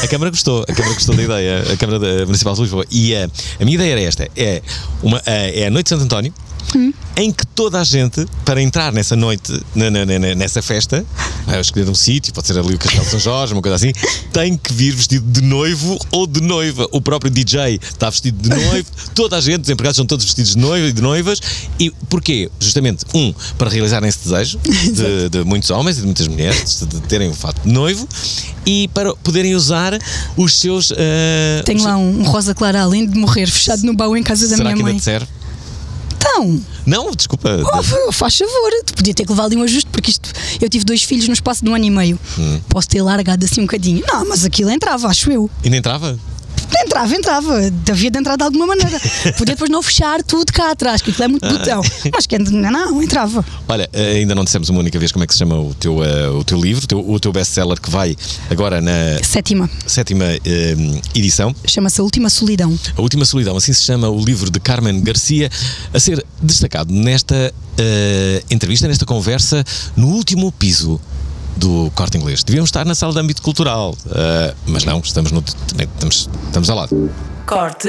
A, 0.00 0.04
a 0.04 0.08
Câmara 0.08 0.30
gostou. 0.30 0.62
A 0.68 0.72
Câmara 0.72 0.94
gostou 0.94 1.14
da 1.14 1.22
ideia. 1.22 1.64
A 1.72 1.76
Câmara 1.76 2.26
Municipal 2.26 2.54
de 2.54 2.62
Lisboa. 2.62 2.84
E 2.90 3.14
eh, 3.14 3.28
a 3.60 3.64
minha 3.64 3.74
ideia 3.76 3.92
era 3.92 4.00
esta: 4.02 4.28
é, 4.36 4.62
uma, 5.02 5.22
eh, 5.26 5.62
é 5.62 5.66
a 5.66 5.70
Noite 5.70 5.84
de 5.86 5.90
Santo 5.90 6.04
António. 6.04 6.32
Hum. 6.74 6.92
Em 7.16 7.30
que 7.30 7.46
toda 7.46 7.78
a 7.80 7.84
gente, 7.84 8.26
para 8.44 8.62
entrar 8.62 8.90
nessa 8.92 9.14
noite, 9.14 9.52
na- 9.74 9.90
na- 9.90 10.06
na- 10.06 10.34
nessa 10.34 10.62
festa, 10.62 11.04
vai 11.46 11.60
escolher 11.60 11.88
um 11.88 11.94
sítio, 11.94 12.32
pode 12.32 12.46
ser 12.46 12.58
ali 12.58 12.74
o 12.74 12.78
Castelo 12.78 13.04
de 13.04 13.10
São 13.10 13.20
Jorge, 13.20 13.52
uma 13.52 13.60
coisa 13.60 13.76
assim, 13.76 13.92
tem 14.32 14.56
que 14.56 14.72
vir 14.72 14.94
vestido 14.94 15.30
de 15.30 15.42
noivo 15.42 15.98
ou 16.10 16.26
de 16.26 16.40
noiva. 16.40 16.86
O 16.90 17.02
próprio 17.02 17.30
DJ 17.30 17.78
está 17.82 18.08
vestido 18.08 18.40
de 18.40 18.48
noivo, 18.48 18.86
toda 19.14 19.36
a 19.36 19.40
gente, 19.42 19.64
os 19.64 19.68
empregados 19.70 19.96
são 19.96 20.06
todos 20.06 20.24
vestidos 20.24 20.52
de 20.52 20.58
noivo 20.58 20.86
e 20.86 20.92
de 20.92 21.02
noivas. 21.02 21.40
E 21.78 21.90
porquê? 22.08 22.50
Justamente, 22.58 23.04
um, 23.14 23.34
para 23.58 23.68
realizarem 23.68 24.08
esse 24.08 24.20
desejo 24.24 24.58
de, 24.64 25.28
de 25.28 25.44
muitos 25.44 25.68
homens 25.70 25.98
e 25.98 26.00
de 26.00 26.06
muitas 26.06 26.26
mulheres, 26.28 26.86
de 26.88 27.00
terem 27.02 27.28
o 27.28 27.34
fato 27.34 27.60
de 27.62 27.70
noivo, 27.72 28.08
e 28.64 28.88
para 28.94 29.14
poderem 29.16 29.54
usar 29.54 29.98
os 30.36 30.54
seus. 30.54 30.92
eh, 30.96 31.62
Tenho 31.66 31.78
os- 31.80 31.84
lá 31.84 31.96
um 31.98 32.22
rosa 32.22 32.54
clara 32.54 32.80
além 32.80 33.06
de 33.06 33.18
morrer 33.18 33.46
fechado 33.46 33.82
no 33.82 33.94
baú 33.94 34.16
em 34.16 34.22
casa 34.22 34.48
da 34.48 34.56
Será 34.56 34.70
minha 34.70 34.76
que 34.76 34.80
ainda 34.80 34.90
mãe. 34.92 34.98
te 34.98 35.04
serve? 35.04 35.26
Então, 36.42 36.60
Não, 36.86 37.10
desculpa. 37.12 37.48
oh, 38.08 38.12
faz 38.12 38.36
favor, 38.36 38.70
tu 38.84 38.94
podia 38.94 39.14
ter 39.14 39.24
que 39.24 39.30
levar 39.30 39.44
ali 39.44 39.56
um 39.56 39.62
ajuste, 39.62 39.88
porque 39.90 40.10
isto, 40.10 40.30
eu 40.60 40.68
tive 40.68 40.84
dois 40.84 41.02
filhos 41.02 41.26
no 41.28 41.34
espaço 41.34 41.64
de 41.64 41.70
um 41.70 41.74
ano 41.74 41.84
e 41.84 41.90
meio. 41.90 42.18
Hum. 42.38 42.60
Posso 42.68 42.88
ter 42.88 43.02
largado 43.02 43.44
assim 43.44 43.60
um 43.60 43.64
bocadinho. 43.64 44.04
Não, 44.06 44.28
mas 44.28 44.44
aquilo 44.44 44.70
entrava, 44.70 45.08
acho 45.08 45.30
eu. 45.30 45.50
Ainda 45.64 45.76
entrava? 45.76 46.18
Entrava, 46.84 47.14
entrava. 47.14 47.60
Havia 47.90 48.10
de 48.10 48.18
entrar 48.18 48.36
de 48.36 48.44
alguma 48.44 48.66
maneira. 48.66 49.00
Podia 49.36 49.54
depois 49.54 49.70
não 49.70 49.82
fechar 49.82 50.22
tudo 50.22 50.52
cá 50.52 50.70
atrás, 50.70 51.00
que 51.02 51.10
aquilo 51.10 51.24
é 51.24 51.28
muito 51.28 51.48
botão. 51.48 51.82
Mas 52.12 52.26
que 52.26 52.38
não, 52.38 53.02
entrava. 53.02 53.44
Olha, 53.68 53.88
eh, 53.92 54.18
ainda 54.18 54.34
não 54.34 54.44
dissemos 54.44 54.68
uma 54.68 54.80
única 54.80 54.98
vez 54.98 55.12
como 55.12 55.24
é 55.24 55.26
que 55.26 55.32
se 55.32 55.38
chama 55.38 55.58
o 55.58 55.74
teu, 55.74 56.02
eh, 56.02 56.28
o 56.28 56.44
teu 56.44 56.60
livro, 56.60 56.84
o 56.84 56.86
teu, 56.86 57.20
teu 57.20 57.32
best-seller 57.32 57.80
que 57.80 57.90
vai 57.90 58.16
agora 58.50 58.80
na 58.80 59.22
Sétima, 59.22 59.70
sétima 59.86 60.24
eh, 60.24 60.76
edição. 61.14 61.54
chama-se 61.66 62.00
A 62.00 62.04
Última 62.04 62.28
Solidão. 62.28 62.78
A 62.96 63.00
Última 63.00 63.24
Solidão, 63.24 63.56
assim 63.56 63.72
se 63.72 63.82
chama 63.82 64.08
o 64.08 64.22
livro 64.24 64.50
de 64.50 64.60
Carmen 64.60 65.00
Garcia, 65.00 65.50
a 65.92 66.00
ser 66.00 66.24
destacado 66.42 66.92
nesta 66.92 67.52
eh, 67.78 68.42
entrevista, 68.50 68.86
nesta 68.86 69.06
conversa, 69.06 69.64
no 69.96 70.08
último 70.08 70.52
piso 70.52 71.00
do 71.56 71.90
corte 71.94 72.16
inglês. 72.16 72.42
Devíamos 72.42 72.68
estar 72.68 72.84
na 72.84 72.94
sala 72.94 73.12
de 73.12 73.20
âmbito 73.20 73.42
cultural, 73.42 73.94
eh, 74.10 74.54
mas 74.66 74.84
não, 74.84 75.00
estamos, 75.00 75.32
no, 75.32 75.42
estamos, 75.78 76.28
estamos 76.48 76.70
ao 76.70 76.76
lado. 76.76 77.10
Corte 77.46 77.88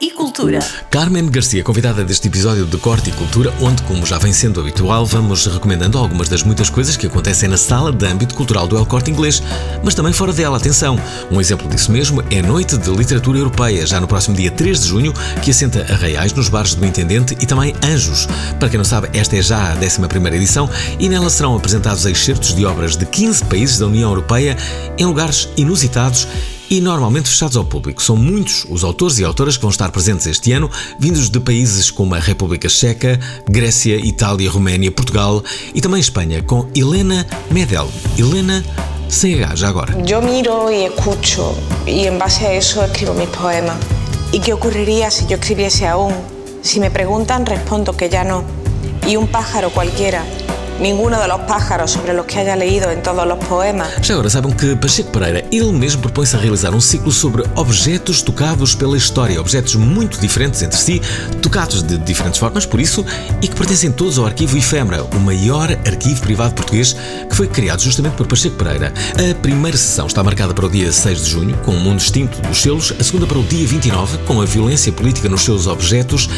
e 0.00 0.10
cultura. 0.10 0.58
Carmen 0.90 1.26
Garcia, 1.30 1.62
convidada 1.62 2.04
deste 2.04 2.28
episódio 2.28 2.66
de 2.66 2.76
Corte 2.78 3.10
e 3.10 3.12
Cultura, 3.12 3.52
onde, 3.60 3.82
como 3.82 4.04
já 4.04 4.18
vem 4.18 4.32
sendo 4.32 4.60
habitual, 4.60 5.06
vamos 5.06 5.46
recomendando 5.46 5.98
algumas 5.98 6.28
das 6.28 6.42
muitas 6.42 6.68
coisas 6.68 6.96
que 6.96 7.06
acontecem 7.06 7.48
na 7.48 7.56
sala 7.56 7.92
de 7.92 8.06
âmbito 8.06 8.34
cultural 8.34 8.66
do 8.66 8.76
El 8.76 8.84
Corte 8.84 9.10
Inglês, 9.10 9.42
mas 9.82 9.94
também 9.94 10.12
fora 10.12 10.32
dela, 10.32 10.56
atenção. 10.56 10.98
Um 11.30 11.40
exemplo 11.40 11.68
disso 11.68 11.90
mesmo 11.90 12.22
é 12.30 12.40
a 12.40 12.42
Noite 12.42 12.76
de 12.76 12.90
Literatura 12.90 13.38
Europeia, 13.38 13.86
já 13.86 14.00
no 14.00 14.06
próximo 14.06 14.36
dia 14.36 14.50
3 14.50 14.80
de 14.80 14.88
junho, 14.88 15.14
que 15.42 15.50
assenta 15.50 15.86
Arraiais 15.90 16.32
nos 16.32 16.48
bares 16.48 16.74
do 16.74 16.84
Intendente 16.84 17.36
e 17.40 17.46
também 17.46 17.74
Anjos. 17.82 18.26
Para 18.58 18.68
quem 18.68 18.78
não 18.78 18.84
sabe, 18.84 19.08
esta 19.14 19.36
é 19.36 19.42
já 19.42 19.72
a 19.72 19.76
11ª 19.76 20.34
edição 20.34 20.68
e 20.98 21.08
nela 21.08 21.30
serão 21.30 21.56
apresentados 21.56 22.04
excertos 22.04 22.54
de 22.54 22.66
obras 22.66 22.96
de 22.96 23.06
15 23.06 23.44
países 23.44 23.78
da 23.78 23.86
União 23.86 24.10
Europeia 24.10 24.56
em 24.98 25.04
lugares 25.04 25.48
inusitados 25.56 26.26
e 26.70 26.80
normalmente 26.80 27.28
fechados 27.28 27.56
ao 27.56 27.64
público. 27.64 28.02
São 28.02 28.16
muitos 28.16 28.66
os 28.68 28.84
autores 28.84 29.18
e 29.18 29.24
autoras 29.24 29.56
que 29.56 29.62
vão 29.62 29.70
estar 29.70 29.90
presentes 29.90 30.26
este 30.26 30.52
ano, 30.52 30.70
vindos 30.98 31.30
de 31.30 31.40
países 31.40 31.90
como 31.90 32.14
a 32.14 32.18
República 32.18 32.68
Checa, 32.68 33.18
Grécia, 33.48 33.96
Itália, 33.96 34.50
Roménia, 34.50 34.90
Portugal 34.90 35.42
e 35.74 35.80
também 35.80 36.00
Espanha, 36.00 36.42
com 36.42 36.68
Helena 36.74 37.26
Medel. 37.50 37.88
Helena 38.18 38.64
sem 39.08 39.42
H, 39.42 39.56
já 39.56 39.68
agora. 39.68 39.94
Yo 40.04 40.20
miro 40.20 40.70
y 40.70 40.84
escucho 40.84 41.54
y 41.86 42.06
en 42.06 42.18
base 42.18 42.46
a 42.46 42.52
eso 42.52 42.84
escribo 42.84 43.14
mis 43.14 43.28
poemas. 43.28 43.76
¿Y 44.32 44.40
qué 44.40 44.52
ocurriría 44.52 45.10
si 45.10 45.26
yo 45.26 45.36
escribiese 45.36 45.86
aún? 45.86 46.12
Si 46.62 46.80
me 46.80 46.90
preguntan, 46.90 47.46
respondo 47.46 47.96
que 47.96 48.08
ya 48.08 48.24
no. 48.24 48.44
Y 49.06 49.16
un 49.16 49.28
pájaro 49.28 49.70
cualquiera, 49.70 50.24
ninguno 50.80 51.20
de 51.20 51.28
los 51.28 51.40
pájaros 51.42 51.90
sobre 51.90 52.12
los 52.12 52.26
que 52.26 52.38
haya 52.38 52.56
leído 52.56 52.90
en 52.90 53.02
todos 53.02 53.26
los 53.26 53.38
poemas, 53.44 53.88
Já 54.02 54.14
agora 54.14 54.30
sabem 54.30 54.52
que 54.52 54.76
Pacheco 54.76 55.10
Pereira, 55.10 55.44
ele 55.50 55.72
mesmo 55.72 56.02
propõe-se 56.02 56.36
a 56.36 56.38
realizar 56.38 56.74
um 56.74 56.80
ciclo 56.80 57.10
sobre 57.10 57.44
objetos 57.54 58.22
tocados 58.22 58.74
pela 58.74 58.96
história, 58.96 59.40
objetos 59.40 59.74
muito 59.76 60.20
diferentes 60.20 60.62
entre 60.62 60.78
si, 60.78 61.00
tocados 61.40 61.82
de 61.82 61.98
diferentes 61.98 62.38
formas, 62.38 62.66
por 62.66 62.80
isso, 62.80 63.04
e 63.42 63.48
que 63.48 63.54
pertencem 63.54 63.90
todos 63.90 64.18
ao 64.18 64.26
arquivo 64.26 64.56
Efêmera, 64.56 65.04
o 65.04 65.18
maior 65.20 65.70
arquivo 65.86 66.20
privado 66.20 66.54
português 66.54 66.94
que 67.28 67.34
foi 67.34 67.48
criado 67.48 67.80
justamente 67.80 68.14
por 68.14 68.26
Pacheco 68.26 68.56
Pereira. 68.56 68.92
A 69.14 69.34
primeira 69.40 69.76
sessão 69.76 70.06
está 70.06 70.22
marcada 70.22 70.54
para 70.54 70.66
o 70.66 70.70
dia 70.70 70.92
6 70.92 71.24
de 71.24 71.30
junho, 71.30 71.56
com 71.58 71.72
o 71.72 71.80
mundo 71.80 72.00
extinto 72.00 72.40
dos 72.42 72.60
selos, 72.62 72.92
a 72.98 73.04
segunda 73.04 73.26
para 73.26 73.38
o 73.38 73.42
dia 73.42 73.66
29, 73.66 74.18
com 74.18 74.40
a 74.40 74.44
violência 74.44 74.92
política 74.92 75.28
nos 75.28 75.42
seus 75.42 75.66
objetos, 75.66 76.28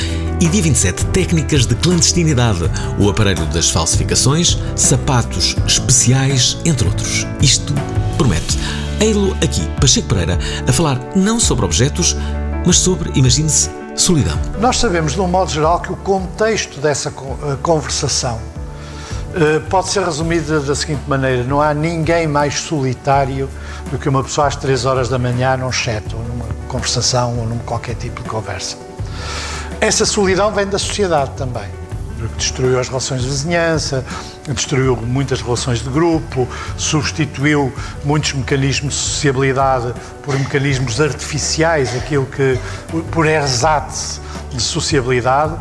e 0.41 0.49
dia 0.49 0.63
27, 0.63 1.07
técnicas 1.07 1.67
de 1.67 1.75
clandestinidade, 1.75 2.71
o 2.99 3.09
aparelho 3.09 3.45
das 3.47 3.71
falsificações, 3.71 4.59
sapatos 4.77 5.57
especiais, 5.67 6.57
entre 6.65 6.87
outros. 6.87 7.27
Isto 7.41 7.75
promete. 8.17 8.59
Ei-lo 9.01 9.37
aqui, 9.43 9.69
Pacheco 9.81 10.09
Pereira, 10.09 10.39
a 10.67 10.73
falar 10.73 11.01
não 11.17 11.41
sobre 11.41 11.65
objetos, 11.65 12.17
mas 12.65 12.79
sobre, 12.79 13.11
imagine-se, 13.19 13.71
solidão. 13.97 14.39
Nós 14.61 14.77
sabemos, 14.79 15.15
de 15.15 15.21
um 15.21 15.29
modo 15.29 15.51
geral, 15.51 15.81
que 15.81 15.93
o 15.93 15.97
contexto 15.97 16.81
dessa 16.81 17.09
eh, 17.09 17.57
conversação 17.63 18.39
eh, 19.35 19.61
pode 19.69 19.89
ser 19.89 20.05
resumido 20.05 20.61
da 20.61 20.75
seguinte 20.75 21.03
maneira: 21.07 21.43
não 21.45 21.61
há 21.61 21.75
ninguém 21.75 22.27
mais 22.27 22.61
solitário 22.61 23.49
do 23.91 23.99
que 23.99 24.09
uma 24.09 24.23
pessoa 24.23 24.47
às 24.47 24.57
3 24.57 24.85
horas 24.85 25.09
da 25.09 25.19
manhã 25.19 25.57
num 25.57 25.73
chat 25.73 26.05
ou 26.15 26.23
numa 26.23 26.47
conversação 26.69 27.39
ou 27.39 27.47
num 27.47 27.59
qualquer 27.59 27.95
tipo 27.95 28.23
de 28.23 28.29
conversa. 28.29 28.88
Essa 29.81 30.05
solidão 30.05 30.53
vem 30.53 30.67
da 30.67 30.79
sociedade 30.79 31.31
também, 31.37 31.69
porque 32.19 32.35
destruiu 32.37 32.81
as 32.81 32.89
relações 32.89 33.23
de 33.23 33.29
vizinhança, 33.29 34.05
destruiu 34.49 34.97
muitas 34.97 35.41
relações 35.41 35.79
de 35.79 35.89
grupo, 35.89 36.49
substituiu 36.77 37.73
muitos 38.05 38.33
mecanismos 38.33 38.95
de 38.95 39.01
sociabilidade 39.01 39.95
por 40.25 40.37
mecanismos 40.37 41.01
artificiais, 41.01 41.97
aquilo 41.97 42.27
que 42.27 42.59
por 43.13 43.25
ersatz 43.25 44.21
de 44.51 44.61
sociabilidade 44.61 45.55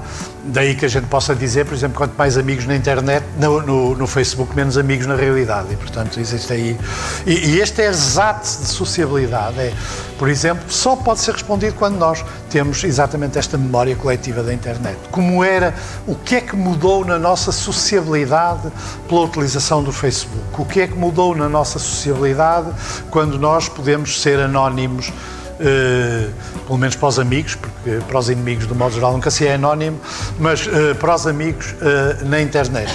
Daí 0.49 0.75
que 0.75 0.85
a 0.85 0.87
gente 0.87 1.07
possa 1.07 1.35
dizer, 1.35 1.65
por 1.65 1.73
exemplo, 1.73 1.97
quanto 1.97 2.15
mais 2.17 2.37
amigos 2.37 2.65
na 2.65 2.75
internet, 2.75 3.25
no, 3.37 3.61
no, 3.61 3.95
no 3.95 4.07
Facebook, 4.07 4.55
menos 4.55 4.77
amigos 4.77 5.05
na 5.05 5.15
realidade. 5.15 5.73
E, 5.73 5.75
portanto, 5.75 6.19
existe 6.19 6.53
aí. 6.53 6.77
E, 7.25 7.49
e 7.49 7.59
este 7.59 7.81
exato 7.81 8.43
de 8.43 8.67
sociabilidade 8.67 9.59
é, 9.59 9.73
por 10.17 10.29
exemplo, 10.29 10.63
só 10.69 10.95
pode 10.95 11.19
ser 11.19 11.33
respondido 11.33 11.75
quando 11.75 11.97
nós 11.97 12.23
temos 12.49 12.83
exatamente 12.83 13.37
esta 13.37 13.57
memória 13.57 13.95
coletiva 13.95 14.41
da 14.41 14.53
internet. 14.53 14.97
Como 15.11 15.43
era, 15.43 15.75
o 16.07 16.15
que 16.15 16.35
é 16.35 16.41
que 16.41 16.55
mudou 16.55 17.03
na 17.03 17.19
nossa 17.19 17.51
sociabilidade 17.51 18.71
pela 19.09 19.21
utilização 19.21 19.83
do 19.83 19.91
Facebook? 19.91 20.45
O 20.57 20.65
que 20.65 20.79
é 20.81 20.87
que 20.87 20.97
mudou 20.97 21.35
na 21.35 21.49
nossa 21.49 21.77
sociabilidade 21.77 22.71
quando 23.11 23.37
nós 23.37 23.67
podemos 23.67 24.21
ser 24.21 24.39
anónimos? 24.39 25.11
Uh, 25.59 26.31
pelo 26.67 26.77
menos 26.77 26.95
para 26.95 27.07
os 27.07 27.17
amigos, 27.17 27.55
porque 27.55 27.99
para 28.07 28.19
os 28.19 28.29
inimigos, 28.29 28.67
do 28.67 28.75
modo 28.75 28.93
geral, 28.93 29.11
nunca 29.11 29.31
se 29.31 29.47
é 29.47 29.55
anónimo, 29.55 29.99
mas 30.39 30.67
uh, 30.67 30.93
para 30.99 31.15
os 31.15 31.25
amigos 31.25 31.71
uh, 31.71 32.25
na 32.25 32.39
internet. 32.39 32.93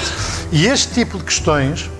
E 0.53 0.67
este 0.67 0.95
tipo 0.95 1.19
de 1.19 1.25
questões 1.25 1.91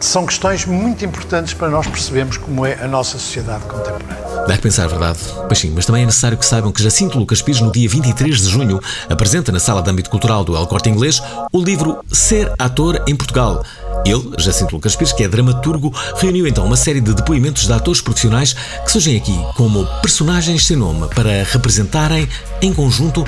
são 0.00 0.26
questões 0.26 0.66
muito 0.66 1.04
importantes 1.04 1.54
para 1.54 1.68
nós 1.68 1.86
percebermos 1.86 2.36
como 2.36 2.66
é 2.66 2.74
a 2.74 2.86
nossa 2.86 3.18
sociedade 3.18 3.64
contemporânea. 3.64 4.26
Dá 4.46 4.54
que 4.54 4.62
pensar, 4.62 4.86
verdade? 4.86 5.18
Pois 5.48 5.58
sim, 5.58 5.72
mas 5.74 5.86
também 5.86 6.02
é 6.02 6.06
necessário 6.06 6.38
que 6.38 6.46
saibam 6.46 6.70
que 6.70 6.82
Jacinto 6.82 7.18
Lucas 7.18 7.42
Pires, 7.42 7.60
no 7.60 7.72
dia 7.72 7.88
23 7.88 8.40
de 8.42 8.48
junho, 8.48 8.80
apresenta 9.10 9.50
na 9.50 9.58
Sala 9.58 9.82
de 9.82 9.90
Âmbito 9.90 10.08
Cultural 10.10 10.44
do 10.44 10.56
El 10.56 10.66
Corte 10.66 10.88
Inglês 10.88 11.20
o 11.52 11.62
livro 11.62 11.98
Ser 12.12 12.52
Ator 12.58 13.02
em 13.08 13.16
Portugal 13.16 13.64
ele, 14.10 14.32
Jacinto 14.38 14.74
Lucas 14.74 14.94
Pires, 14.94 15.12
que 15.12 15.24
é 15.24 15.28
dramaturgo, 15.28 15.92
reuniu 16.16 16.46
então 16.46 16.64
uma 16.64 16.76
série 16.76 17.00
de 17.00 17.14
depoimentos 17.14 17.66
de 17.66 17.72
atores 17.72 18.00
profissionais 18.00 18.54
que 18.84 18.90
surgem 18.90 19.16
aqui 19.16 19.36
como 19.56 19.86
personagens 20.00 20.66
sem 20.66 20.76
nome 20.76 21.08
para 21.14 21.44
representarem, 21.44 22.28
em 22.62 22.72
conjunto, 22.72 23.24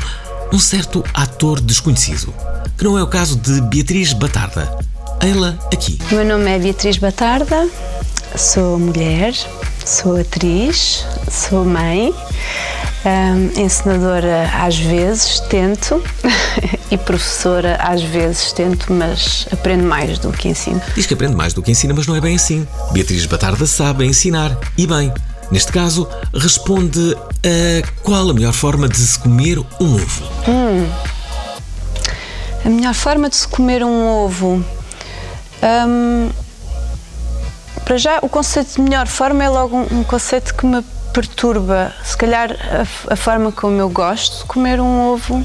um 0.53 0.59
certo 0.59 1.05
ator 1.12 1.61
desconhecido. 1.61 2.33
Que 2.77 2.85
não 2.85 2.97
é 2.97 3.03
o 3.03 3.07
caso 3.07 3.37
de 3.37 3.61
Beatriz 3.62 4.12
Batarda. 4.12 4.79
Ela 5.21 5.59
aqui. 5.73 5.99
Meu 6.12 6.25
nome 6.25 6.49
é 6.49 6.59
Beatriz 6.59 6.97
Batarda, 6.97 7.69
sou 8.37 8.79
mulher, 8.79 9.35
sou 9.85 10.17
atriz, 10.17 11.05
sou 11.29 11.64
mãe 11.64 12.14
um, 13.05 13.61
encenadora 13.61 14.51
às 14.55 14.77
vezes 14.77 15.41
tento 15.49 16.03
e 16.90 16.96
professora 16.96 17.77
às 17.81 18.03
vezes 18.03 18.53
tento, 18.53 18.92
mas 18.92 19.46
aprendo 19.53 19.85
mais 19.85 20.18
do 20.18 20.33
que 20.33 20.48
ensino. 20.48 20.81
Diz 20.94 21.07
que 21.07 21.14
aprende 21.14 21.35
mais 21.35 21.53
do 21.53 21.62
que 21.62 21.70
ensina, 21.70 21.94
mas 21.94 22.07
não 22.07 22.16
é 22.16 22.20
bem 22.20 22.37
assim. 22.37 22.66
Beatriz 22.92 23.27
Batarda 23.27 23.66
sabe 23.66 24.05
ensinar 24.05 24.57
e 24.77 24.87
bem. 24.87 25.12
Neste 25.51 25.72
caso, 25.72 26.07
responde 26.35 27.16
a 27.42 28.03
qual 28.03 28.29
a 28.29 28.35
melhor 28.35 28.53
forma 28.53 28.88
de 28.88 28.98
se 28.98 29.18
comer 29.18 29.59
um 29.59 29.64
ovo? 29.81 30.24
Hum, 30.46 30.87
a 32.64 32.68
melhor 32.68 32.94
forma 32.94 33.31
de 33.31 33.37
se 33.37 33.48
comer 33.48 33.83
um 33.83 34.07
ovo. 34.07 34.62
Um, 35.62 36.31
para 37.85 37.96
já, 37.96 38.18
o 38.20 38.29
conceito 38.29 38.74
de 38.74 38.83
melhor 38.83 39.07
forma 39.07 39.42
é 39.42 39.48
logo 39.48 39.74
um, 39.74 40.01
um 40.01 40.05
conceito 40.05 40.55
que 40.55 40.66
me 40.66 40.83
perturba, 41.14 41.92
se 42.05 42.16
calhar, 42.16 42.51
a, 42.53 43.12
a, 43.14 43.16
forma 43.16 43.51
como 43.51 43.81
eu 43.81 43.88
gosto 43.88 44.42
de 44.42 44.44
comer 44.44 44.79
um 44.81 45.09
ovo. 45.09 45.44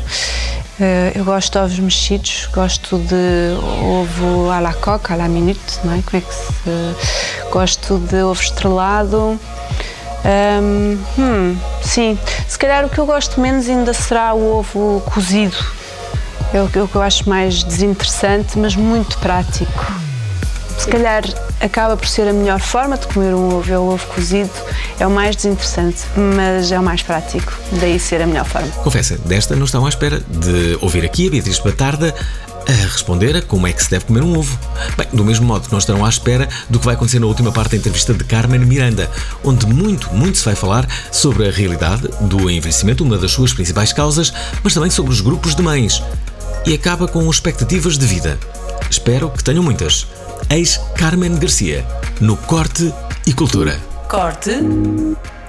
Uh, 0.84 1.17
eu 1.17 1.24
gosto 1.24 1.54
de 1.54 1.58
ovos 1.60 1.80
mexidos, 1.80 2.50
gosto 2.52 2.98
de 2.98 3.56
ovo 3.82 4.52
à 4.52 4.60
la 4.60 4.74
coque, 4.74 5.13
à 5.13 5.15
la 5.15 5.30
minute, 5.30 5.80
não 5.82 5.93
é? 5.93 6.02
Como 6.02 6.17
é 6.17 6.19
que 6.19 6.36
se. 6.36 7.50
Gosto 7.50 7.98
de 8.00 8.22
ovo 8.22 8.41
estrelado. 8.41 9.39
Um, 10.26 11.00
hum, 11.17 11.58
sim, 11.82 12.19
se 12.50 12.60
calhar 12.60 12.86
o 12.86 12.89
que 12.89 12.98
eu 12.98 13.06
gosto 13.06 13.39
menos 13.39 13.69
ainda 13.69 13.93
será 13.93 14.34
o 14.34 14.58
ovo 14.58 15.02
cozido. 15.13 15.56
É 16.54 16.62
o 16.62 16.67
que 16.67 16.78
eu 16.78 17.02
acho 17.02 17.30
mais 17.30 17.63
desinteressante, 17.63 18.60
mas 18.60 18.76
muito 18.76 19.17
prático. 19.19 20.03
Se 20.78 20.88
calhar 20.88 21.24
acaba 21.62 21.96
por 21.96 22.08
ser 22.08 22.28
a 22.28 22.34
melhor 22.34 22.60
forma 22.60 22.98
de 22.98 23.08
comer 23.08 23.34
um 23.34 23.56
ovo, 23.56 23.72
é 23.72 23.80
o 23.80 23.84
ovo 23.94 24.06
cozido, 24.08 24.52
é 25.00 25.08
o 25.08 25.12
mais 25.12 25.36
desinteressante, 25.36 26.02
mas 26.16 26.72
é 26.72 26.80
o 26.80 26.84
mais 26.84 27.02
prático, 27.02 27.54
daí 27.80 28.00
ser 28.00 28.22
a 28.22 28.28
melhor 28.28 28.46
forma. 28.46 28.68
Confessa, 28.84 29.18
desta 29.26 29.56
não 29.56 29.66
estão 29.66 29.86
à 29.86 29.90
espera 29.90 30.20
de 30.20 30.78
ouvir 30.82 31.06
aqui 31.06 31.28
a 31.28 31.32
Beatriz 31.32 31.60
Batarda 31.60 32.14
a 32.68 32.72
responder 32.72 33.36
a 33.36 33.42
como 33.42 33.68
é 33.68 33.74
que 33.74 33.84
se 33.84 33.90
deve 33.90 34.06
comer 34.06 34.24
um 34.24 34.38
ovo. 34.38 34.58
Bem, 34.98 35.08
do 35.12 35.24
mesmo 35.24 35.46
modo 35.46 35.66
que 35.66 35.72
não 35.72 35.80
estarão 35.80 36.06
à 36.06 36.10
espera 36.10 36.48
do 36.70 36.80
que 36.80 36.86
vai 36.86 36.96
acontecer 36.96 37.20
na 37.20 37.28
última 37.28 37.52
parte 37.52 37.72
da 37.72 37.78
entrevista 37.78 38.14
de 38.14 38.24
Carmen 38.24 38.60
Miranda, 38.62 39.10
onde 39.44 39.66
muito, 39.66 40.14
muito 40.14 40.38
se 40.38 40.46
vai 40.46 40.56
falar 40.56 40.88
sobre 41.12 41.48
a 41.48 41.52
realidade 41.52 42.08
do 42.22 42.50
envelhecimento, 42.50 43.04
uma 43.04 43.18
das 43.18 43.32
suas 43.32 43.54
principais 43.54 43.92
causas, 43.92 44.34
mas 44.64 44.74
também 44.74 44.90
sobre 44.90 45.12
os 45.12 45.22
grupos 45.22 45.56
de 45.56 45.62
mães. 45.62 46.02
E 46.66 46.74
acaba 46.74 47.08
com 47.08 47.30
expectativas 47.30 47.98
de 47.98 48.06
vida. 48.06 48.40
Espero 48.90 49.30
que 49.30 49.44
tenham 49.44 49.64
muitas 49.64 50.08
ex 50.49 50.79
Carmen 50.95 51.38
Garcia, 51.38 51.86
no 52.19 52.36
Corte 52.38 52.93
e 53.25 53.34
Cultura. 53.34 53.79
Corte 54.10 54.51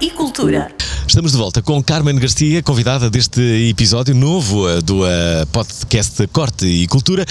e 0.01 0.09
Cultura. 0.11 0.71
Estamos 1.07 1.31
de 1.31 1.37
volta 1.37 1.61
com 1.61 1.81
Carmen 1.83 2.15
Garcia, 2.15 2.61
convidada 2.63 3.09
deste 3.09 3.41
episódio 3.69 4.15
novo 4.15 4.67
uh, 4.67 4.81
do 4.81 5.03
uh, 5.03 5.45
podcast 5.51 6.27
Corte 6.27 6.65
e 6.65 6.87
Cultura. 6.87 7.25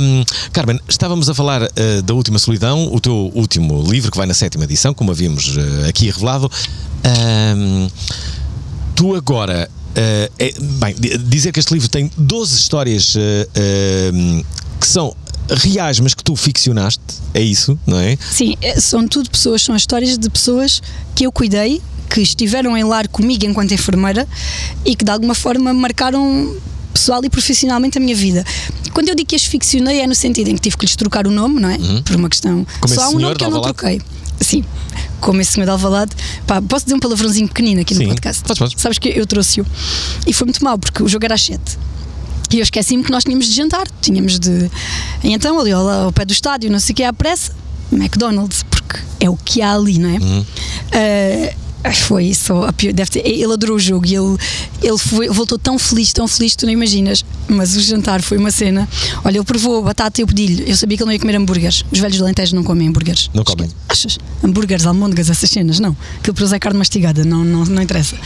Um, 0.00 0.24
Carmen, 0.52 0.80
estávamos 0.88 1.28
a 1.28 1.34
falar 1.34 1.62
uh, 1.62 2.02
da 2.02 2.14
Última 2.14 2.38
Solidão, 2.38 2.92
o 2.92 3.00
teu 3.00 3.30
último 3.34 3.82
livro, 3.90 4.10
que 4.10 4.16
vai 4.16 4.26
na 4.26 4.34
sétima 4.34 4.64
edição, 4.64 4.92
como 4.92 5.10
havíamos 5.10 5.56
aqui 5.88 6.06
revelado. 6.06 6.50
Um, 7.56 7.88
tu 8.94 9.14
agora. 9.14 9.70
É, 9.96 10.28
bem, 10.80 10.92
dizer 11.20 11.52
que 11.52 11.60
este 11.60 11.72
livro 11.72 11.88
tem 11.88 12.10
12 12.18 12.58
histórias 12.58 13.14
que 14.80 14.86
são 14.88 15.14
reais, 15.48 16.00
mas 16.00 16.14
que 16.14 16.22
tu 16.22 16.34
ficcionaste, 16.36 17.02
é 17.32 17.40
isso, 17.40 17.78
não 17.86 17.98
é? 17.98 18.16
Sim, 18.30 18.56
é, 18.62 18.80
são 18.80 19.06
tudo 19.06 19.30
pessoas, 19.30 19.62
são 19.62 19.76
histórias 19.76 20.16
de 20.16 20.30
pessoas 20.30 20.82
que 21.14 21.26
eu 21.26 21.32
cuidei, 21.32 21.80
que 22.08 22.20
estiveram 22.20 22.76
em 22.76 22.84
lar 22.84 23.08
comigo 23.08 23.44
enquanto 23.44 23.72
enfermeira 23.72 24.26
e 24.84 24.94
que 24.94 25.04
de 25.04 25.10
alguma 25.10 25.34
forma 25.34 25.72
marcaram 25.74 26.54
pessoal 26.92 27.20
e 27.24 27.28
profissionalmente 27.28 27.98
a 27.98 28.00
minha 28.00 28.14
vida. 28.14 28.44
Quando 28.92 29.08
eu 29.08 29.14
digo 29.16 29.28
que 29.28 29.34
as 29.34 29.44
ficcionei 29.44 30.00
é 30.00 30.06
no 30.06 30.14
sentido 30.14 30.48
em 30.48 30.54
que 30.54 30.60
tive 30.60 30.76
que 30.76 30.86
lhes 30.86 30.94
trocar 30.94 31.26
o 31.26 31.30
nome, 31.30 31.60
não 31.60 31.68
é? 31.68 31.76
Uhum. 31.76 32.02
Por 32.02 32.14
uma 32.14 32.28
questão. 32.28 32.64
Como 32.80 32.94
Só 32.94 33.02
há 33.02 33.08
um 33.08 33.18
nome 33.18 33.34
que 33.34 33.44
eu 33.44 33.50
não 33.50 33.60
troquei. 33.60 34.00
Sim, 34.40 34.64
como 35.20 35.40
esse 35.40 35.52
senhor 35.52 35.64
de 35.64 35.70
Alvalade. 35.70 36.12
Pá, 36.46 36.62
posso 36.62 36.84
dizer 36.84 36.96
um 36.96 37.00
palavrãozinho 37.00 37.48
pequenino 37.48 37.80
aqui 37.80 37.94
Sim. 37.94 38.04
no 38.04 38.08
podcast? 38.10 38.42
Podes, 38.42 38.58
podes. 38.58 38.80
Sabes 38.80 38.98
que 38.98 39.08
eu 39.08 39.26
trouxe-o. 39.26 39.66
E 40.26 40.32
foi 40.32 40.44
muito 40.46 40.62
mal, 40.62 40.78
porque 40.78 41.02
o 41.02 41.08
jogo 41.08 41.24
era 41.24 41.34
às 41.34 41.42
7. 41.42 41.60
E 42.52 42.58
eu 42.58 42.62
esqueci-me 42.62 43.02
que 43.02 43.10
nós 43.10 43.24
tínhamos 43.24 43.46
de 43.46 43.52
jantar, 43.52 43.86
tínhamos 44.00 44.38
de. 44.38 44.70
E 45.22 45.32
então, 45.32 45.58
ali 45.58 45.72
ao, 45.72 45.88
ao 45.88 46.12
pé 46.12 46.24
do 46.24 46.32
estádio, 46.32 46.70
não 46.70 46.78
sei 46.78 46.92
o 46.92 46.96
que, 46.96 47.02
à 47.02 47.12
pressa, 47.12 47.52
McDonald's, 47.90 48.62
porque 48.64 48.98
é 49.20 49.28
o 49.28 49.36
que 49.36 49.60
há 49.62 49.74
ali, 49.74 49.98
não 49.98 50.10
é? 50.10 50.18
Uhum. 50.18 50.40
Uh, 50.40 51.54
foi 51.92 52.32
só 52.32 52.66
a 52.66 52.72
pior, 52.72 52.92
deve 52.92 53.10
ter, 53.10 53.26
ele 53.26 53.52
adorou 53.52 53.76
o 53.76 53.80
jogo 53.80 54.06
e 54.06 54.14
ele, 54.14 54.36
ele 54.82 54.98
foi, 54.98 55.28
voltou 55.28 55.58
tão 55.58 55.78
feliz, 55.78 56.12
tão 56.12 56.26
feliz, 56.26 56.56
tu 56.56 56.64
não 56.66 56.72
imaginas. 56.72 57.24
Mas 57.48 57.76
o 57.76 57.80
jantar 57.80 58.22
foi 58.22 58.38
uma 58.38 58.50
cena. 58.50 58.88
Olha, 59.22 59.36
ele 59.36 59.44
provou 59.44 59.80
a 59.80 59.82
batata 59.82 60.20
e 60.20 60.22
eu 60.22 60.26
pedi-lhe. 60.26 60.64
Eu 60.70 60.76
sabia 60.76 60.96
que 60.96 61.02
ele 61.02 61.08
não 61.08 61.12
ia 61.12 61.18
comer 61.18 61.36
hambúrgueres. 61.36 61.84
Os 61.92 61.98
velhos 61.98 62.20
Alentejo 62.22 62.56
não 62.56 62.64
comem 62.64 62.88
hambúrgueres. 62.88 63.30
Não 63.34 63.44
comem. 63.44 63.70
Achas? 63.88 64.18
Hambúrgueres, 64.42 64.86
almôndegas, 64.86 65.28
essas 65.28 65.50
cenas, 65.50 65.78
não. 65.78 65.94
Aquilo 66.18 66.34
para 66.34 66.44
usar 66.44 66.58
carne 66.58 66.78
mastigada, 66.78 67.22
não, 67.24 67.44
não, 67.44 67.64
não 67.64 67.82
interessa. 67.82 68.16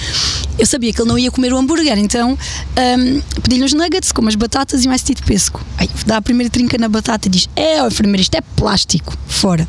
Eu 0.57 0.67
sabia 0.67 0.93
que 0.93 1.01
ele 1.01 1.09
não 1.09 1.19
ia 1.19 1.31
comer 1.31 1.53
o 1.53 1.57
hambúrguer, 1.57 1.99
então 1.99 2.33
um, 2.33 3.41
pedi-lhe 3.43 3.65
uns 3.65 3.73
nuggets 3.73 4.13
com 4.13 4.23
umas 4.23 4.35
batatas 4.35 4.85
e 4.85 4.89
mais 4.89 5.03
de 5.03 5.15
pesco. 5.23 5.65
Aí 5.77 5.89
dá 6.07 6.19
a 6.19 6.23
primeira 6.23 6.51
trinca 6.51 6.79
na 6.79 6.89
batata 6.89 7.29
e 7.29 7.31
diz: 7.31 7.49
É, 7.57 7.85
enfermeira, 7.85 8.23
isto 8.23 8.35
é 8.35 8.41
plástico. 8.41 9.17
Fora. 9.27 9.69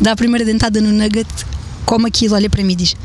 Dá 0.00 0.12
a 0.12 0.16
primeira 0.16 0.44
dentada 0.44 0.80
no 0.80 0.92
nugget, 0.92 1.28
come 1.84 2.08
aquilo, 2.08 2.34
olha 2.34 2.50
para 2.50 2.62
mim 2.62 2.72
e 2.72 2.76
diz: 2.76 2.96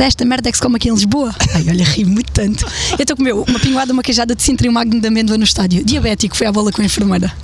desta 0.00 0.24
merda 0.24 0.48
é 0.48 0.52
que 0.52 0.56
se 0.56 0.62
come 0.62 0.76
aqui 0.76 0.88
em 0.88 0.94
Lisboa. 0.94 1.34
Ai, 1.54 1.66
olha, 1.68 1.84
ri 1.84 2.06
muito 2.06 2.32
tanto. 2.32 2.64
Então 2.98 3.14
comeu 3.14 3.44
uma 3.46 3.60
pinguada, 3.60 3.92
uma 3.92 4.02
queijada 4.02 4.34
de 4.34 4.42
cintra 4.42 4.66
e 4.66 4.70
um 4.70 4.72
magno 4.72 4.98
de 4.98 5.06
amêndoa 5.06 5.36
no 5.36 5.44
estádio. 5.44 5.84
Diabético, 5.84 6.34
foi 6.34 6.46
à 6.46 6.52
bola 6.52 6.72
com 6.72 6.80
a 6.80 6.84
enfermeira. 6.86 7.30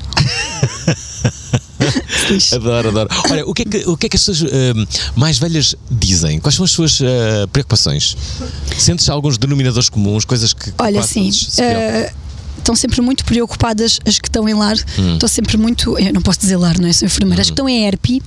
adoro, 2.52 2.88
adoro. 2.88 3.10
Olha, 3.30 3.46
o 3.46 3.52
que 3.52 3.62
é 3.62 3.64
que, 3.66 3.76
o 3.86 3.96
que, 3.96 4.06
é 4.06 4.08
que 4.08 4.16
as 4.16 4.24
pessoas 4.24 4.40
uh, 4.50 4.88
mais 5.14 5.38
velhas 5.38 5.76
dizem? 5.90 6.40
Quais 6.40 6.54
são 6.54 6.64
as 6.64 6.70
suas 6.70 6.98
uh, 7.00 7.46
preocupações? 7.52 8.16
Sentes 8.78 9.06
alguns 9.10 9.36
denominadores 9.36 9.90
comuns, 9.90 10.24
coisas 10.24 10.54
que. 10.54 10.72
Olha, 10.78 11.02
sim. 11.02 11.28
Uh, 11.28 12.10
estão 12.66 12.74
sempre 12.74 13.00
muito 13.00 13.24
preocupadas 13.24 14.00
as 14.04 14.18
que 14.18 14.26
estão 14.28 14.48
em 14.48 14.54
lar, 14.54 14.76
Hum. 14.98 15.12
estão 15.14 15.28
sempre 15.28 15.56
muito, 15.56 15.96
eu 16.00 16.12
não 16.12 16.20
posso 16.20 16.40
dizer 16.40 16.56
lar, 16.56 16.76
não 16.80 16.88
é? 16.88 16.92
Sou 16.92 17.06
enfermeira, 17.06 17.40
as 17.40 17.46
que 17.46 17.52
estão 17.52 17.68
em 17.68 17.86
ERP, 17.86 18.20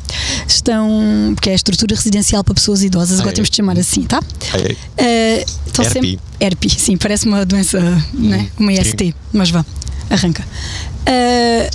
estão, 0.48 1.34
porque 1.36 1.50
é 1.50 1.52
a 1.52 1.56
estrutura 1.56 1.94
residencial 1.94 2.42
para 2.42 2.54
pessoas 2.54 2.82
idosas, 2.82 3.20
agora 3.20 3.34
é? 3.34 3.36
temos 3.36 3.50
de 3.50 3.58
chamar 3.58 3.78
assim, 3.78 4.04
tá? 4.04 4.22
Ai, 4.54 4.62
ai. 4.70 4.78
Eh, 4.98 5.46
estão 5.68 5.84
ERP. 5.84 5.94
sempre. 5.94 6.20
ERP, 6.40 6.70
sim, 6.70 6.96
parece 6.96 7.26
uma 7.28 7.46
doença, 7.46 7.82
né? 8.14 8.50
uma 8.58 8.72
IST, 8.72 9.14
mas 9.34 9.50
vá, 9.50 9.66
arranca. 10.10 10.46
Eh, 11.06 11.70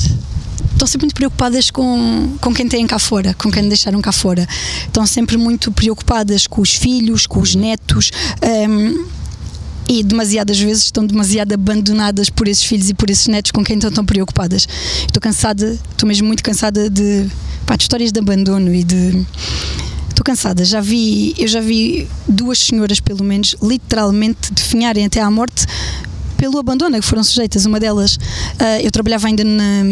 estão 0.73 0.89
sempre 0.89 1.05
muito 1.05 1.15
preocupadas 1.15 1.71
com, 1.71 2.35
com 2.41 2.55
quem 2.55 2.67
têm 2.67 2.87
cá 2.87 2.99
fora, 2.99 3.35
com 3.35 3.51
quem 3.51 3.69
deixaram 3.69 4.01
cá 4.01 4.11
fora. 4.11 4.49
Estão 4.87 5.07
sempre 5.07 5.37
muito 5.37 5.71
preocupadas 5.71 6.47
com 6.47 6.63
os 6.63 6.71
filhos, 6.75 7.27
com 7.27 7.41
os 7.41 7.55
netos. 7.55 8.11
ehm, 8.41 9.05
e 9.89 10.03
demasiadas 10.03 10.59
vezes 10.59 10.85
estão 10.85 11.07
demasiado 11.07 11.53
abandonadas 11.53 12.31
por 12.31 12.49
esses 12.49 12.65
filhos 12.65 12.91
e 12.91 12.95
por 12.95 13.11
esses 13.11 13.27
netos 13.27 13.51
com 13.51 13.65
quem 13.65 13.77
estão 13.77 13.91
tão 13.91 14.05
preocupadas. 14.05 14.67
Estou 15.07 15.21
cansada, 15.21 15.79
estou 15.91 16.09
mesmo 16.09 16.27
muito 16.27 16.43
cansada 16.43 16.89
de, 16.89 17.27
pá, 17.67 17.77
de 17.77 17.83
histórias 17.83 18.13
de 18.13 18.19
abandono 18.19 18.75
e 18.75 18.83
de. 18.83 19.27
Estou 20.09 20.25
cansada, 20.25 20.65
já 20.65 20.81
vi, 20.81 21.35
eu 21.37 21.49
já 21.49 21.61
vi 21.61 22.07
duas 22.29 22.61
senhoras, 22.61 23.01
pelo 23.01 23.25
menos, 23.25 23.57
literalmente 23.61 24.53
definharem 24.53 25.05
até 25.05 25.21
à 25.21 25.29
morte 25.29 25.67
pelo 26.37 26.59
abandono 26.59 26.97
a 26.97 27.01
que 27.01 27.07
foram 27.07 27.25
sujeitas. 27.25 27.67
Uma 27.67 27.81
delas, 27.81 28.19
ah, 28.59 28.81
eu 28.81 28.93
trabalhava 28.93 29.27
ainda 29.27 29.43
na, 29.43 29.83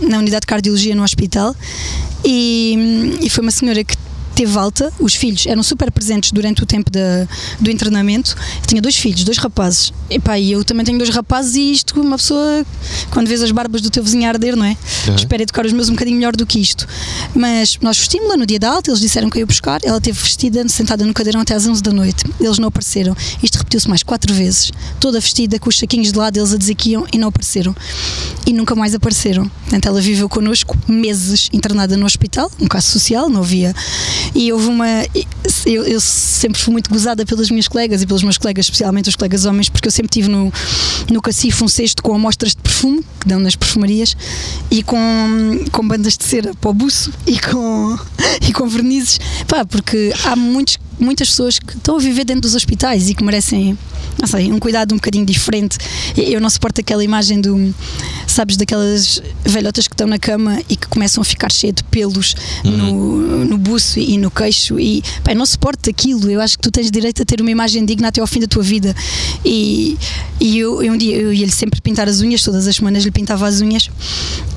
na 0.00 0.18
unidade 0.18 0.40
de 0.40 0.46
cardiologia 0.46 0.96
no 0.96 1.04
hospital 1.04 1.54
e, 2.24 3.18
e 3.22 3.30
foi 3.30 3.42
uma 3.42 3.52
senhora 3.52 3.84
que 3.84 3.94
teve 4.38 4.56
alta, 4.56 4.92
os 5.00 5.14
filhos 5.14 5.46
eram 5.46 5.64
super 5.64 5.90
presentes 5.90 6.30
durante 6.30 6.62
o 6.62 6.66
tempo 6.66 6.88
da, 6.92 7.26
do 7.58 7.68
internamento. 7.72 8.36
Tinha 8.64 8.80
dois 8.80 8.96
filhos, 8.96 9.24
dois 9.24 9.36
rapazes. 9.36 9.92
E 10.08 10.20
pá, 10.20 10.38
eu 10.38 10.62
também 10.62 10.86
tenho 10.86 10.96
dois 10.96 11.10
rapazes 11.10 11.56
e 11.56 11.72
isto, 11.72 12.00
uma 12.00 12.16
pessoa, 12.16 12.64
quando 13.10 13.26
vês 13.26 13.42
as 13.42 13.50
barbas 13.50 13.80
do 13.80 13.90
teu 13.90 14.00
vizinho 14.00 14.26
a 14.26 14.28
arder, 14.28 14.54
não 14.54 14.64
é? 14.64 14.76
Uhum. 15.08 15.16
Espera 15.16 15.42
educar 15.42 15.66
os 15.66 15.72
meus 15.72 15.88
um 15.88 15.94
bocadinho 15.94 16.16
melhor 16.16 16.36
do 16.36 16.46
que 16.46 16.60
isto. 16.60 16.86
Mas 17.34 17.78
nós 17.82 17.98
vestimos-la 17.98 18.36
no 18.36 18.46
dia 18.46 18.60
da 18.60 18.70
alta, 18.70 18.90
eles 18.90 19.00
disseram 19.00 19.28
que 19.28 19.38
eu 19.38 19.40
ia 19.40 19.46
buscar, 19.46 19.80
ela 19.82 19.98
esteve 19.98 20.16
vestida, 20.16 20.68
sentada 20.68 21.04
no 21.04 21.12
cadeirão 21.12 21.40
até 21.40 21.54
às 21.54 21.66
11 21.66 21.82
da 21.82 21.90
noite. 21.92 22.24
Eles 22.40 22.60
não 22.60 22.68
apareceram. 22.68 23.16
Isto 23.42 23.58
repetiu-se 23.58 23.88
mais 23.88 24.04
quatro 24.04 24.32
vezes. 24.32 24.70
Toda 25.00 25.18
vestida, 25.18 25.58
com 25.58 25.68
os 25.68 25.76
saquinhos 25.76 26.12
de 26.12 26.18
lado, 26.18 26.38
eles 26.38 26.54
a 26.54 26.56
dizer 26.56 26.76
que 26.76 26.90
iam 26.90 27.04
e 27.12 27.18
não 27.18 27.26
apareceram. 27.26 27.74
E 28.46 28.52
nunca 28.52 28.76
mais 28.76 28.94
apareceram. 28.94 29.48
Portanto, 29.48 29.86
ela 29.86 30.00
viveu 30.00 30.28
connosco 30.28 30.78
meses 30.86 31.48
internada 31.52 31.96
no 31.96 32.06
hospital, 32.06 32.50
um 32.60 32.68
caso 32.68 32.86
social, 32.86 33.28
não 33.28 33.40
havia. 33.40 33.74
E 34.34 34.52
houve 34.52 34.66
uma. 34.66 34.86
Eu, 35.66 35.84
eu 35.84 36.00
sempre 36.00 36.60
fui 36.60 36.72
muito 36.72 36.90
gozada 36.90 37.24
pelas 37.24 37.50
minhas 37.50 37.68
colegas 37.68 38.02
e 38.02 38.06
pelos 38.06 38.22
meus 38.22 38.38
colegas, 38.38 38.66
especialmente 38.66 39.08
os 39.08 39.16
colegas 39.16 39.44
homens, 39.44 39.68
porque 39.68 39.88
eu 39.88 39.92
sempre 39.92 40.10
tive 40.10 40.28
no, 40.28 40.52
no 41.10 41.20
cacifo 41.20 41.64
um 41.64 41.68
cesto 41.68 42.02
com 42.02 42.14
amostras 42.14 42.52
de 42.52 42.62
perfume, 42.62 43.02
que 43.20 43.28
dão 43.28 43.38
nas 43.38 43.56
perfumarias, 43.56 44.16
e 44.70 44.82
com, 44.82 45.64
com 45.72 45.86
bandas 45.86 46.16
de 46.16 46.24
cera 46.24 46.54
para 46.54 46.70
o 46.70 46.74
buço 46.74 47.12
e 47.26 47.38
com, 47.38 47.98
e 48.48 48.52
com 48.52 48.68
vernizes. 48.68 49.20
Pá, 49.46 49.64
porque 49.64 50.12
há 50.24 50.36
muitos, 50.36 50.78
muitas 50.98 51.28
pessoas 51.28 51.58
que 51.58 51.76
estão 51.76 51.96
a 51.96 51.98
viver 51.98 52.24
dentro 52.24 52.42
dos 52.42 52.54
hospitais 52.54 53.08
e 53.08 53.14
que 53.14 53.24
merecem. 53.24 53.78
Não 54.18 54.26
sei, 54.26 54.50
um 54.52 54.58
cuidado 54.58 54.92
um 54.92 54.96
bocadinho 54.96 55.24
diferente. 55.24 55.78
Eu 56.16 56.40
não 56.40 56.50
suporto 56.50 56.80
aquela 56.80 57.04
imagem 57.04 57.40
do, 57.40 57.72
sabes, 58.26 58.56
daquelas 58.56 59.22
velhotas 59.44 59.86
que 59.86 59.94
estão 59.94 60.06
na 60.06 60.18
cama 60.18 60.60
e 60.68 60.76
que 60.76 60.88
começam 60.88 61.22
a 61.22 61.24
ficar 61.24 61.52
cheias 61.52 61.76
de 61.76 61.84
pelos 61.84 62.34
no, 62.64 63.44
no 63.44 63.56
buço 63.56 63.98
e 63.98 64.17
no 64.18 64.30
queixo 64.30 64.78
e 64.78 65.02
pá, 65.22 65.34
não 65.34 65.46
suporto 65.46 65.88
aquilo. 65.88 66.30
Eu 66.30 66.40
acho 66.40 66.56
que 66.56 66.62
tu 66.62 66.70
tens 66.70 66.90
direito 66.90 67.22
a 67.22 67.24
ter 67.24 67.40
uma 67.40 67.50
imagem 67.50 67.84
digna 67.84 68.08
até 68.08 68.20
ao 68.20 68.26
fim 68.26 68.40
da 68.40 68.46
tua 68.46 68.62
vida. 68.62 68.94
E, 69.44 69.96
e 70.40 70.58
eu, 70.58 70.82
eu 70.82 70.92
um 70.92 70.96
dia 70.96 71.16
eu 71.16 71.32
ia-lhe 71.32 71.52
sempre 71.52 71.80
pintar 71.80 72.08
as 72.08 72.20
unhas, 72.20 72.42
todas 72.42 72.66
as 72.66 72.76
semanas 72.76 73.04
lhe 73.04 73.10
pintava 73.10 73.46
as 73.46 73.60
unhas 73.60 73.90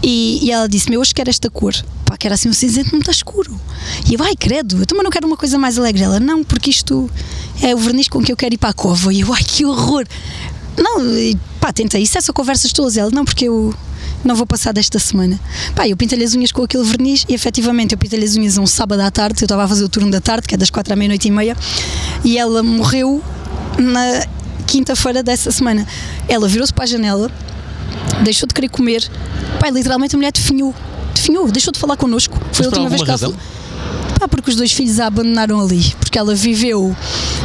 e, 0.03 0.39
e 0.43 0.51
ela 0.51 0.67
disse-me: 0.67 0.95
Eu 0.95 1.01
hoje 1.01 1.13
quero 1.13 1.29
esta 1.29 1.49
cor. 1.49 1.73
Pá, 2.05 2.17
quero 2.17 2.33
assim 2.33 2.49
um 2.49 2.53
cinzento 2.53 2.91
muito 2.91 3.09
escuro. 3.11 3.59
E 4.09 4.15
eu, 4.15 4.23
ai, 4.23 4.35
credo, 4.35 4.79
eu 4.79 4.85
também 4.85 5.03
não 5.03 5.11
quero 5.11 5.27
uma 5.27 5.37
coisa 5.37 5.57
mais 5.57 5.77
alegre. 5.77 6.03
Ela, 6.03 6.19
não, 6.19 6.43
porque 6.43 6.69
isto 6.69 7.09
é 7.61 7.73
o 7.73 7.77
verniz 7.77 8.07
com 8.07 8.21
que 8.21 8.31
eu 8.31 8.37
quero 8.37 8.53
ir 8.55 8.57
para 8.57 8.69
a 8.69 8.73
cova. 8.73 9.13
E 9.13 9.21
eu, 9.21 9.33
ai, 9.33 9.43
que 9.43 9.65
horror. 9.65 10.05
Não, 10.77 10.99
pá, 11.59 11.71
tentei. 11.71 12.01
Isso 12.01 12.17
é 12.17 12.21
só 12.21 12.33
conversas 12.33 12.71
todas. 12.73 12.97
Ela, 12.97 13.11
não, 13.11 13.23
porque 13.23 13.45
eu 13.45 13.73
não 14.23 14.35
vou 14.35 14.45
passar 14.45 14.71
desta 14.73 14.99
semana. 14.99 15.39
Pá, 15.75 15.87
eu 15.87 15.97
pintei-lhe 15.97 16.23
as 16.23 16.33
unhas 16.35 16.51
com 16.51 16.63
aquele 16.63 16.83
verniz 16.83 17.25
e 17.27 17.33
efetivamente 17.33 17.93
eu 17.93 17.97
pintei-lhe 17.97 18.25
as 18.25 18.35
unhas 18.35 18.57
um 18.57 18.65
sábado 18.67 18.99
à 19.01 19.09
tarde. 19.11 19.41
Eu 19.41 19.45
estava 19.45 19.63
a 19.63 19.67
fazer 19.67 19.83
o 19.83 19.89
turno 19.89 20.11
da 20.11 20.21
tarde, 20.21 20.47
que 20.47 20.55
é 20.55 20.57
das 20.57 20.69
quatro 20.69 20.93
à 20.93 20.95
meia-noite 20.95 21.27
e 21.27 21.31
meia, 21.31 21.55
e 22.23 22.37
ela 22.37 22.61
morreu 22.61 23.21
na 23.77 24.25
quinta-feira 24.67 25.23
dessa 25.23 25.51
semana. 25.51 25.87
Ela 26.27 26.47
virou-se 26.47 26.73
para 26.73 26.83
a 26.83 26.87
janela, 26.87 27.31
deixou 28.23 28.47
de 28.47 28.53
querer 28.53 28.69
comer. 28.69 29.09
Pá, 29.59 29.69
literalmente 29.69 30.15
a 30.15 30.17
mulher 30.17 30.31
definhou. 30.31 30.73
Definhou, 31.13 31.51
deixou 31.51 31.71
de 31.73 31.79
falar 31.79 31.97
connosco. 31.97 32.35
Foi 32.51 32.65
Mas 32.65 32.67
a 32.67 32.69
última 32.69 32.89
vez 32.89 33.01
que 33.01 33.09
ela 33.09 33.13
razão? 33.13 33.31
falou. 33.31 33.60
Pá, 34.19 34.27
porque 34.27 34.49
os 34.49 34.55
dois 34.55 34.71
filhos 34.71 34.99
a 34.99 35.07
abandonaram 35.07 35.59
ali. 35.59 35.93
Porque 35.99 36.17
ela 36.17 36.35
viveu, 36.35 36.95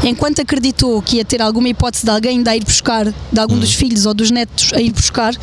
enquanto 0.05 0.41
acreditou 0.41 1.01
que 1.01 1.17
ia 1.17 1.25
ter 1.25 1.41
alguma 1.41 1.69
hipótese 1.69 2.05
de 2.05 2.11
alguém 2.11 2.43
de 2.43 2.51
ir 2.55 2.65
buscar, 2.65 3.07
de 3.07 3.41
algum 3.41 3.59
dos 3.59 3.73
filhos 3.73 4.07
ou 4.07 4.15
dos 4.15 4.31
netos 4.31 4.73
a 4.75 4.81
ir 4.81 4.93
buscar, 4.93 5.35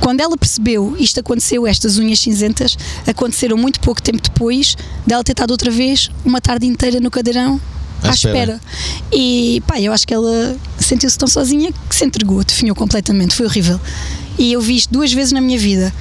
quando 0.00 0.20
ela 0.20 0.36
percebeu 0.36 0.96
isto 0.98 1.20
aconteceu, 1.20 1.66
estas 1.66 1.98
unhas 1.98 2.18
cinzentas, 2.18 2.76
aconteceram 3.06 3.56
muito 3.56 3.80
pouco 3.80 4.02
tempo 4.02 4.20
depois 4.22 4.76
dela 5.06 5.22
ter 5.22 5.32
estado 5.32 5.50
outra 5.50 5.70
vez 5.70 6.10
uma 6.24 6.40
tarde 6.40 6.66
inteira 6.66 7.00
no 7.00 7.10
cadeirão 7.10 7.60
À 8.02 8.08
à, 8.08 8.10
espera. 8.10 8.54
espera. 8.54 8.60
E 9.12 9.62
pá, 9.66 9.80
eu 9.80 9.92
acho 9.92 10.06
que 10.06 10.14
ela 10.14 10.56
sentiu-se 10.78 11.16
tão 11.16 11.28
sozinha 11.28 11.70
que 11.88 11.94
se 11.94 12.04
entregou, 12.04 12.42
definhou 12.42 12.74
completamente, 12.74 13.34
foi 13.34 13.46
horrível. 13.46 13.80
E 14.38 14.52
eu 14.52 14.60
vi 14.60 14.76
isto 14.76 14.92
duas 14.92 15.12
vezes 15.12 15.32
na 15.32 15.40
minha 15.40 15.58
vida. 15.58 15.92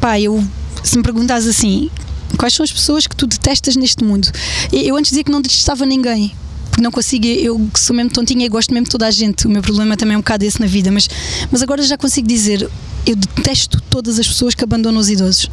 Pá, 0.00 0.20
eu, 0.20 0.44
se 0.82 0.96
me 0.96 1.02
perguntas 1.02 1.46
assim, 1.46 1.90
quais 2.36 2.54
são 2.54 2.64
as 2.64 2.72
pessoas 2.72 3.06
que 3.06 3.16
tu 3.16 3.26
detestas 3.26 3.76
neste 3.76 4.04
mundo? 4.04 4.30
Eu 4.72 4.96
antes 4.96 5.10
dizia 5.10 5.24
que 5.24 5.30
não 5.30 5.40
detestava 5.40 5.86
ninguém. 5.86 6.32
Não 6.80 6.92
consigo, 6.92 7.26
eu 7.26 7.68
sou 7.74 7.94
mesmo 7.94 8.10
tontinha 8.10 8.46
e 8.46 8.48
gosto 8.48 8.72
mesmo 8.72 8.84
de 8.84 8.90
toda 8.90 9.06
a 9.06 9.10
gente. 9.10 9.46
O 9.46 9.50
meu 9.50 9.62
problema 9.62 9.96
também 9.96 10.14
é 10.14 10.16
um 10.16 10.20
bocado 10.20 10.44
esse 10.44 10.60
na 10.60 10.66
vida. 10.66 10.92
Mas, 10.92 11.08
mas 11.50 11.62
agora 11.62 11.82
já 11.82 11.98
consigo 11.98 12.28
dizer, 12.28 12.68
eu 13.06 13.16
detesto 13.16 13.80
todas 13.90 14.18
as 14.18 14.26
pessoas 14.26 14.54
que 14.54 14.62
abandonam 14.62 15.00
os 15.00 15.10
idosos. 15.10 15.50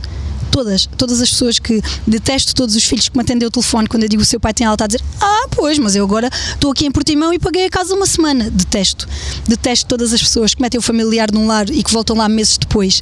Todas, 0.56 0.88
todas 0.98 1.22
as 1.22 1.30
pessoas 1.30 1.60
que 1.60 1.82
detesto 2.08 2.56
todos 2.56 2.78
os 2.78 2.84
filhos 2.86 3.10
que 3.10 3.18
me 3.18 3.22
atendem 3.24 3.46
ao 3.46 3.52
telefone 3.52 3.90
quando 3.90 4.04
eu 4.04 4.10
digo 4.10 4.22
o 4.22 4.26
seu 4.26 4.40
pai 4.40 4.54
tem 4.54 4.66
alta 4.66 4.86
a 4.86 4.88
dizer 4.88 5.04
Ah, 5.20 5.48
pois, 5.52 5.78
mas 5.78 5.98
eu 5.98 6.06
agora 6.06 6.30
estou 6.54 6.72
aqui 6.72 6.86
em 6.86 6.92
Portimão 6.92 7.34
e 7.34 7.38
paguei 7.38 7.66
a 7.66 7.70
casa 7.70 7.94
uma 7.94 8.06
semana. 8.06 8.50
Detesto. 8.50 9.06
Detesto 9.46 9.86
todas 9.86 10.14
as 10.14 10.22
pessoas 10.22 10.54
que 10.54 10.62
metem 10.62 10.80
o 10.80 10.82
familiar 10.82 11.30
num 11.30 11.46
lar 11.46 11.70
e 11.70 11.84
que 11.84 11.92
voltam 11.92 12.16
lá 12.16 12.30
meses 12.30 12.58
depois. 12.58 13.02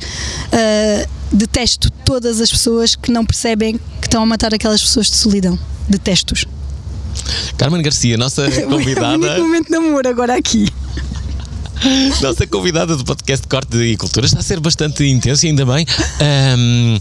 Ah, 0.51 1.07
detesto 1.31 1.91
todas 2.03 2.41
as 2.41 2.49
pessoas 2.49 2.95
que 2.95 3.11
não 3.11 3.23
percebem 3.23 3.77
que 4.01 4.07
estão 4.07 4.23
a 4.23 4.25
matar 4.25 4.51
aquelas 4.51 4.81
pessoas 4.81 5.11
de 5.11 5.17
solidão. 5.17 5.59
Detesto-os. 5.87 6.47
Carmen 7.55 7.83
Garcia, 7.83 8.17
nossa 8.17 8.49
convidada, 8.65 9.37
momento 9.37 9.67
de 9.67 9.75
amor 9.75 10.07
agora 10.07 10.35
aqui. 10.35 10.67
Nossa 12.21 12.47
convidada 12.47 12.95
do 12.95 13.03
podcast 13.03 13.47
Corte 13.47 13.77
e 13.77 13.97
Cultura 13.97 14.25
está 14.25 14.39
a 14.39 14.43
ser 14.43 14.59
bastante 14.59 15.05
intenso 15.05 15.45
e 15.45 15.49
ainda 15.49 15.65
bem. 15.65 15.85
Ahm, 16.19 16.97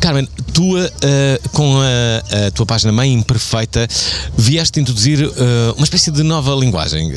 Carmen, 0.00 0.28
tu 0.52 0.76
ah, 0.76 1.48
com 1.52 1.78
a, 1.80 2.46
a 2.46 2.50
tua 2.50 2.66
página 2.66 2.92
Mãe 2.92 3.12
Imperfeita 3.12 3.88
vieste 4.36 4.80
introduzir 4.80 5.24
ah, 5.24 5.74
uma 5.76 5.84
espécie 5.84 6.10
de 6.10 6.22
nova 6.22 6.54
linguagem. 6.54 7.12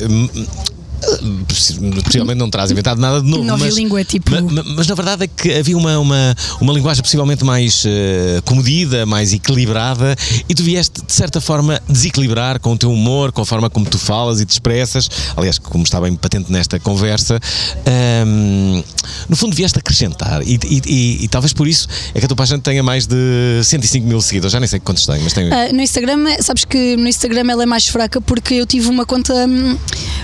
Possivelmente 1.48 2.38
não 2.38 2.50
terás 2.50 2.70
inventado 2.70 3.00
nada 3.00 3.20
de 3.20 3.28
novo. 3.28 3.44
Nova 3.44 3.64
mas, 3.64 3.74
língua 3.74 4.00
é 4.00 4.04
tipo- 4.04 4.30
ma- 4.30 4.40
ma- 4.40 4.64
Mas, 4.76 4.86
na 4.86 4.94
verdade 4.94 5.24
é 5.24 5.26
que 5.26 5.52
havia 5.52 5.76
uma, 5.76 5.98
uma, 5.98 6.36
uma 6.60 6.72
linguagem 6.72 7.02
possivelmente 7.02 7.44
mais 7.44 7.84
eh, 7.86 8.40
comedida, 8.44 9.04
mais 9.06 9.32
equilibrada, 9.32 10.16
e 10.48 10.54
tu 10.54 10.62
vieste, 10.62 11.02
de 11.04 11.12
certa 11.12 11.40
forma, 11.40 11.80
desequilibrar 11.88 12.58
com 12.60 12.72
o 12.72 12.78
teu 12.78 12.90
humor, 12.92 13.32
com 13.32 13.42
a 13.42 13.46
forma 13.46 13.68
como 13.68 13.86
tu 13.86 13.98
falas 13.98 14.40
e 14.40 14.46
te 14.46 14.50
expressas. 14.50 15.08
Aliás, 15.36 15.58
como 15.58 15.84
está 15.84 16.00
bem 16.00 16.14
patente 16.14 16.50
nesta 16.52 16.78
conversa, 16.80 17.38
ahm, 17.86 18.82
no 19.28 19.36
fundo 19.36 19.54
vieste 19.54 19.78
acrescentar, 19.78 20.42
e, 20.42 20.58
e- 20.64 20.82
e- 20.86 21.24
e 21.24 21.28
talvez 21.28 21.52
por 21.52 21.66
isso 21.66 21.88
é 22.14 22.18
que 22.20 22.24
a 22.24 22.28
tua 22.28 22.36
página 22.36 22.58
tenha 22.58 22.82
mais 22.82 23.06
de 23.06 23.16
105 23.64 24.06
mil 24.06 24.20
seguidores. 24.20 24.52
Já 24.52 24.60
nem 24.60 24.68
sei 24.68 24.80
quantos 24.80 25.04
tem, 25.06 25.20
mas 25.20 25.32
tem. 25.32 25.52
Ah, 25.52 25.72
no 25.72 25.80
Instagram, 25.80 26.24
sabes 26.40 26.64
que 26.64 26.96
no 26.96 27.08
Instagram 27.08 27.50
ela 27.50 27.62
é 27.62 27.66
mais 27.66 27.86
fraca 27.88 28.20
porque 28.20 28.54
eu 28.54 28.66
tive 28.66 28.88
uma 28.88 29.04
conta, 29.04 29.34
hum, 29.46 29.76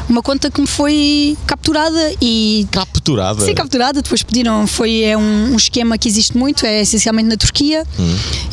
uma 0.08 0.22
conta 0.22 0.50
que 0.50 0.60
me 0.60 0.66
foi 0.68 1.36
capturada 1.46 2.14
e 2.20 2.66
Capturada. 2.70 3.44
Sim, 3.44 3.54
capturada, 3.54 4.02
depois 4.02 4.22
pediram, 4.22 4.66
foi 4.66 5.02
é 5.02 5.16
um, 5.16 5.52
um 5.52 5.56
esquema 5.56 5.96
que 5.96 6.08
existe 6.08 6.36
muito, 6.36 6.64
é 6.66 6.82
essencialmente 6.82 7.28
na 7.28 7.36
Turquia. 7.36 7.84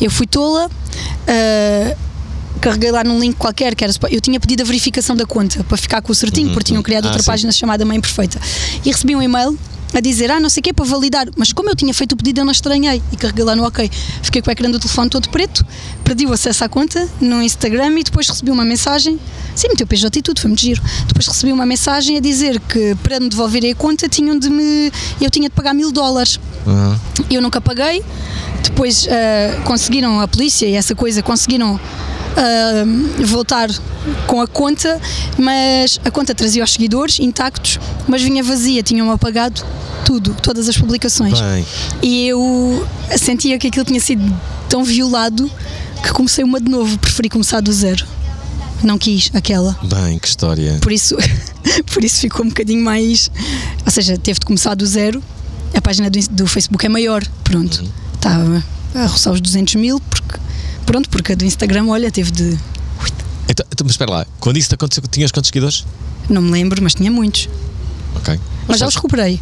Eu 0.00 0.10
fui 0.10 0.26
tola, 0.26 0.70
ah, 1.28 1.96
carreguei 2.60 2.90
lá 2.90 3.04
num 3.04 3.18
link 3.20 3.36
qualquer, 3.36 3.74
que 3.74 3.84
era, 3.84 3.92
eu 4.10 4.20
tinha 4.20 4.40
pedido 4.40 4.62
a 4.62 4.64
verificação 4.64 5.14
da 5.14 5.26
conta 5.26 5.62
para 5.64 5.76
ficar 5.76 6.00
com 6.02 6.10
o 6.10 6.14
certinho, 6.14 6.48
porque 6.50 6.64
tinham 6.64 6.82
criado 6.82 7.04
Ah, 7.04 7.08
outra 7.08 7.22
sim. 7.22 7.26
página 7.26 7.52
chamada 7.52 7.84
Mãe 7.84 8.00
Perfeita. 8.00 8.40
E 8.84 8.90
recebi 8.90 9.14
um 9.14 9.22
e-mail 9.22 9.56
a 9.96 10.00
dizer, 10.00 10.30
ah, 10.30 10.38
não 10.38 10.50
sei 10.50 10.60
o 10.60 10.64
que, 10.64 10.72
para 10.74 10.84
validar. 10.84 11.26
Mas 11.36 11.54
como 11.54 11.70
eu 11.70 11.74
tinha 11.74 11.92
feito 11.94 12.12
o 12.12 12.16
pedido, 12.16 12.40
eu 12.40 12.44
não 12.44 12.52
estranhei 12.52 13.02
e 13.10 13.16
carreguei 13.16 13.44
lá 13.44 13.56
no 13.56 13.66
OK. 13.66 13.90
Fiquei 14.22 14.42
com 14.42 14.50
o 14.50 14.52
ecrã 14.52 14.70
do 14.70 14.78
telefone 14.78 15.08
todo 15.08 15.30
preto, 15.30 15.64
perdi 16.04 16.26
o 16.26 16.32
acesso 16.32 16.64
à 16.64 16.68
conta 16.68 17.08
no 17.18 17.42
Instagram 17.42 17.98
e 17.98 18.04
depois 18.04 18.28
recebi 18.28 18.50
uma 18.50 18.64
mensagem. 18.64 19.18
Sim, 19.54 19.68
meteu 19.68 19.86
PJ 19.86 20.18
e 20.18 20.22
tudo, 20.22 20.38
foi 20.38 20.48
muito 20.48 20.60
giro. 20.60 20.82
Depois 21.06 21.26
recebi 21.26 21.50
uma 21.50 21.64
mensagem 21.64 22.18
a 22.18 22.20
dizer 22.20 22.60
que 22.60 22.94
para 22.96 23.18
me 23.18 23.30
devolverem 23.30 23.72
a 23.72 23.74
conta 23.74 24.06
tinham 24.06 24.38
de 24.38 24.50
me. 24.50 24.92
Eu 25.18 25.30
tinha 25.30 25.48
de 25.48 25.54
pagar 25.54 25.72
mil 25.72 25.90
dólares. 25.90 26.38
Uhum. 26.66 26.98
Eu 27.30 27.40
nunca 27.40 27.58
paguei. 27.58 28.04
Depois 28.62 29.06
uh, 29.06 29.62
conseguiram, 29.64 30.20
a 30.20 30.28
polícia 30.28 30.66
e 30.66 30.74
essa 30.74 30.94
coisa, 30.94 31.22
conseguiram 31.22 31.80
uh, 32.36 33.26
voltar 33.26 33.68
com 34.26 34.40
a 34.40 34.46
conta, 34.46 35.00
mas 35.38 36.00
a 36.04 36.10
conta 36.10 36.34
trazia 36.34 36.62
os 36.62 36.72
seguidores 36.72 37.18
intactos, 37.18 37.78
mas 38.06 38.22
vinha 38.22 38.42
vazia, 38.42 38.82
tinham 38.82 39.10
apagado 39.10 39.64
tudo, 40.04 40.34
todas 40.42 40.68
as 40.68 40.76
publicações. 40.76 41.40
Bem. 41.40 41.66
E 42.02 42.28
eu 42.28 42.86
sentia 43.16 43.58
que 43.58 43.66
aquilo 43.66 43.84
tinha 43.84 44.00
sido 44.00 44.22
tão 44.68 44.84
violado 44.84 45.50
que 46.02 46.12
comecei 46.12 46.44
uma 46.44 46.60
de 46.60 46.70
novo, 46.70 46.98
preferi 46.98 47.28
começar 47.28 47.60
do 47.60 47.72
zero. 47.72 48.06
Não 48.82 48.98
quis 48.98 49.30
aquela. 49.34 49.76
Bem, 49.82 50.18
que 50.18 50.28
história. 50.28 50.78
Por 50.80 50.92
isso, 50.92 51.16
por 51.92 52.04
isso 52.04 52.20
ficou 52.20 52.44
um 52.44 52.48
bocadinho 52.48 52.84
mais. 52.84 53.30
Ou 53.84 53.90
seja, 53.90 54.16
teve 54.18 54.38
de 54.38 54.46
começar 54.46 54.74
do 54.74 54.86
zero. 54.86 55.22
A 55.74 55.80
página 55.80 56.08
do, 56.08 56.18
do 56.30 56.46
Facebook 56.46 56.84
é 56.84 56.88
maior, 56.88 57.24
pronto. 57.42 57.82
Estava 58.14 58.62
a 58.94 59.06
roçar 59.06 59.32
os 59.32 59.40
200 59.40 59.74
mil, 59.76 60.00
porque, 60.00 60.38
pronto, 60.86 61.10
porque 61.10 61.32
a 61.32 61.34
do 61.34 61.44
Instagram, 61.44 61.86
olha, 61.88 62.10
teve 62.10 62.30
de. 62.30 62.58
Então, 63.48 63.66
então, 63.70 63.84
mas 63.84 63.92
espera 63.92 64.10
lá, 64.10 64.26
quando 64.40 64.56
isso 64.56 64.68
te 64.68 64.74
aconteceu, 64.74 65.02
tinhas 65.10 65.30
quantos 65.30 65.48
seguidores? 65.48 65.84
Não 66.28 66.40
me 66.40 66.50
lembro, 66.50 66.82
mas 66.82 66.94
tinha 66.94 67.10
muitos. 67.10 67.48
Ok. 68.14 68.40
Mas 68.66 68.78
já 68.78 68.86
os 68.86 68.94
recuperei. 68.94 69.40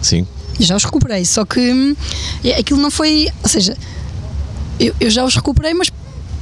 Sim. 0.00 0.26
Já 0.58 0.76
os 0.76 0.84
recuperei, 0.84 1.24
só 1.24 1.44
que 1.44 1.60
hum, 1.60 1.96
aquilo 2.58 2.80
não 2.80 2.90
foi. 2.90 3.28
Ou 3.42 3.48
seja, 3.48 3.76
eu, 4.78 4.94
eu 5.00 5.10
já 5.10 5.24
os 5.24 5.34
recuperei, 5.34 5.74
mas 5.74 5.90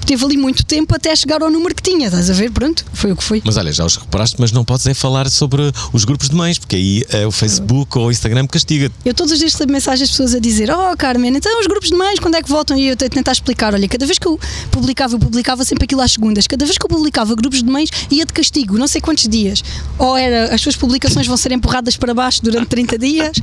teve 0.07 0.24
ali 0.24 0.36
muito 0.36 0.64
tempo 0.64 0.94
até 0.94 1.14
chegar 1.14 1.42
ao 1.42 1.50
número 1.50 1.74
que 1.74 1.82
tinha, 1.82 2.07
estás 2.07 2.30
a 2.30 2.32
ver? 2.32 2.50
Pronto, 2.50 2.84
foi 2.92 3.12
o 3.12 3.16
que 3.16 3.24
foi. 3.24 3.42
Mas 3.44 3.57
olha, 3.57 3.72
já 3.72 3.84
os 3.84 3.96
reparaste, 3.96 4.36
mas 4.38 4.53
não 4.53 4.64
podes 4.64 4.86
é 4.86 4.94
falar 4.94 5.28
sobre 5.30 5.72
os 5.92 6.05
grupos 6.05 6.28
de 6.28 6.36
mães, 6.36 6.59
porque 6.59 6.76
aí 6.76 7.05
é 7.11 7.26
o 7.26 7.30
Facebook 7.30 7.98
ou 7.98 8.07
o 8.07 8.11
Instagram 8.11 8.46
castiga. 8.46 8.90
Eu 9.05 9.14
todos 9.14 9.32
os 9.32 9.38
dias 9.38 9.53
recebo 9.53 9.72
mensagens 9.72 10.09
de 10.09 10.12
pessoas 10.12 10.34
a 10.34 10.38
dizer: 10.38 10.70
Oh 10.70 10.96
Carmen, 10.96 11.34
então 11.36 11.61
os 11.61 11.66
grupos 11.66 11.88
de 11.90 11.96
mães, 11.96 12.18
quando 12.18 12.36
é 12.36 12.42
que 12.42 12.48
voltam? 12.48 12.76
E 12.76 12.88
eu 12.88 12.96
tentar 12.96 13.32
explicar: 13.32 13.74
olha, 13.74 13.88
cada 13.88 14.07
vez 14.07 14.18
que 14.18 14.26
eu 14.26 14.38
publicava, 14.70 15.14
eu 15.14 15.18
publicava 15.18 15.64
sempre 15.64 15.84
aquilo 15.84 16.00
às 16.00 16.12
segundas, 16.12 16.46
cada 16.46 16.64
vez 16.64 16.78
que 16.78 16.84
eu 16.84 16.88
publicava 16.88 17.34
grupos 17.34 17.62
de 17.62 17.70
mães, 17.70 17.90
ia 18.11 18.24
de 18.24 18.32
castigo, 18.32 18.78
não 18.78 18.86
sei 18.86 19.00
quantos 19.00 19.28
dias. 19.28 19.62
Ou 19.98 20.16
era 20.16 20.55
as 20.55 20.61
suas 20.61 20.76
publicações 20.76 21.26
vão 21.26 21.36
ser 21.36 21.53
empurradas 21.53 21.96
para 21.96 22.14
baixo 22.14 22.42
durante 22.42 22.66
30 22.66 22.98
dias, 22.98 23.36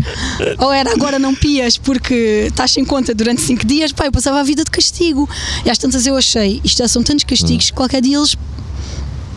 ou 0.58 0.72
era 0.72 0.92
agora 0.92 1.20
não 1.20 1.34
pias 1.36 1.78
porque 1.78 2.48
estás 2.48 2.72
sem 2.72 2.86
conta 2.86 3.14
durante 3.14 3.42
5 3.42 3.66
dias. 3.66 3.92
Pá, 3.92 4.06
eu 4.06 4.12
passava 4.12 4.40
a 4.40 4.44
vida 4.44 4.64
de 4.64 4.72
castigo. 4.72 5.30
E 5.66 5.70
às 5.70 5.78
tantas 5.78 6.06
eu 6.06 6.16
achei: 6.16 6.49
isto 6.64 6.78
já 6.80 6.88
são 6.88 7.04
tantos 7.04 7.24
castigos 7.26 7.70
que 7.70 7.76
qualquer 7.76 8.02
dia 8.02 8.18
eles 8.18 8.36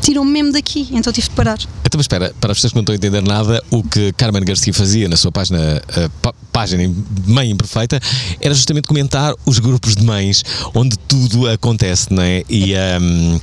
tiram-me 0.02 0.30
mesmo 0.30 0.52
daqui, 0.52 0.88
então 0.92 1.10
tive 1.12 1.28
de 1.28 1.34
parar. 1.34 1.58
Então, 1.58 1.96
mas 1.98 2.04
espera, 2.04 2.34
para 2.40 2.52
as 2.52 2.58
pessoas 2.58 2.72
que 2.72 2.76
não 2.76 2.82
estão 2.82 2.92
a 2.92 2.96
entender 2.96 3.22
nada, 3.22 3.62
o 3.70 3.82
que 3.82 4.12
Carmen 4.12 4.42
Garcia 4.44 4.74
fazia 4.74 5.08
na 5.08 5.16
sua 5.16 5.30
página, 5.32 5.58
uh, 5.96 6.10
pá- 6.20 6.34
página 6.52 6.92
Mãe 7.26 7.50
Imperfeita, 7.50 8.00
era 8.40 8.52
justamente 8.52 8.86
comentar 8.88 9.34
os 9.46 9.58
grupos 9.58 9.94
de 9.96 10.04
mães 10.04 10.42
onde 10.74 10.98
tudo 10.98 11.48
acontece, 11.48 12.12
não 12.12 12.22
é? 12.22 12.42
E, 12.50 12.74
um, 13.00 13.40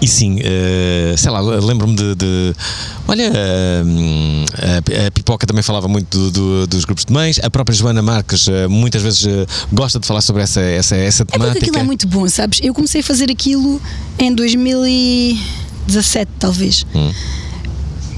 e 0.00 0.08
sim, 0.08 0.38
uh, 0.40 1.16
sei 1.16 1.30
lá, 1.30 1.40
lembro-me 1.40 1.94
de, 1.94 2.14
de- 2.14 2.54
Olha, 3.08 3.30
um, 3.86 4.44
a, 5.06 5.10
Pipoca 5.10 5.46
também 5.46 5.62
falava 5.62 5.86
muito 5.88 6.16
do- 6.18 6.30
do- 6.30 6.66
dos 6.66 6.84
grupos 6.84 7.04
de 7.04 7.12
mães, 7.12 7.38
a 7.42 7.50
própria 7.50 7.74
Joana 7.76 8.02
Marques 8.02 8.46
uh, 8.48 8.68
muitas 8.68 9.02
vezes 9.02 9.24
uh, 9.24 9.46
gosta 9.72 9.98
de 10.00 10.06
falar 10.06 10.20
sobre 10.22 10.42
essa, 10.42 10.60
essa, 10.60 10.96
essa 10.96 11.22
É 11.22 11.26
porque 11.26 11.38
temática. 11.38 11.66
aquilo 11.66 11.78
é 11.78 11.82
muito 11.84 12.06
bom, 12.08 12.28
sabes? 12.28 12.58
Eu 12.62 12.74
comecei 12.74 13.00
a 13.00 13.04
fazer 13.04 13.30
aquilo 13.30 13.80
em 14.18 14.34
2017, 15.86 16.30
talvez. 16.38 16.86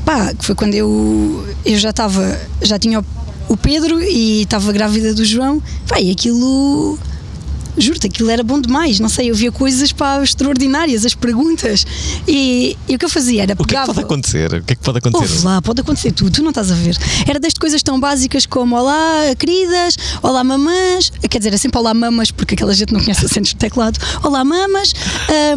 Pá, 0.04 0.34
que 0.34 0.44
foi 0.44 0.54
quando 0.54 0.74
eu, 0.74 1.46
eu 1.64 1.78
já 1.78 1.90
estava, 1.90 2.38
já 2.62 2.78
tinha 2.78 3.00
o, 3.00 3.04
o 3.48 3.56
Pedro 3.56 4.02
e 4.02 4.42
estava 4.42 4.70
grávida 4.72 5.14
do 5.14 5.24
João. 5.24 5.62
Pá, 5.88 6.00
e 6.00 6.10
aquilo. 6.10 6.98
Juro-te, 7.76 8.06
aquilo 8.06 8.30
era 8.30 8.44
bom 8.44 8.60
demais. 8.60 9.00
Não 9.00 9.08
sei, 9.08 9.30
eu 9.30 9.34
via 9.34 9.50
coisas 9.50 9.90
pá, 9.90 10.22
extraordinárias, 10.22 11.04
as 11.04 11.12
perguntas. 11.14 11.84
E, 12.28 12.76
e 12.88 12.94
o 12.94 12.98
que 12.98 13.04
eu 13.04 13.08
fazia 13.08 13.42
era 13.42 13.54
O 13.54 13.56
que 13.56 13.62
é 13.62 13.64
que 13.64 13.68
pegava. 13.72 13.86
pode 13.94 14.00
acontecer? 14.04 14.54
O 14.54 14.62
que 14.62 14.74
é 14.74 14.76
que 14.76 14.82
pode 14.82 14.98
acontecer? 14.98 15.32
Ouve 15.34 15.44
lá, 15.44 15.60
pode 15.60 15.80
acontecer 15.80 16.12
tudo, 16.12 16.30
tu 16.30 16.42
não 16.42 16.50
estás 16.50 16.70
a 16.70 16.74
ver. 16.74 16.96
Era 17.26 17.40
desde 17.40 17.58
coisas 17.58 17.82
tão 17.82 17.98
básicas 17.98 18.46
como 18.46 18.76
Olá, 18.76 19.34
queridas, 19.36 19.96
Olá, 20.22 20.44
mamãs. 20.44 21.10
Quer 21.28 21.38
dizer, 21.38 21.52
é 21.52 21.56
sempre 21.56 21.78
Olá, 21.80 21.92
mamas, 21.92 22.30
porque 22.30 22.54
aquela 22.54 22.72
gente 22.74 22.92
não 22.92 23.00
conhece 23.00 23.24
acentos 23.26 23.50
de 23.50 23.56
teclado. 23.56 23.98
Olá, 24.22 24.44
mamas. 24.44 24.92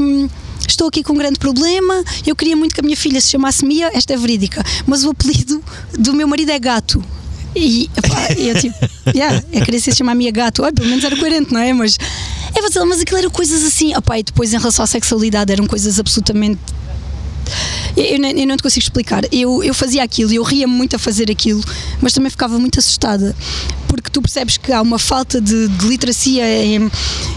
hum, 0.01 0.27
Estou 0.67 0.87
aqui 0.87 1.03
com 1.03 1.13
um 1.13 1.17
grande 1.17 1.39
problema. 1.39 2.03
Eu 2.25 2.35
queria 2.35 2.55
muito 2.55 2.73
que 2.73 2.81
a 2.81 2.83
minha 2.83 2.97
filha 2.97 3.19
se 3.19 3.31
chamasse 3.31 3.65
Mia, 3.65 3.89
esta 3.93 4.13
é 4.13 4.17
verídica, 4.17 4.63
mas 4.85 5.03
o 5.03 5.09
apelido 5.09 5.61
do 5.97 6.13
meu 6.13 6.27
marido 6.27 6.51
é 6.51 6.59
gato. 6.59 7.03
E 7.55 7.89
epá, 7.97 8.33
eu 8.37 8.59
tipo, 8.59 8.75
yeah, 9.15 9.43
eu 9.51 9.63
queria 9.63 9.79
se 9.79 9.91
chamar 9.91 10.15
Mia 10.15 10.31
gato. 10.31 10.61
Pelo 10.73 10.87
menos 10.87 11.03
era 11.03 11.15
coerente, 11.15 11.51
não 11.51 11.59
é? 11.59 11.73
Mas, 11.73 11.97
é, 12.55 12.85
mas 12.85 13.01
aquilo 13.01 13.17
eram 13.17 13.29
coisas 13.29 13.63
assim. 13.63 13.95
Opá, 13.95 14.19
e 14.19 14.23
depois 14.23 14.53
em 14.53 14.57
relação 14.57 14.83
à 14.83 14.87
sexualidade 14.87 15.51
eram 15.51 15.65
coisas 15.65 15.99
absolutamente 15.99 16.59
eu, 17.95 18.23
eu 18.23 18.47
não 18.47 18.57
te 18.57 18.63
consigo 18.63 18.83
explicar. 18.83 19.23
Eu, 19.31 19.63
eu 19.63 19.73
fazia 19.73 20.03
aquilo 20.03 20.31
eu 20.33 20.43
ria 20.43 20.67
muito 20.67 20.95
a 20.95 20.99
fazer 20.99 21.31
aquilo, 21.31 21.63
mas 22.01 22.13
também 22.13 22.29
ficava 22.29 22.57
muito 22.59 22.79
assustada. 22.79 23.35
Porque 23.87 24.09
tu 24.09 24.21
percebes 24.21 24.57
que 24.57 24.71
há 24.71 24.81
uma 24.81 24.99
falta 24.99 25.39
de, 25.41 25.67
de 25.67 25.87
literacia 25.87 26.43
em, 26.63 26.91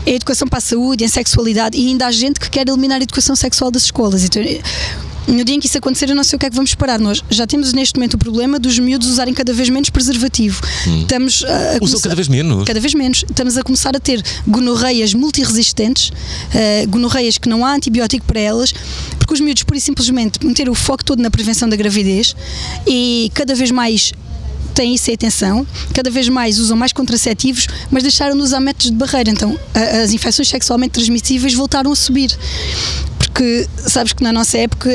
em 0.06 0.14
educação 0.14 0.46
para 0.48 0.58
a 0.58 0.62
saúde, 0.62 1.04
em 1.04 1.08
sexualidade, 1.08 1.78
e 1.78 1.88
ainda 1.88 2.06
há 2.06 2.11
gente 2.11 2.40
que 2.40 2.50
quer 2.50 2.68
eliminar 2.68 3.00
a 3.00 3.02
educação 3.02 3.36
sexual 3.36 3.70
das 3.70 3.84
escolas. 3.84 4.24
Então, 4.24 4.42
no 5.31 5.45
dia 5.45 5.55
em 5.55 5.61
que 5.61 5.66
isso 5.66 5.78
acontecer, 5.78 6.09
eu 6.11 6.14
não 6.16 6.24
sei 6.24 6.37
o 6.37 6.39
que 6.41 6.47
é 6.47 6.51
que 6.51 6.57
vamos 6.57 6.70
esperar. 6.70 6.99
Nós 6.99 7.22
já 7.31 7.47
temos 7.47 7.72
neste 7.72 7.97
momento 7.97 8.14
o 8.14 8.18
problema 8.18 8.59
dos 8.59 8.78
miúdos 8.78 9.09
usarem 9.09 9.33
cada 9.35 9.53
vez 9.53 9.68
menos 9.68 9.91
preservativo. 9.91 10.61
Estamos 11.03 11.45
a, 11.45 11.76
a 11.76 11.85
Usam 11.85 12.01
cada 12.01 12.14
vez 12.14 12.28
menos. 12.28 12.64
Cada 12.66 12.81
vez 12.81 12.95
menos. 12.95 13.24
Estamos 13.28 13.57
a 13.57 13.62
começar 13.62 13.97
a 13.97 14.01
ter 14.01 14.22
gonorreias 14.47 15.14
multiresistentes, 15.14 16.12
eh, 16.55 16.87
gonorreias 16.87 17.39
que 17.39 17.49
não 17.49 17.64
há 17.64 17.74
antibiótico 17.74 18.24
para 18.26 18.41
elas, 18.41 18.72
porque 19.18 19.35
os 19.35 19.41
miúdos, 19.41 19.62
por 19.62 19.76
e 19.76 19.81
simplesmente, 19.81 20.45
meteram 20.45 20.72
o 20.72 20.74
foco 20.74 21.05
todo 21.05 21.22
na 21.22 21.31
prevenção 21.31 21.68
da 21.68 21.76
gravidez 21.76 22.35
e 22.87 23.31
cada 23.35 23.55
vez 23.55 23.70
mais 23.70 24.12
têm 24.74 24.95
isso 24.95 25.11
em 25.11 25.14
atenção, 25.14 25.66
cada 25.93 26.11
vez 26.11 26.28
mais 26.28 26.59
usam 26.59 26.76
mais 26.76 26.93
contraceptivos, 26.93 27.66
mas 27.91 28.03
deixaram 28.03 28.37
de 28.37 28.43
usar 28.43 28.61
métodos 28.61 28.91
de 28.91 28.97
barreira. 28.97 29.31
Então, 29.31 29.59
a- 29.74 30.03
as 30.03 30.12
infecções 30.12 30.49
sexualmente 30.49 30.93
transmissíveis 30.93 31.53
voltaram 31.55 31.91
a 31.93 31.97
subir. 31.97 32.31
Porque 33.33 33.66
sabes 33.87 34.12
que 34.12 34.22
na 34.22 34.33
nossa 34.33 34.59
época 34.59 34.91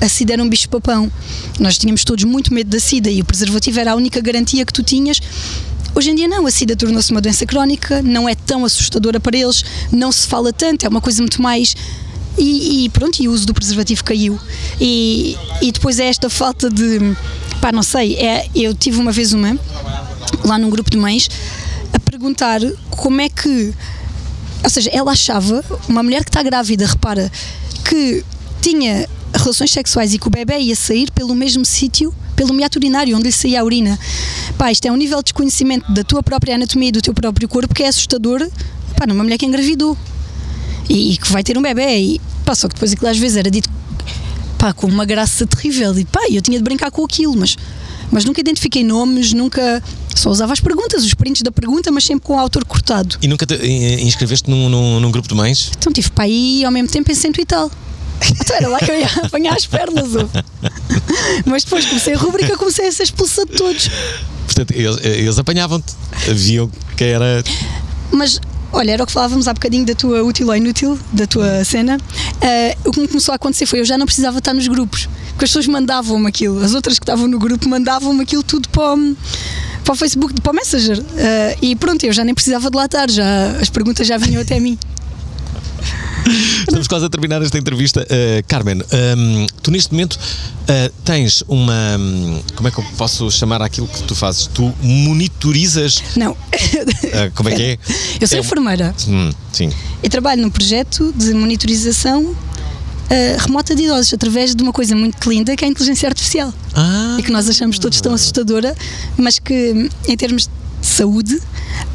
a- 0.00 0.08
SIDA 0.08 0.34
era 0.34 0.42
um 0.42 0.48
bicho-papão. 0.48 1.10
Nós 1.58 1.76
tínhamos 1.76 2.04
todos 2.04 2.24
muito 2.24 2.54
medo 2.54 2.70
da 2.70 2.80
SIDA 2.80 3.10
e 3.10 3.20
o 3.20 3.24
preservativo 3.24 3.78
era 3.80 3.92
a 3.92 3.94
única 3.96 4.20
garantia 4.20 4.64
que 4.64 4.72
tu 4.72 4.82
tinhas. 4.82 5.20
Hoje 5.94 6.10
em 6.10 6.14
dia 6.14 6.28
não, 6.28 6.46
a 6.46 6.50
SIDA 6.50 6.74
tornou-se 6.76 7.10
uma 7.10 7.20
doença 7.20 7.44
crónica, 7.44 8.00
não 8.00 8.28
é 8.28 8.34
tão 8.34 8.64
assustadora 8.64 9.20
para 9.20 9.36
eles, 9.36 9.62
não 9.90 10.10
se 10.10 10.26
fala 10.26 10.52
tanto, 10.52 10.86
é 10.86 10.88
uma 10.88 11.00
coisa 11.02 11.20
muito 11.20 11.42
mais. 11.42 11.74
E, 12.38 12.84
e 12.84 12.88
pronto, 12.88 13.20
e 13.22 13.28
o 13.28 13.32
uso 13.32 13.44
do 13.44 13.52
preservativo 13.52 14.02
caiu. 14.02 14.40
E, 14.80 15.36
e 15.60 15.70
depois 15.70 15.98
é 15.98 16.06
esta 16.06 16.30
falta 16.30 16.70
de. 16.70 16.98
pá, 17.60 17.70
não 17.72 17.82
sei, 17.82 18.14
é, 18.14 18.48
eu 18.54 18.74
tive 18.74 18.98
uma 18.98 19.12
vez 19.12 19.34
uma, 19.34 19.58
lá 20.44 20.56
num 20.56 20.70
grupo 20.70 20.88
de 20.90 20.96
mães, 20.96 21.28
a 21.92 21.98
perguntar 21.98 22.60
como 22.90 23.20
é 23.20 23.28
que 23.28 23.74
ou 24.64 24.70
seja, 24.70 24.90
ela 24.92 25.10
achava, 25.10 25.62
uma 25.88 26.04
mulher 26.04 26.22
que 26.22 26.30
está 26.30 26.40
grávida, 26.40 26.86
repara, 26.86 27.30
que 27.82 28.24
tinha 28.60 29.08
relações 29.34 29.70
sexuais 29.70 30.14
e 30.14 30.18
que 30.18 30.28
o 30.28 30.30
bebê 30.30 30.58
ia 30.58 30.76
sair 30.76 31.10
pelo 31.10 31.34
mesmo 31.34 31.64
sítio, 31.64 32.14
pelo 32.36 32.52
meato 32.52 32.78
urinário, 32.78 33.16
onde 33.16 33.24
lhe 33.24 33.32
saía 33.32 33.60
a 33.60 33.64
urina. 33.64 33.98
Pá, 34.58 34.70
isto 34.70 34.86
é 34.86 34.92
um 34.92 34.96
nível 34.96 35.18
de 35.18 35.24
desconhecimento 35.24 35.90
da 35.92 36.04
tua 36.04 36.22
própria 36.22 36.54
anatomia 36.54 36.88
e 36.88 36.92
do 36.92 37.00
teu 37.00 37.14
próprio 37.14 37.48
corpo 37.48 37.74
que 37.74 37.82
é 37.82 37.88
assustador, 37.88 38.48
pá, 38.96 39.06
numa 39.06 39.24
mulher 39.24 39.38
que 39.38 39.46
engravidou 39.46 39.96
e, 40.88 41.12
e 41.12 41.16
que 41.16 41.30
vai 41.32 41.42
ter 41.42 41.56
um 41.56 41.62
bebê. 41.62 41.98
E, 41.98 42.20
pá, 42.44 42.54
só 42.54 42.68
que 42.68 42.74
depois 42.74 42.92
aquilo 42.92 43.10
às 43.10 43.18
vezes 43.18 43.36
era 43.36 43.50
dito 43.50 43.70
pá, 44.58 44.72
com 44.72 44.86
uma 44.86 45.04
graça 45.04 45.46
terrível. 45.46 45.98
E 45.98 46.04
pá, 46.04 46.20
eu 46.30 46.40
tinha 46.40 46.58
de 46.58 46.64
brincar 46.64 46.90
com 46.90 47.04
aquilo, 47.04 47.36
mas, 47.36 47.56
mas 48.12 48.26
nunca 48.26 48.40
identifiquei 48.40 48.84
nomes, 48.84 49.32
nunca. 49.32 49.82
Só 50.14 50.30
usava 50.30 50.52
as 50.52 50.60
perguntas, 50.60 51.02
os 51.02 51.14
prints 51.14 51.40
da 51.40 51.50
pergunta, 51.50 51.90
mas 51.90 52.04
sempre 52.04 52.26
com 52.26 52.34
o 52.34 52.38
autor 52.38 52.64
cortado. 52.64 53.16
E 53.22 53.26
nunca 53.26 53.46
te 53.46 53.54
inscreveste 54.02 54.48
num, 54.48 54.68
num, 54.68 55.00
num 55.00 55.10
grupo 55.10 55.26
de 55.26 55.34
mães? 55.34 55.72
Então 55.76 55.90
tive 55.90 56.10
para 56.10 56.24
aí 56.24 56.62
ao 56.64 56.70
mesmo 56.70 56.90
tempo 56.90 57.10
em 57.10 57.14
cento 57.14 57.40
e 57.40 57.46
tal. 57.46 57.70
Então 58.40 58.54
era 58.54 58.68
lá 58.68 58.78
que 58.78 58.90
eu 58.90 59.00
ia 59.00 59.06
apanhar 59.24 59.56
as 59.56 59.66
pernas. 59.66 60.10
Mas 61.46 61.64
depois 61.64 61.86
comecei 61.86 62.14
a 62.14 62.18
rubrica, 62.18 62.56
comecei 62.56 62.86
a 62.86 62.92
ser 62.92 63.04
expulsa 63.04 63.46
de 63.46 63.52
todos. 63.52 63.88
Portanto, 64.44 64.72
eles, 64.72 64.98
eles 65.02 65.38
apanhavam-te, 65.38 65.94
viam 66.34 66.70
que 66.96 67.04
era. 67.04 67.42
Mas 68.12 68.38
olha, 68.72 68.92
era 68.92 69.02
o 69.02 69.06
que 69.06 69.12
falávamos 69.12 69.46
há 69.46 69.54
bocadinho 69.54 69.84
da 69.84 69.94
tua 69.94 70.22
útil 70.22 70.48
ou 70.48 70.56
inútil, 70.56 70.98
da 71.12 71.26
tua 71.26 71.64
cena. 71.64 71.98
Ah, 72.40 72.76
o 72.84 72.90
que 72.90 73.00
me 73.00 73.08
começou 73.08 73.32
a 73.32 73.36
acontecer 73.36 73.66
foi 73.66 73.80
eu 73.80 73.84
já 73.84 73.98
não 73.98 74.06
precisava 74.06 74.38
estar 74.38 74.54
nos 74.54 74.66
grupos, 74.66 75.08
porque 75.30 75.44
as 75.44 75.50
pessoas 75.50 75.66
mandavam-me 75.66 76.26
aquilo. 76.28 76.62
As 76.62 76.74
outras 76.74 76.98
que 76.98 77.04
estavam 77.04 77.28
no 77.28 77.38
grupo 77.38 77.68
mandavam-me 77.68 78.22
aquilo 78.22 78.42
tudo 78.42 78.68
para 78.68 78.94
o, 78.94 79.16
para 79.84 79.92
o 79.92 79.96
Facebook, 79.96 80.40
para 80.40 80.52
o 80.52 80.54
Messenger. 80.54 80.98
Uh, 80.98 81.04
e 81.60 81.76
pronto, 81.76 82.04
eu 82.04 82.12
já 82.12 82.24
nem 82.24 82.34
precisava 82.34 82.70
de 82.70 82.76
lá 82.76 82.86
estar, 82.86 83.10
já, 83.10 83.56
as 83.60 83.68
perguntas 83.68 84.06
já 84.06 84.16
vinham 84.16 84.40
até 84.40 84.58
mim. 84.58 84.78
Estamos 86.60 86.86
quase 86.86 87.06
a 87.06 87.08
terminar 87.08 87.42
esta 87.42 87.58
entrevista. 87.58 88.02
Uh, 88.02 88.44
Carmen, 88.46 88.80
um, 89.16 89.46
tu 89.62 89.70
neste 89.70 89.92
momento 89.92 90.14
uh, 90.14 90.92
tens 91.04 91.42
uma. 91.48 91.96
Um, 91.98 92.40
como 92.54 92.68
é 92.68 92.70
que 92.70 92.78
eu 92.78 92.84
posso 92.96 93.30
chamar 93.30 93.62
aquilo 93.62 93.88
que 93.88 94.02
tu 94.04 94.14
fazes? 94.14 94.46
Tu 94.46 94.72
monitorizas. 94.82 96.02
Não. 96.16 96.32
Uh, 96.32 96.36
como 97.34 97.48
é 97.48 97.54
que 97.54 97.62
é? 97.62 97.78
Eu 98.20 98.28
sou 98.28 98.38
é 98.38 98.40
enfermeira. 98.40 98.94
Hum, 99.08 99.30
sim. 99.52 99.70
E 100.02 100.08
trabalho 100.08 100.42
num 100.42 100.50
projeto 100.50 101.12
de 101.16 101.34
monitorização 101.34 102.36
remota 103.40 103.74
de 103.74 103.82
idosos 103.82 104.14
através 104.14 104.54
de 104.54 104.62
uma 104.62 104.72
coisa 104.72 104.96
muito 104.96 105.28
linda 105.28 105.54
que 105.54 105.62
é 105.62 105.68
a 105.68 105.70
inteligência 105.70 106.08
artificial. 106.08 106.52
Ah. 106.74 107.16
E 107.18 107.22
que 107.22 107.30
nós 107.30 107.46
achamos 107.46 107.78
todos 107.78 108.00
tão 108.00 108.14
assustadora, 108.14 108.74
mas 109.18 109.38
que 109.38 109.90
em 110.08 110.16
termos 110.16 110.48
saúde 110.82 111.36
uh, 111.36 111.42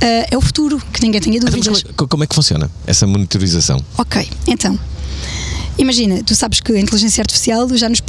é 0.01 0.37
o 0.37 0.41
futuro, 0.41 0.81
que 0.91 1.01
ninguém 1.01 1.21
tenha 1.21 1.37
então, 1.37 1.49
dúvidas. 1.49 1.83
Como, 1.83 2.05
é, 2.05 2.07
como 2.09 2.23
é 2.23 2.27
que 2.27 2.35
funciona 2.35 2.71
essa 2.87 3.05
monitorização? 3.05 3.83
Ok, 3.97 4.27
então, 4.47 4.79
imagina, 5.77 6.23
tu 6.23 6.35
sabes 6.35 6.59
que 6.61 6.71
a 6.71 6.79
inteligência 6.79 7.21
artificial 7.21 7.67
já 7.75 7.89
nos 7.89 8.01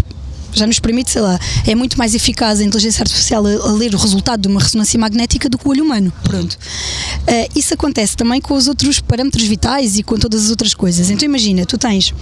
já 0.50 0.66
nos 0.66 0.78
permite, 0.78 1.10
sei 1.10 1.20
lá, 1.20 1.38
é 1.66 1.74
muito 1.74 1.98
mais 1.98 2.14
eficaz 2.14 2.58
a 2.58 2.64
inteligência 2.64 3.02
artificial 3.02 3.46
a, 3.46 3.50
a 3.50 3.72
ler 3.72 3.94
o 3.94 3.98
resultado 3.98 4.40
de 4.40 4.48
uma 4.48 4.60
ressonância 4.60 4.98
magnética 4.98 5.48
do 5.48 5.58
que 5.58 5.68
o 5.68 5.70
olho 5.70 5.84
humano. 5.84 6.12
Pronto. 6.24 6.54
Uh, 6.54 7.48
isso 7.54 7.74
acontece 7.74 8.16
também 8.16 8.40
com 8.40 8.54
os 8.54 8.66
outros 8.66 8.98
parâmetros 8.98 9.44
vitais 9.44 9.98
e 9.98 10.02
com 10.02 10.18
todas 10.18 10.46
as 10.46 10.50
outras 10.50 10.74
coisas. 10.74 11.10
Então 11.10 11.26
imagina, 11.26 11.66
tu 11.66 11.76
tens 11.76 12.14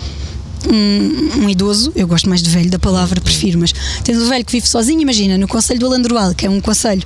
um, 0.69 1.45
um, 1.45 1.49
idoso, 1.49 1.93
eu 1.95 2.07
gosto 2.07 2.29
mais 2.29 2.43
de 2.43 2.51
velho 2.51 2.71
da 2.71 2.79
palavra, 2.79 3.21
prefiro, 3.21 3.59
mas 3.59 3.73
tens 4.03 4.19
um 4.19 4.29
velho 4.29 4.45
que 4.45 4.53
vive 4.53 4.69
sozinho, 4.69 5.01
imagina, 5.01 5.39
no 5.39 5.47
Conselho 5.47 5.79
do 5.79 5.87
Alandroal, 5.87 6.35
que 6.35 6.47
é 6.47 6.51
um 6.51 6.61
conselho 6.61 7.05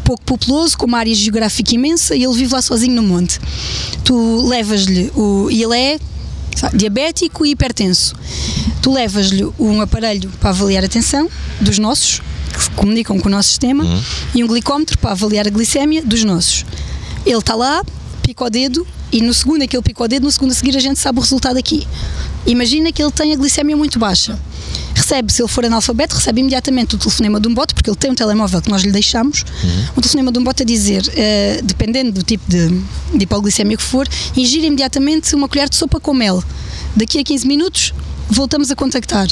pouco 0.00 0.22
populoso, 0.24 0.76
com 0.76 0.86
uma 0.86 0.98
área 0.98 1.14
geográfica 1.14 1.74
imensa, 1.74 2.14
e 2.14 2.24
ele 2.24 2.34
vive 2.34 2.52
lá 2.52 2.62
sozinho 2.62 2.94
no 2.94 3.02
monte. 3.02 3.40
Tu 4.04 4.46
levas-lhe 4.46 5.10
o. 5.14 5.48
E 5.50 5.62
ele 5.62 5.76
é 5.76 5.98
sabe, 6.56 6.76
diabético 6.76 7.46
e 7.46 7.50
hipertenso. 7.50 8.14
Tu 8.82 8.92
levas-lhe 8.92 9.46
um 9.58 9.80
aparelho 9.80 10.30
para 10.40 10.50
avaliar 10.50 10.84
a 10.84 10.88
tensão 10.88 11.28
dos 11.60 11.78
nossos, 11.78 12.20
que 12.52 12.70
comunicam 12.70 13.18
com 13.18 13.28
o 13.28 13.30
nosso 13.30 13.48
sistema, 13.48 13.84
uhum. 13.84 14.02
e 14.34 14.44
um 14.44 14.46
glicómetro 14.46 14.98
para 14.98 15.12
avaliar 15.12 15.46
a 15.46 15.50
glicémia 15.50 16.02
dos 16.02 16.24
nossos. 16.24 16.64
Ele 17.24 17.38
está 17.38 17.54
lá, 17.54 17.84
pica 18.22 18.44
o 18.44 18.50
dedo, 18.50 18.86
e 19.12 19.20
no 19.20 19.34
segundo 19.34 19.62
em 19.62 19.68
que 19.68 19.76
ele 19.76 19.82
pica 19.82 20.04
o 20.04 20.08
dedo, 20.08 20.24
no 20.24 20.32
segundo 20.32 20.52
a 20.52 20.54
seguir 20.54 20.76
a 20.76 20.80
gente 20.80 20.98
sabe 20.98 21.18
o 21.18 21.22
resultado 21.22 21.56
aqui. 21.56 21.86
Imagina 22.46 22.92
que 22.92 23.02
ele 23.02 23.12
tem 23.12 23.32
a 23.32 23.36
glicémia 23.36 23.76
muito 23.76 23.98
baixa 23.98 24.38
recebe, 24.94 25.32
se 25.32 25.42
ele 25.42 25.48
for 25.48 25.64
analfabeto, 25.64 26.14
recebe 26.14 26.40
imediatamente 26.40 26.94
o 26.94 26.98
telefonema 26.98 27.40
de 27.40 27.48
um 27.48 27.54
bot, 27.54 27.74
porque 27.74 27.90
ele 27.90 27.96
tem 27.96 28.10
um 28.10 28.14
telemóvel 28.14 28.62
que 28.62 28.70
nós 28.70 28.82
lhe 28.82 28.92
deixamos, 28.92 29.44
uhum. 29.62 29.84
um 29.96 30.00
telefonema 30.00 30.32
de 30.32 30.38
um 30.38 30.44
bot 30.44 30.62
a 30.62 30.64
dizer, 30.64 31.02
uh, 31.02 31.64
dependendo 31.64 32.12
do 32.12 32.22
tipo 32.22 32.44
de, 32.48 32.68
de 33.14 33.24
hipoglicemia 33.24 33.76
que 33.76 33.82
for, 33.82 34.06
ingir 34.36 34.64
imediatamente 34.64 35.34
uma 35.34 35.48
colher 35.48 35.68
de 35.68 35.76
sopa 35.76 35.98
com 35.98 36.14
mel. 36.14 36.42
Daqui 36.94 37.18
a 37.18 37.24
15 37.24 37.46
minutos 37.46 37.94
voltamos 38.30 38.70
a 38.70 38.76
contactar. 38.76 39.28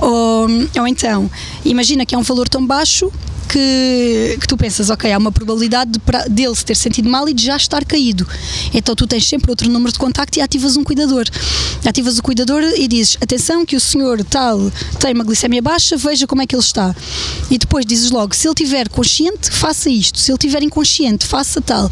Ou, 0.00 0.48
ou 0.78 0.88
então, 0.88 1.30
imagina 1.64 2.04
que 2.04 2.14
é 2.14 2.18
um 2.18 2.22
valor 2.22 2.48
tão 2.48 2.66
baixo 2.66 3.10
que, 3.50 4.38
que 4.40 4.46
tu 4.46 4.56
pensas, 4.56 4.90
ok, 4.90 5.12
há 5.12 5.18
uma 5.18 5.32
probabilidade 5.32 5.90
de, 5.90 6.28
dele 6.30 6.54
se 6.54 6.64
ter 6.64 6.76
sentido 6.76 7.10
mal 7.10 7.28
e 7.28 7.34
de 7.34 7.44
já 7.44 7.56
estar 7.56 7.84
caído. 7.84 8.26
Então 8.72 8.94
tu 8.94 9.06
tens 9.06 9.26
sempre 9.26 9.50
outro 9.50 9.68
número 9.68 9.92
de 9.92 9.98
contacto 9.98 10.38
e 10.38 10.42
ativas 10.42 10.76
um 10.76 10.84
cuidador. 10.84 11.24
Ativas 11.84 12.18
o 12.18 12.22
cuidador 12.22 12.62
e 12.62 12.86
dizes, 12.86 13.16
atenção 13.20 13.66
que 13.66 13.74
o 13.74 13.80
senhor 13.80 14.22
tal 14.24 14.70
tem 15.00 15.12
uma 15.12 15.24
glicemia 15.24 15.60
baixa, 15.60 15.96
veja 15.96 16.26
como 16.26 16.42
é 16.42 16.46
que 16.46 16.54
ele 16.54 16.62
está. 16.62 16.94
E 17.50 17.58
depois 17.58 17.84
dizes 17.84 18.10
logo, 18.10 18.34
se 18.34 18.46
ele 18.46 18.54
estiver 18.56 18.88
consciente, 18.88 19.50
faça 19.50 19.90
isto. 19.90 20.18
Se 20.18 20.30
ele 20.30 20.36
estiver 20.36 20.62
inconsciente, 20.62 21.26
faça 21.26 21.60
tal. 21.60 21.90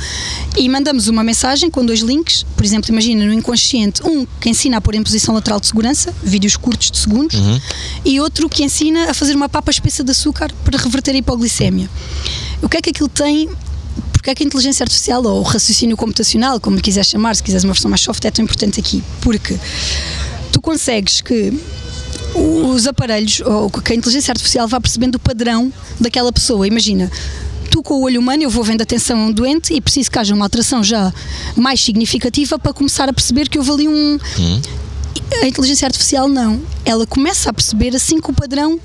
E 0.56 0.68
mandamos 0.68 1.09
uma 1.09 1.24
mensagem 1.24 1.70
com 1.70 1.84
dois 1.84 2.00
links, 2.00 2.44
por 2.56 2.64
exemplo, 2.64 2.90
imagina 2.90 3.24
no 3.24 3.32
inconsciente, 3.32 4.00
um 4.06 4.24
que 4.40 4.48
ensina 4.48 4.76
a 4.76 4.80
pôr 4.80 4.94
em 4.94 5.02
posição 5.02 5.34
lateral 5.34 5.59
de 5.59 5.66
segurança, 5.66 6.14
vídeos 6.49 6.57
curtos 6.57 6.90
de 6.90 6.99
segundos, 6.99 7.38
uhum. 7.38 7.61
e 8.05 8.20
outro 8.20 8.49
que 8.49 8.64
ensina 8.64 9.11
a 9.11 9.14
fazer 9.14 9.36
uma 9.36 9.49
papa 9.49 9.70
espessa 9.70 10.03
de 10.03 10.11
açúcar 10.11 10.51
para 10.64 10.78
reverter 10.78 11.14
a 11.14 11.18
hipoglicemia. 11.18 11.88
O 12.62 12.68
que 12.68 12.78
é 12.78 12.82
que 12.82 12.90
aquilo 12.90 13.09
tem 13.09 13.49
porque 14.12 14.30
é 14.30 14.34
que 14.34 14.42
a 14.42 14.46
inteligência 14.46 14.82
artificial 14.82 15.24
ou 15.24 15.40
o 15.40 15.42
raciocínio 15.42 15.96
computacional, 15.96 16.59
como 16.59 16.80
quiser 16.80 17.05
chamar, 17.05 17.36
se 17.36 17.42
quiseres 17.42 17.62
uma 17.62 17.72
versão 17.72 17.88
mais 17.88 18.01
soft, 18.01 18.24
é 18.24 18.30
tão 18.32 18.44
importante 18.44 18.80
aqui? 18.80 19.03
Porque 19.20 19.57
tu 20.51 20.61
consegues 20.61 21.20
que 21.20 21.53
os 22.34 22.86
aparelhos 22.88 23.40
ou 23.40 23.70
que 23.70 23.92
a 23.92 23.96
inteligência 23.96 24.32
artificial 24.32 24.66
vá 24.66 24.80
percebendo 24.80 25.14
o 25.14 25.18
padrão 25.20 25.72
daquela 26.01 26.32
pessoa. 26.32 26.66
Imagina, 26.66 27.11
tu 27.70 27.80
com 27.80 27.94
o 27.94 28.03
olho 28.03 28.20
humano 28.20 28.42
eu 28.42 28.51
vou 28.51 28.64
vendo 28.64 28.82
atenção 28.82 29.20
a 29.20 29.26
um 29.26 29.32
doente 29.32 29.72
e 29.72 29.80
preciso 29.80 30.11
que 30.11 30.18
haja 30.18 30.34
uma 30.34 30.44
alteração 30.44 30.82
já 30.82 31.12
mais 31.55 31.80
significativa 31.80 32.59
para 32.59 32.72
começar 32.72 33.09
a 33.09 33.12
perceber 33.12 33.49
que 33.49 33.57
houve 33.57 33.70
ali 33.70 33.88
um. 33.88 34.18
Hum. 34.38 34.61
A 35.42 35.46
inteligência 35.46 35.86
artificial 35.86 36.28
não. 36.28 36.60
Ela 36.84 37.06
começa 37.06 37.50
a 37.50 37.52
perceber 37.52 37.94
assim 37.94 38.20
que 38.20 38.30
o 38.30 38.34
padrão 38.34 38.80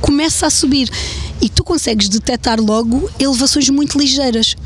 começa 0.00 0.46
a 0.46 0.50
subir 0.50 0.90
e 1.40 1.48
tu 1.48 1.64
consegues 1.64 2.08
detectar 2.08 2.60
logo 2.60 3.10
elevações 3.18 3.68
muito 3.70 3.98
ligeiras. 3.98 4.56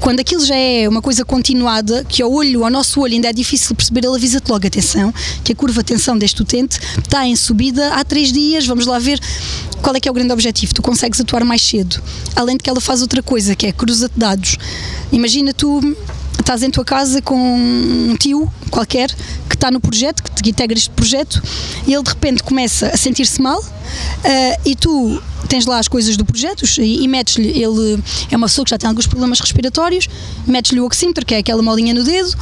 Quando 0.00 0.20
aquilo 0.20 0.44
já 0.44 0.54
é 0.54 0.88
uma 0.88 1.00
coisa 1.00 1.24
continuada, 1.24 2.04
que 2.04 2.22
ao 2.22 2.30
olho, 2.30 2.64
ao 2.64 2.70
nosso 2.70 3.00
olho 3.00 3.14
ainda 3.14 3.28
é 3.28 3.32
difícil 3.32 3.74
perceber, 3.74 4.04
ele 4.04 4.14
avisa-te 4.14 4.48
logo, 4.50 4.66
atenção, 4.66 5.12
que 5.42 5.52
a 5.52 5.56
curva 5.56 5.82
de 5.82 5.86
tensão 5.94 6.18
deste 6.18 6.42
utente 6.42 6.78
está 7.02 7.26
em 7.26 7.34
subida 7.34 7.94
há 7.94 8.04
três 8.04 8.30
dias, 8.30 8.66
vamos 8.66 8.86
lá 8.86 8.98
ver 8.98 9.18
qual 9.82 9.96
é 9.96 10.00
que 10.00 10.06
é 10.06 10.10
o 10.10 10.14
grande 10.14 10.32
objetivo. 10.32 10.74
Tu 10.74 10.82
consegues 10.82 11.20
atuar 11.20 11.44
mais 11.44 11.62
cedo. 11.62 12.00
Além 12.34 12.56
de 12.56 12.62
que 12.62 12.70
ela 12.70 12.80
faz 12.80 13.00
outra 13.00 13.22
coisa, 13.22 13.56
que 13.56 13.66
é 13.66 13.72
cruza-te 13.72 14.18
dados. 14.18 14.58
Imagina 15.10 15.54
tu 15.54 15.80
estás 16.40 16.62
em 16.62 16.70
tua 16.70 16.84
casa 16.84 17.20
com 17.22 17.36
um 17.36 18.16
tio 18.18 18.50
qualquer 18.70 19.10
que 19.48 19.54
está 19.54 19.70
no 19.70 19.80
projeto, 19.80 20.22
que 20.22 20.42
te 20.42 20.50
integra 20.50 20.76
este 20.76 20.90
projeto, 20.90 21.42
e 21.86 21.92
ele 21.92 22.02
de 22.02 22.10
repente 22.10 22.42
começa 22.42 22.88
a 22.88 22.96
sentir-se 22.96 23.40
mal, 23.40 23.60
uh, 23.60 24.60
e 24.64 24.76
tu 24.76 25.22
tens 25.48 25.66
lá 25.66 25.78
as 25.78 25.88
coisas 25.88 26.16
do 26.16 26.24
projeto 26.24 26.64
e, 26.80 27.04
e 27.04 27.08
metes-lhe, 27.08 27.48
ele 27.48 28.02
é 28.30 28.36
uma 28.36 28.46
pessoa 28.46 28.64
que 28.64 28.70
já 28.70 28.78
tem 28.78 28.88
alguns 28.88 29.06
problemas 29.06 29.40
respiratórios, 29.40 30.08
metes-lhe 30.46 30.80
o 30.80 30.84
oxímetro, 30.84 31.24
que 31.24 31.34
é 31.34 31.38
aquela 31.38 31.62
molinha 31.62 31.94
no 31.94 32.04
dedo, 32.04 32.36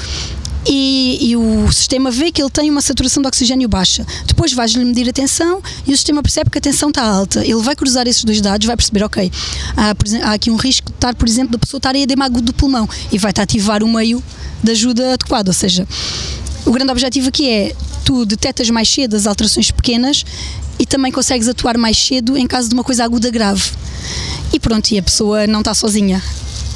e, 0.67 1.19
e, 1.21 1.37
o 1.37 1.71
sistema 1.71 2.11
vê 2.11 2.31
que 2.31 2.43
ele 2.43 2.51
tem 2.51 2.71
uma 2.71 2.81
saturação 2.81 3.23
de 3.23 3.29
oxigênio 3.29 3.69
baixa. 3.69 4.07
Depois 4.27 4.53
vais-lhe 4.53 4.85
medir 4.85 5.09
a 5.09 5.13
tensão 5.13 5.63
e 5.87 5.93
o 5.93 5.97
sistema 5.97 6.23
percebe 6.23 6.51
que 6.51 6.59
a 6.59 6.61
tensão 6.61 6.89
está 6.89 7.03
alta. 7.03 7.45
Ele 7.45 7.61
vai 7.63 7.77
cruzar 7.77 8.07
esses 8.07 8.25
dois 8.25 8.41
dados, 8.41 8.67
vai 8.67 8.77
perceber, 8.77 9.05
ok, 9.05 9.31
há, 9.77 9.95
há 10.29 10.33
aqui 10.33 10.51
um 10.51 10.57
risco 10.57 10.91
de 10.91 10.97
estar, 10.97 11.15
por 11.15 11.29
exemplo, 11.29 11.53
da 11.53 11.59
pessoa 11.59 11.79
estar 11.79 11.95
em 11.95 12.03
edema 12.03 12.25
agudo 12.25 12.47
do 12.47 12.55
pulmão 12.55 12.89
e 13.13 13.19
vai-te 13.19 13.41
ativar 13.41 13.83
o 13.83 13.89
meio 13.89 14.23
de 14.63 14.73
ajuda 14.73 15.15
adequado. 15.15 15.49
Ou 15.49 15.55
seja, 15.55 15.87
o 16.65 16.73
grande 16.73 16.91
objetivo 16.91 17.29
aqui 17.29 17.49
é 17.49 17.75
tu 18.05 18.25
detectas 18.25 18.71
mais 18.71 18.89
cedo 18.89 19.17
as 19.17 19.27
alterações 19.27 19.71
pequenas 19.71 20.25
e 20.79 20.87
também 20.87 21.13
consegues 21.13 21.49
atuar 21.49 21.77
mais 21.77 21.97
cedo 21.97 22.37
em 22.37 22.47
caso 22.47 22.69
de 22.69 22.75
uma 22.75 22.85
coisa 22.85 23.05
aguda 23.05 23.31
grave. 23.31 23.71
E 24.53 24.59
pronto, 24.59 24.91
e 24.91 24.99
a 24.99 25.03
pessoa 25.03 25.47
não 25.47 25.61
está 25.61 25.75
sozinha. 25.75 26.23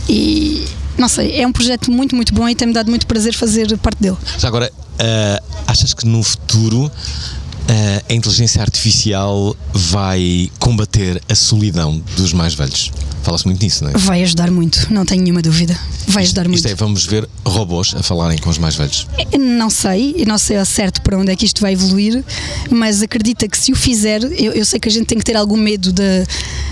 E 0.09 0.67
não 0.99 1.09
sei, 1.09 1.41
é 1.41 1.47
um 1.47 1.53
projeto 1.53 1.91
muito, 1.91 2.15
muito 2.15 2.35
bom 2.35 2.49
e 2.49 2.55
tem-me 2.55 2.75
dado 2.75 2.89
muito 2.91 3.07
prazer 3.07 3.35
fazer 3.35 3.77
parte 3.79 4.01
dele. 4.01 4.17
Já 4.39 4.49
agora, 4.49 4.71
uh, 4.75 5.45
achas 5.67 5.95
que 5.95 6.07
no 6.07 6.23
futuro 6.23 6.91
a 8.09 8.15
inteligência 8.15 8.63
artificial 8.63 9.57
vai 9.73 10.51
combater 10.59 11.23
a 11.29 11.35
solidão 11.35 12.03
dos 12.17 12.33
mais 12.33 12.55
velhos? 12.55 12.91
Fala-se 13.23 13.45
muito 13.47 13.63
nisso, 13.63 13.85
não 13.85 13.91
é? 13.91 13.99
Vai 13.99 14.23
ajudar 14.23 14.51
muito, 14.51 14.93
não 14.93 15.05
tenho 15.05 15.23
nenhuma 15.23 15.43
dúvida. 15.43 15.79
Vai 16.07 16.23
isto, 16.23 16.33
ajudar 16.33 16.45
muito. 16.45 16.57
Isto 16.57 16.69
é, 16.69 16.75
vamos 16.75 17.05
ver 17.05 17.29
robôs 17.45 17.95
a 17.95 18.03
falarem 18.03 18.39
com 18.39 18.49
os 18.49 18.57
mais 18.57 18.75
velhos? 18.75 19.07
Não 19.39 19.69
sei, 19.69 20.25
não 20.27 20.39
sei 20.39 20.57
ao 20.57 20.65
certo 20.65 21.03
para 21.03 21.19
onde 21.19 21.31
é 21.31 21.37
que 21.37 21.45
isto 21.45 21.61
vai 21.61 21.75
evoluir, 21.75 22.25
mas 22.71 23.03
acredita 23.03 23.47
que 23.47 23.59
se 23.59 23.71
o 23.71 23.77
fizer, 23.77 24.23
eu, 24.23 24.53
eu 24.53 24.65
sei 24.65 24.81
que 24.81 24.89
a 24.89 24.93
gente 24.93 25.07
tem 25.07 25.19
que 25.19 25.25
ter 25.25 25.37
algum 25.37 25.57
medo 25.57 25.93
da, 25.93 26.25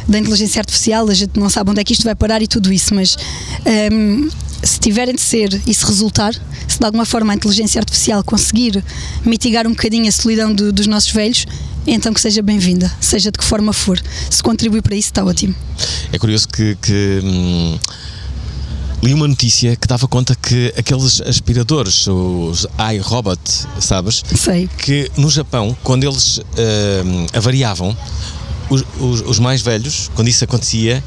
da 0.09 0.19
inteligência 0.19 0.61
artificial, 0.61 1.09
a 1.09 1.15
gente 1.15 1.39
não 1.39 1.51
sabe 1.51 1.71
onde 1.71 1.81
é 1.81 1.85
que 1.85 1.93
isto 1.93 2.05
vai 2.05 2.15
parar 2.15 2.41
e 2.41 2.47
tudo 2.47 2.73
isso, 2.73 2.95
mas 2.95 3.17
um, 3.93 4.29
se 4.67 4.81
tiverem 4.81 5.15
de 5.15 5.21
ser 5.21 5.61
e 5.67 5.73
se 5.73 5.85
resultar, 5.85 6.35
se 6.67 6.79
de 6.79 6.85
alguma 6.85 7.07
forma 7.07 7.33
a 7.33 7.37
inteligência 7.37 7.79
artificial 7.79 8.23
conseguir 8.25 8.83
mitigar 9.25 9.67
um 9.67 9.71
bocadinho 9.71 10.09
a 10.09 10.13
solidão 10.13 10.53
do, 10.53 10.73
dos 10.73 10.87
nossos 10.87 11.11
velhos, 11.13 11.47
então 11.87 12.13
que 12.13 12.21
seja 12.21 12.43
bem-vinda, 12.43 12.93
seja 13.01 13.31
de 13.31 13.39
que 13.39 13.45
forma 13.45 13.73
for. 13.73 14.01
Se 14.31 14.43
contribui 14.43 14.83
para 14.83 14.97
isso, 14.97 15.09
está 15.09 15.25
ótimo. 15.25 15.55
É 16.13 16.19
curioso 16.19 16.49
que. 16.49 16.77
que 16.83 17.21
hum, 17.23 17.79
li 19.03 19.15
uma 19.15 19.29
notícia 19.29 19.77
que 19.77 19.87
dava 19.87 20.09
conta 20.09 20.35
que 20.35 20.73
aqueles 20.77 21.21
aspiradores, 21.21 22.07
os 22.09 22.67
iRobot, 22.93 23.39
sabes? 23.79 24.25
Sei. 24.35 24.69
Que 24.79 25.11
no 25.17 25.31
Japão, 25.31 25.77
quando 25.85 26.05
eles 26.05 26.39
hum, 26.39 27.27
avariavam, 27.33 27.97
os, 28.69 28.85
os, 28.99 29.21
os 29.21 29.39
mais 29.39 29.63
velhos, 29.63 30.11
quando 30.15 30.29
isso 30.29 30.43
acontecia, 30.43 31.05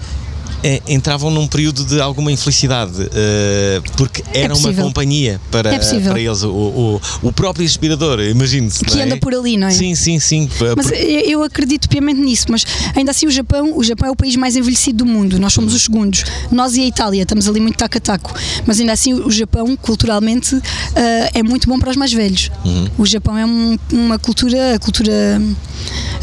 eh, 0.64 0.82
entravam 0.88 1.30
num 1.32 1.48
período 1.48 1.86
de 1.86 2.00
alguma 2.02 2.32
infelicidade, 2.32 3.10
eh, 3.14 3.82
porque 3.98 4.24
era 4.34 4.54
uma 4.54 4.62
possível. 4.62 4.84
companhia 4.86 5.40
para, 5.52 5.74
É 5.74 5.80
para 5.80 6.20
eles. 6.20 6.44
O, 6.44 6.50
o, 6.50 7.02
o 7.24 7.32
próprio 7.34 7.64
inspirador, 7.66 8.20
imagine-se. 8.22 8.84
Que 8.84 9.00
é? 9.00 9.04
anda 9.04 9.18
por 9.18 9.34
ali, 9.34 9.58
não 9.58 9.68
é? 9.68 9.72
Sim, 9.72 9.96
sim, 9.96 10.20
sim. 10.20 10.50
Mas 10.76 10.88
Por- 10.88 10.96
eu 10.96 11.44
acredito 11.44 11.88
piamente 11.90 12.20
nisso, 12.20 12.46
mas 12.50 12.66
ainda 12.96 13.12
assim 13.12 13.26
o 13.28 13.32
Japão, 13.32 13.78
o 13.78 13.84
Japão 13.84 14.08
é 14.10 14.12
o 14.12 14.16
país 14.16 14.36
mais 14.36 14.56
envelhecido 14.56 15.00
do 15.00 15.06
mundo, 15.06 15.40
nós 15.40 15.54
somos 15.54 15.74
os 15.74 15.84
segundos. 15.84 16.24
Nós 16.52 16.76
e 16.76 16.82
a 16.82 16.86
Itália 16.86 17.24
estamos 17.24 17.48
ali 17.48 17.60
muito 17.60 17.78
taco 17.78 17.98
a 17.98 18.02
taco, 18.02 18.34
mas 18.66 18.80
ainda 18.80 18.92
assim 18.94 19.14
o 19.14 19.32
Japão, 19.32 19.76
culturalmente, 19.78 20.56
ah, 20.96 21.30
é 21.34 21.44
muito 21.44 21.68
bom 21.68 21.80
para 21.80 21.90
os 21.92 21.96
mais 21.96 22.12
velhos. 22.14 22.52
Uhum. 22.66 22.88
O 22.98 23.06
Japão 23.06 23.38
é 23.38 23.46
um- 23.46 23.78
uma 23.92 24.20
cultura, 24.20 24.76
a 24.76 24.80
cultura 24.80 25.42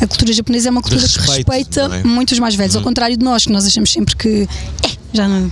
a 0.01 0.07
cultura 0.07 0.33
japonesa 0.33 0.69
é 0.69 0.71
uma 0.71 0.83
cultura 0.83 1.01
que 1.01 1.07
respeito, 1.19 1.51
respeita 1.51 1.89
não 1.89 1.95
é? 1.97 2.03
muito 2.05 2.33
os 2.33 2.39
mais 2.39 2.55
velhos, 2.55 2.75
Uhum. 2.75 2.81
ao 2.81 2.85
contrário 2.85 3.17
de 3.17 3.25
nós, 3.25 3.47
que 3.47 3.53
nós 3.53 3.67
achamos 3.67 3.91
sempre 3.91 4.15
que 4.15 4.26
é, 4.29 4.47
já 5.13 5.29
não. 5.29 5.51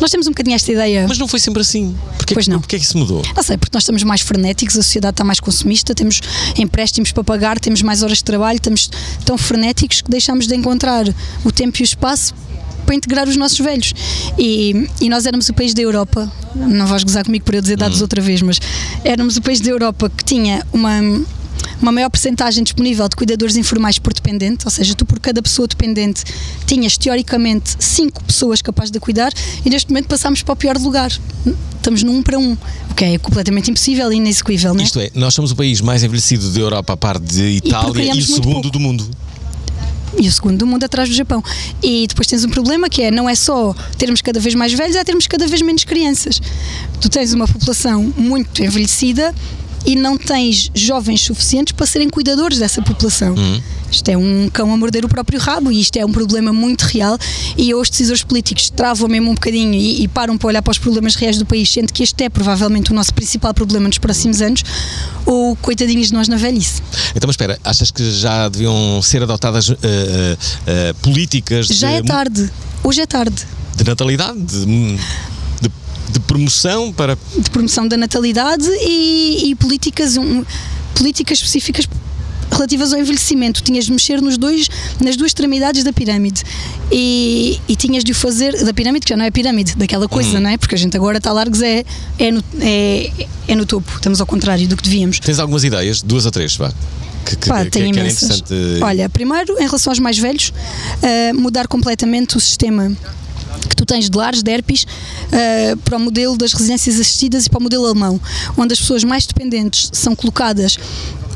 Nós 0.00 0.10
temos 0.10 0.26
um 0.26 0.30
bocadinho 0.30 0.54
esta 0.56 0.70
ideia. 0.72 1.06
Mas 1.08 1.18
não 1.18 1.28
foi 1.28 1.38
sempre 1.40 1.60
assim. 1.62 1.96
Porquê, 2.16 2.34
Pois 2.34 2.46
que- 2.46 2.50
não. 2.52 2.60
Porquê 2.60 2.76
é 2.76 2.78
que 2.78 2.84
isso 2.84 2.96
mudou? 2.98 3.22
Não 3.36 3.42
sei, 3.42 3.56
porque 3.56 3.74
nós 3.74 3.82
estamos 3.82 4.02
mais 4.02 4.20
frenéticos, 4.20 4.76
a 4.76 4.82
sociedade 4.82 5.14
está 5.14 5.24
mais 5.24 5.40
consumista, 5.40 5.94
temos 5.94 6.20
empréstimos 6.56 7.12
para 7.12 7.24
pagar, 7.24 7.58
temos 7.60 7.82
mais 7.82 8.02
horas 8.02 8.18
de 8.18 8.24
trabalho, 8.24 8.56
estamos 8.56 8.90
tão 9.24 9.36
frenéticos 9.38 10.00
que 10.02 10.10
deixamos 10.10 10.46
de 10.46 10.54
encontrar 10.54 11.04
o 11.44 11.52
tempo 11.52 11.76
e 11.78 11.82
o 11.82 11.84
espaço 11.84 12.34
para 12.86 12.94
integrar 12.94 13.28
os 13.28 13.36
nossos 13.36 13.58
velhos. 13.58 13.92
E, 14.38 14.88
e 15.00 15.08
nós 15.08 15.26
éramos 15.26 15.48
o 15.48 15.54
país 15.54 15.74
da 15.74 15.82
Europa, 15.82 16.30
não 16.54 16.86
vais 16.86 17.04
gozar 17.04 17.24
comigo 17.24 17.44
por 17.44 17.54
eu 17.54 17.60
dizer 17.60 17.76
dados 17.76 18.00
outra 18.00 18.20
vez, 18.22 18.40
mas 18.42 18.58
éramos 19.04 19.36
o 19.36 19.42
país 19.42 19.60
da 19.60 19.70
Europa 19.70 20.10
que 20.10 20.24
tinha 20.24 20.66
uma. 20.72 21.00
Uma 21.80 21.92
maior 21.92 22.10
percentagem 22.10 22.64
disponível 22.64 23.08
de 23.08 23.16
cuidadores 23.16 23.56
informais 23.56 23.98
por 23.98 24.12
dependente, 24.12 24.64
ou 24.64 24.70
seja, 24.70 24.94
tu 24.94 25.04
por 25.04 25.20
cada 25.20 25.40
pessoa 25.40 25.68
dependente 25.68 26.24
tinhas 26.66 26.96
teoricamente 26.98 27.76
cinco 27.78 28.22
pessoas 28.24 28.60
capazes 28.60 28.90
de 28.90 28.98
cuidar 28.98 29.32
e 29.64 29.70
neste 29.70 29.90
momento 29.90 30.06
passámos 30.08 30.42
para 30.42 30.52
o 30.52 30.56
pior 30.56 30.76
lugar. 30.76 31.10
Estamos 31.76 32.02
num 32.02 32.22
para 32.22 32.38
um, 32.38 32.56
o 32.90 32.94
que 32.94 33.04
é 33.04 33.18
completamente 33.18 33.70
impossível 33.70 34.12
e 34.12 34.16
inexequível, 34.16 34.74
não 34.74 34.80
é? 34.80 34.84
Isto 34.84 35.00
é, 35.00 35.10
nós 35.14 35.32
somos 35.34 35.52
o 35.52 35.56
país 35.56 35.80
mais 35.80 36.02
envelhecido 36.02 36.50
da 36.50 36.60
Europa, 36.60 36.92
a 36.92 36.96
par 36.96 37.18
de 37.18 37.42
Itália, 37.42 37.78
e, 37.78 37.92
procriamos 37.92 38.28
o 38.28 38.34
segundo 38.34 38.52
pouco. 38.54 38.70
do 38.70 38.80
mundo. 38.80 39.08
e 40.18 40.26
o 40.26 40.32
segundo 40.32 40.58
do 40.58 40.66
mundo 40.66 40.84
atrás 40.84 41.08
do 41.08 41.14
Japão. 41.14 41.42
E 41.82 42.06
depois 42.08 42.26
tens 42.26 42.44
um 42.44 42.48
problema 42.50 42.88
que 42.88 43.02
é 43.02 43.10
não 43.10 43.28
é 43.28 43.34
só 43.34 43.74
termos 43.96 44.20
cada 44.20 44.40
vez 44.40 44.54
mais 44.54 44.72
velhos, 44.72 44.96
é 44.96 45.04
termos 45.04 45.26
cada 45.26 45.46
vez 45.46 45.62
menos 45.62 45.84
crianças. 45.84 46.40
Tu 47.00 47.08
tens 47.08 47.32
uma 47.32 47.46
população 47.46 48.12
muito 48.16 48.62
envelhecida 48.62 49.34
e 49.86 49.96
não 49.96 50.16
tens 50.16 50.70
jovens 50.74 51.22
suficientes 51.22 51.72
para 51.72 51.86
serem 51.86 52.08
cuidadores 52.08 52.58
dessa 52.58 52.82
população. 52.82 53.34
Isto 53.90 54.10
é 54.10 54.16
um 54.16 54.50
cão 54.52 54.72
a 54.72 54.76
morder 54.76 55.04
o 55.04 55.08
próprio 55.08 55.40
rabo 55.40 55.72
e 55.72 55.80
isto 55.80 55.96
é 55.96 56.04
um 56.04 56.12
problema 56.12 56.52
muito 56.52 56.82
real 56.82 57.18
e 57.56 57.74
os 57.74 57.88
decisores 57.88 58.22
políticos 58.22 58.68
travam 58.68 59.08
mesmo 59.08 59.30
um 59.30 59.34
bocadinho 59.34 59.74
e, 59.74 60.02
e 60.02 60.08
param 60.08 60.36
para 60.36 60.48
olhar 60.48 60.62
para 60.62 60.70
os 60.70 60.78
problemas 60.78 61.14
reais 61.14 61.38
do 61.38 61.46
país, 61.46 61.70
sendo 61.70 61.92
que 61.92 62.02
este 62.02 62.24
é 62.24 62.28
provavelmente 62.28 62.92
o 62.92 62.94
nosso 62.94 63.14
principal 63.14 63.54
problema 63.54 63.88
nos 63.88 63.98
próximos 63.98 64.42
anos, 64.42 64.62
ou 65.24 65.56
coitadinhos 65.56 66.08
de 66.08 66.12
nós 66.12 66.28
na 66.28 66.36
velhice. 66.36 66.82
Então, 67.14 67.26
mas 67.26 67.34
espera, 67.34 67.58
achas 67.64 67.90
que 67.90 68.10
já 68.10 68.48
deviam 68.48 69.00
ser 69.02 69.22
adotadas 69.22 69.70
eh, 69.70 70.36
eh, 70.66 70.92
políticas 71.00 71.66
Já 71.68 71.88
de, 71.88 71.96
é 71.96 72.02
tarde. 72.02 72.50
Hoje 72.84 73.00
é 73.00 73.06
tarde. 73.06 73.46
de 73.76 73.84
natalidade, 73.84 74.38
de, 74.38 74.98
de- 76.12 76.20
promoção 76.20 76.92
para. 76.92 77.16
de 77.36 77.50
promoção 77.50 77.86
da 77.88 77.96
natalidade 77.96 78.68
e, 78.82 79.50
e 79.50 79.54
políticas, 79.54 80.16
um, 80.16 80.44
políticas 80.94 81.38
específicas 81.38 81.86
relativas 82.50 82.92
ao 82.92 82.98
envelhecimento. 83.00 83.62
Tinhas 83.62 83.84
de 83.86 83.92
mexer 83.92 84.20
nos 84.22 84.36
dois, 84.38 84.68
nas 85.00 85.16
duas 85.16 85.30
extremidades 85.30 85.84
da 85.84 85.92
pirâmide. 85.92 86.42
E, 86.90 87.60
e 87.68 87.76
tinhas 87.76 88.02
de 88.02 88.12
o 88.12 88.14
fazer 88.14 88.64
da 88.64 88.72
pirâmide, 88.72 89.04
que 89.04 89.10
já 89.10 89.16
não 89.16 89.24
é 89.24 89.30
pirâmide, 89.30 89.74
daquela 89.76 90.08
coisa, 90.08 90.40
não 90.40 90.48
é? 90.50 90.56
Porque 90.56 90.74
a 90.74 90.78
gente 90.78 90.96
agora 90.96 91.18
está 91.18 91.30
largos, 91.32 91.60
é, 91.62 91.84
é, 92.18 92.30
no, 92.30 92.42
é, 92.60 93.10
é 93.46 93.54
no 93.54 93.66
topo. 93.66 93.90
Estamos 93.94 94.20
ao 94.20 94.26
contrário 94.26 94.66
do 94.66 94.76
que 94.76 94.82
devíamos. 94.82 95.20
Tens 95.20 95.38
algumas 95.38 95.62
ideias? 95.64 96.00
Duas 96.02 96.24
ou 96.24 96.30
três, 96.30 96.56
vá. 96.56 96.72
Que, 97.24 97.36
que, 97.36 97.48
Pá, 97.48 97.62
que- 97.64 97.70
tem 97.70 97.92
que 97.92 97.98
era 97.98 98.08
imensas. 98.08 98.38
interessante. 98.40 98.82
Olha, 98.82 99.08
primeiro, 99.10 99.54
em 99.60 99.66
relação 99.66 99.90
aos 99.90 99.98
mais 99.98 100.16
velhos, 100.18 100.50
ah, 101.02 101.34
mudar 101.34 101.68
completamente 101.68 102.38
o 102.38 102.40
sistema 102.40 102.90
que 103.66 103.74
tu 103.74 103.84
tens 103.84 104.08
de 104.08 104.16
lares, 104.16 104.42
de 104.42 104.50
herpes, 104.50 104.86
ah, 105.32 105.76
para 105.84 105.96
o 105.96 106.00
modelo 106.00 106.36
das 106.36 106.52
residências 106.52 107.00
assistidas 107.00 107.46
e 107.46 107.50
para 107.50 107.58
o 107.58 107.62
modelo 107.62 107.86
alemão, 107.86 108.20
onde 108.56 108.72
as 108.72 108.80
pessoas 108.80 109.04
mais 109.04 109.26
dependentes 109.26 109.90
são 109.92 110.14
colocadas 110.14 110.76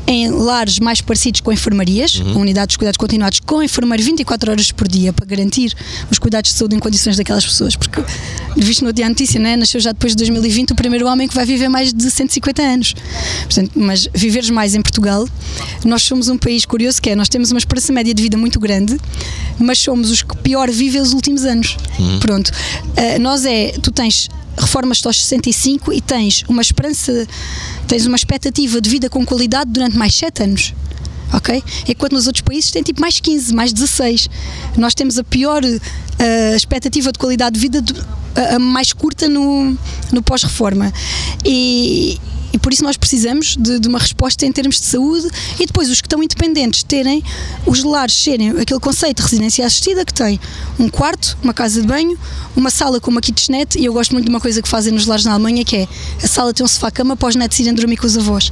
em 0.05 0.29
lares 0.29 0.79
mais 0.79 1.01
parecidos 1.01 1.41
com 1.41 1.51
enfermarias, 1.51 2.15
unidades 2.35 2.73
de 2.73 2.77
cuidados 2.77 2.97
continuados 2.97 3.39
com 3.39 3.63
enfermeiro 3.63 4.03
24 4.03 4.51
horas 4.51 4.71
por 4.71 4.87
dia 4.87 5.13
para 5.13 5.25
garantir 5.25 5.73
os 6.11 6.19
cuidados 6.19 6.51
de 6.51 6.57
saúde 6.57 6.75
em 6.75 6.79
condições 6.79 7.17
daquelas 7.17 7.45
pessoas, 7.45 7.75
porque 7.75 8.03
visto 8.57 8.83
no 8.83 8.91
dia 8.91 9.05
a 9.05 9.09
notícia, 9.09 9.39
né, 9.39 9.55
nasceu 9.55 9.79
já 9.79 9.91
depois 9.91 10.13
de 10.13 10.17
2020 10.17 10.71
o 10.71 10.75
primeiro 10.75 11.07
homem 11.07 11.27
que 11.27 11.33
vai 11.33 11.45
viver 11.45 11.69
mais 11.69 11.93
de 11.93 12.11
150 12.11 12.61
anos. 12.61 12.93
Portanto, 13.43 13.71
mas 13.75 14.07
viveres 14.13 14.49
mais 14.49 14.75
em 14.75 14.81
Portugal, 14.81 15.27
nós 15.85 16.03
somos 16.03 16.27
um 16.27 16.37
país 16.37 16.65
curioso 16.65 17.01
que 17.01 17.09
é, 17.09 17.15
nós 17.15 17.29
temos 17.29 17.51
uma 17.51 17.59
esperança 17.59 17.93
média 17.93 18.13
de 18.13 18.21
vida 18.21 18.37
muito 18.37 18.59
grande, 18.59 18.97
mas 19.59 19.79
somos 19.79 20.11
os 20.11 20.21
que 20.21 20.35
pior 20.37 20.69
vivem 20.69 21.01
os 21.01 21.13
últimos 21.13 21.45
anos. 21.45 21.77
Pronto. 22.19 22.51
Ah, 22.97 23.19
nós 23.19 23.45
é, 23.45 23.71
tu 23.81 23.91
tens 23.91 24.29
reformas 24.57 25.05
aos 25.05 25.21
65 25.23 25.91
e 25.93 26.01
tens 26.01 26.43
uma 26.47 26.61
esperança, 26.61 27.27
tens 27.87 28.05
uma 28.05 28.15
expectativa 28.15 28.79
de 28.79 28.89
vida 28.89 29.09
com 29.09 29.25
qualidade 29.25 29.71
durante 29.71 29.97
mais 29.97 30.13
7 30.15 30.43
anos. 30.43 30.73
Ok? 31.33 31.63
Enquanto 31.87 32.13
nos 32.13 32.27
outros 32.27 32.41
países 32.43 32.69
tem 32.69 32.83
tipo 32.83 33.01
mais 33.01 33.19
15, 33.19 33.53
mais 33.55 33.73
16. 33.73 34.29
Nós 34.77 34.93
temos 34.93 35.17
a 35.17 35.23
pior 35.23 35.61
ah, 35.65 36.55
expectativa 36.55 37.11
de 37.11 37.17
qualidade 37.17 37.55
de 37.55 37.59
vida 37.59 37.81
do- 37.81 38.05
a, 38.35 38.55
a 38.55 38.59
mais 38.59 38.93
curta 38.93 39.27
no, 39.27 39.75
no 40.11 40.21
pós-reforma. 40.21 40.93
E, 41.43 42.19
e 42.53 42.59
por 42.59 42.71
isso 42.71 42.83
nós 42.83 42.95
precisamos 42.95 43.57
de, 43.59 43.79
de 43.79 43.87
uma 43.87 43.99
resposta 43.99 44.45
em 44.45 44.51
termos 44.51 44.79
de 44.79 44.85
saúde 44.85 45.27
e 45.59 45.65
depois 45.65 45.89
os 45.89 45.99
que 45.99 46.07
estão 46.07 46.21
independentes 46.21 46.83
terem 46.83 47.23
os 47.65 47.83
lares 47.83 48.13
serem 48.13 48.51
aquele 48.51 48.79
conceito 48.79 49.17
de 49.17 49.23
residência 49.23 49.65
assistida 49.65 50.05
que 50.05 50.13
tem 50.13 50.39
um 50.79 50.87
quarto, 50.87 51.37
uma 51.43 51.53
casa 51.53 51.81
de 51.81 51.87
banho, 51.87 52.17
uma 52.55 52.69
sala 52.69 53.01
com 53.01 53.09
uma 53.09 53.21
kitchenette 53.21 53.79
e 53.79 53.85
eu 53.85 53.93
gosto 53.93 54.11
muito 54.11 54.25
de 54.25 54.29
uma 54.29 54.39
coisa 54.39 54.61
que 54.61 54.69
fazem 54.69 54.93
nos 54.93 55.07
lares 55.07 55.25
na 55.25 55.33
Alemanha 55.33 55.65
que 55.65 55.77
é 55.77 55.87
a 56.23 56.27
sala 56.27 56.53
tem 56.53 56.63
um 56.63 56.67
sofá-cama 56.67 57.15
para 57.15 57.29
os 57.29 57.35
netos 57.35 57.59
irem 57.59 57.73
dormir 57.73 57.97
com 57.97 58.05
os 58.05 58.17
avós. 58.17 58.51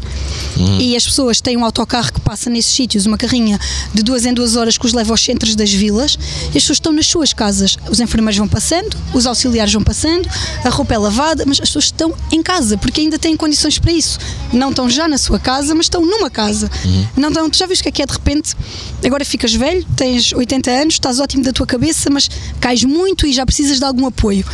E 0.79 0.95
as 0.95 1.05
pessoas 1.05 1.39
têm 1.39 1.55
um 1.57 1.63
autocarro 1.63 2.11
que 2.11 2.19
passa 2.21 2.49
nesses 2.49 2.73
sítios, 2.73 3.05
uma 3.05 3.17
carrinha 3.17 3.59
de 3.93 4.01
duas 4.01 4.25
em 4.25 4.33
duas 4.33 4.55
horas 4.55 4.77
que 4.77 4.85
os 4.85 4.93
leva 4.93 5.11
aos 5.11 5.21
centros 5.21 5.55
das 5.55 5.71
vilas 5.71 6.17
e 6.45 6.47
as 6.57 6.63
pessoas 6.63 6.77
estão 6.77 6.91
nas 6.91 7.07
suas 7.07 7.33
casas. 7.33 7.77
Os 7.89 7.99
enfermeiros 7.99 8.37
vão 8.37 8.47
passando, 8.47 8.97
os 9.13 9.25
auxiliares 9.27 9.73
vão 9.73 9.83
passando, 9.83 10.27
a 10.63 10.69
roupa 10.69 10.93
é 10.93 10.97
lavada, 10.97 11.43
mas 11.45 11.59
as 11.59 11.69
pessoas 11.69 11.85
estão 11.85 12.13
em 12.31 12.41
casa 12.41 12.77
porque 12.77 13.01
ainda 13.01 13.19
têm 13.19 13.35
condições 13.37 13.77
para 13.77 13.90
isso. 13.91 14.17
Não 14.51 14.69
estão 14.69 14.89
já 14.89 15.07
na 15.07 15.17
sua 15.17 15.39
casa, 15.39 15.75
mas 15.75 15.85
estão 15.85 16.05
numa 16.05 16.29
casa. 16.29 16.69
Não 17.15 17.29
estão, 17.29 17.49
tu 17.49 17.57
já 17.57 17.65
viste 17.65 17.81
o 17.81 17.83
que 17.83 17.89
é 17.89 17.91
que 17.91 18.01
é 18.01 18.05
de 18.05 18.13
repente? 18.13 18.55
Agora 19.05 19.23
ficas 19.25 19.53
velho, 19.53 19.85
tens 19.95 20.33
80 20.33 20.71
anos, 20.71 20.93
estás 20.95 21.19
ótimo 21.19 21.43
da 21.43 21.51
tua 21.51 21.65
cabeça, 21.65 22.09
mas 22.09 22.29
cais 22.59 22.83
muito 22.83 23.27
e 23.27 23.33
já 23.33 23.45
precisas 23.45 23.79
de 23.79 23.85
algum 23.85 24.05
apoio. 24.05 24.45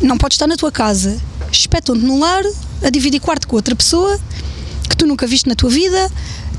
Não 0.00 0.18
podes 0.18 0.36
estar 0.36 0.46
na 0.46 0.56
tua 0.56 0.72
casa. 0.72 1.16
Espetam-te 1.50 2.04
no 2.04 2.18
lar, 2.18 2.42
a 2.82 2.90
dividir 2.90 3.20
quarto 3.20 3.46
com 3.46 3.56
outra 3.56 3.74
pessoa 3.76 4.18
que 4.88 4.96
tu 4.96 5.06
nunca 5.06 5.26
viste 5.26 5.48
na 5.48 5.54
tua 5.54 5.70
vida. 5.70 6.10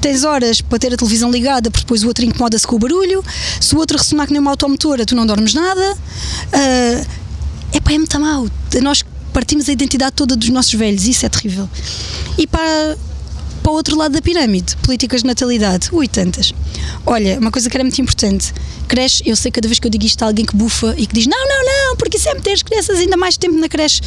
Tens 0.01 0.23
horas 0.23 0.61
para 0.61 0.77
ter 0.77 0.93
a 0.93 0.97
televisão 0.97 1.31
ligada, 1.31 1.71
porque 1.71 1.83
depois 1.83 2.03
o 2.03 2.07
outro 2.07 2.25
incomoda-se 2.25 2.65
com 2.67 2.75
o 2.75 2.79
barulho. 2.79 3.23
Se 3.59 3.75
o 3.75 3.79
outro 3.79 3.97
ressonar 3.97 4.27
que 4.27 4.33
nem 4.33 4.39
uma 4.39 4.51
automotora, 4.51 5.05
tu 5.05 5.15
não 5.15 5.25
dormes 5.25 5.53
nada. 5.53 5.97
Ah, 6.53 7.05
epá, 7.73 7.91
é 7.91 7.97
muito 7.97 8.19
mau. 8.19 8.47
Nós 8.81 9.03
partimos 9.35 9.67
a 9.67 9.73
identidade 9.73 10.13
toda 10.13 10.33
dos 10.33 10.47
nossos 10.47 10.73
velhos, 10.73 11.05
isso 11.05 11.25
é 11.25 11.29
terrível. 11.29 11.69
E 12.37 12.47
para, 12.47 12.97
para 13.61 13.69
o 13.69 13.75
outro 13.75 13.97
lado 13.97 14.13
da 14.13 14.21
pirâmide, 14.21 14.77
políticas 14.77 15.23
de 15.23 15.27
natalidade, 15.27 15.89
ui, 15.91 16.07
tantas. 16.07 16.53
Olha, 17.05 17.37
uma 17.37 17.51
coisa 17.51 17.69
que 17.69 17.75
era 17.75 17.83
muito 17.83 17.99
importante: 18.01 18.53
creche, 18.87 19.21
eu 19.25 19.35
sei 19.35 19.51
que 19.51 19.55
cada 19.55 19.67
vez 19.67 19.77
que 19.77 19.87
eu 19.87 19.91
digo 19.91 20.05
isto 20.05 20.23
há 20.23 20.27
alguém 20.27 20.45
que 20.45 20.55
bufa 20.55 20.95
e 20.97 21.05
que 21.05 21.13
diz: 21.13 21.27
não, 21.27 21.37
não, 21.37 21.65
não, 21.65 21.97
porque 21.97 22.15
isso 22.15 22.29
é 22.29 22.33
meter 22.33 22.53
as 22.53 22.63
crianças 22.63 22.97
ainda 22.97 23.17
mais 23.17 23.35
tempo 23.35 23.57
na 23.57 23.67
creche. 23.67 23.99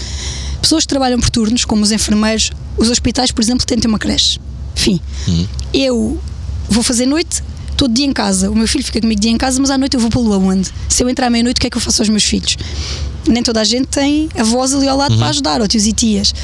Pessoas 0.63 0.85
que 0.85 0.89
trabalham 0.89 1.21
por 1.21 1.29
turnos, 1.29 1.67
como 1.67 1.83
os 1.83 1.93
enfermeiros, 1.93 2.51
os 2.79 2.89
hospitais, 2.89 3.31
por 3.31 3.43
exemplo, 3.43 3.67
têm 3.67 3.77
de 3.77 3.83
ter 3.83 3.89
uma 3.89 3.99
creche. 3.99 4.41
Fim. 4.75 4.99
Eu 5.75 6.19
vou 6.71 6.83
fazer 6.83 7.05
noite, 7.05 7.43
todo 7.79 7.95
dia 7.95 8.05
em 8.05 8.13
casa. 8.13 8.51
O 8.51 8.57
meu 8.57 8.67
filho 8.67 8.85
fica 8.85 9.01
comigo 9.01 9.19
dia 9.19 9.31
em 9.31 9.39
casa, 9.39 9.59
mas 9.61 9.71
à 9.71 9.79
noite 9.79 9.95
eu 9.95 10.01
vou 10.01 10.11
pô-lo 10.11 10.35
aonde? 10.35 10.69
Se 10.89 11.03
eu 11.03 11.09
entrar 11.09 11.29
à 11.29 11.31
meia-noite, 11.31 11.59
o 11.59 11.61
que 11.61 11.69
é 11.69 11.71
que 11.71 11.77
eu 11.77 11.81
faço 11.81 12.03
aos 12.03 12.09
meus 12.09 12.25
filhos? 12.25 12.59
Nem 13.27 13.43
toda 13.43 13.61
a 13.61 13.65
gente 13.65 13.87
tem 13.87 14.29
avós 14.37 14.75
ali 14.75 14.89
ao 14.89 14.97
lado 14.97 15.17
para 15.17 15.29
ajudar, 15.29 15.61
ou 15.61 15.69
tios 15.69 15.87
e 15.87 15.93
tias. 15.93 16.35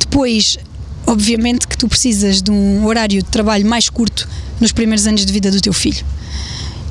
Depois, 0.00 0.56
obviamente 1.06 1.68
que 1.68 1.76
tu 1.76 1.86
precisas 1.86 2.40
de 2.40 2.50
um 2.50 2.86
horário 2.86 3.22
de 3.22 3.28
trabalho 3.28 3.66
mais 3.66 3.90
curto 3.90 4.26
nos 4.58 4.72
primeiros 4.72 5.06
anos 5.06 5.24
de 5.26 5.32
vida 5.32 5.50
do 5.50 5.60
teu 5.60 5.74
filho. 5.74 6.04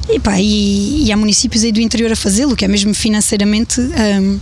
E, 0.07 0.19
pá, 0.19 0.39
e, 0.39 1.05
e 1.05 1.11
há 1.11 1.17
municípios 1.17 1.63
aí 1.63 1.71
do 1.71 1.81
interior 1.81 2.11
a 2.11 2.15
fazê-lo, 2.15 2.55
que 2.55 2.63
é 2.63 2.67
mesmo 2.67 2.93
financeiramente 2.93 3.81
hum, 3.81 4.39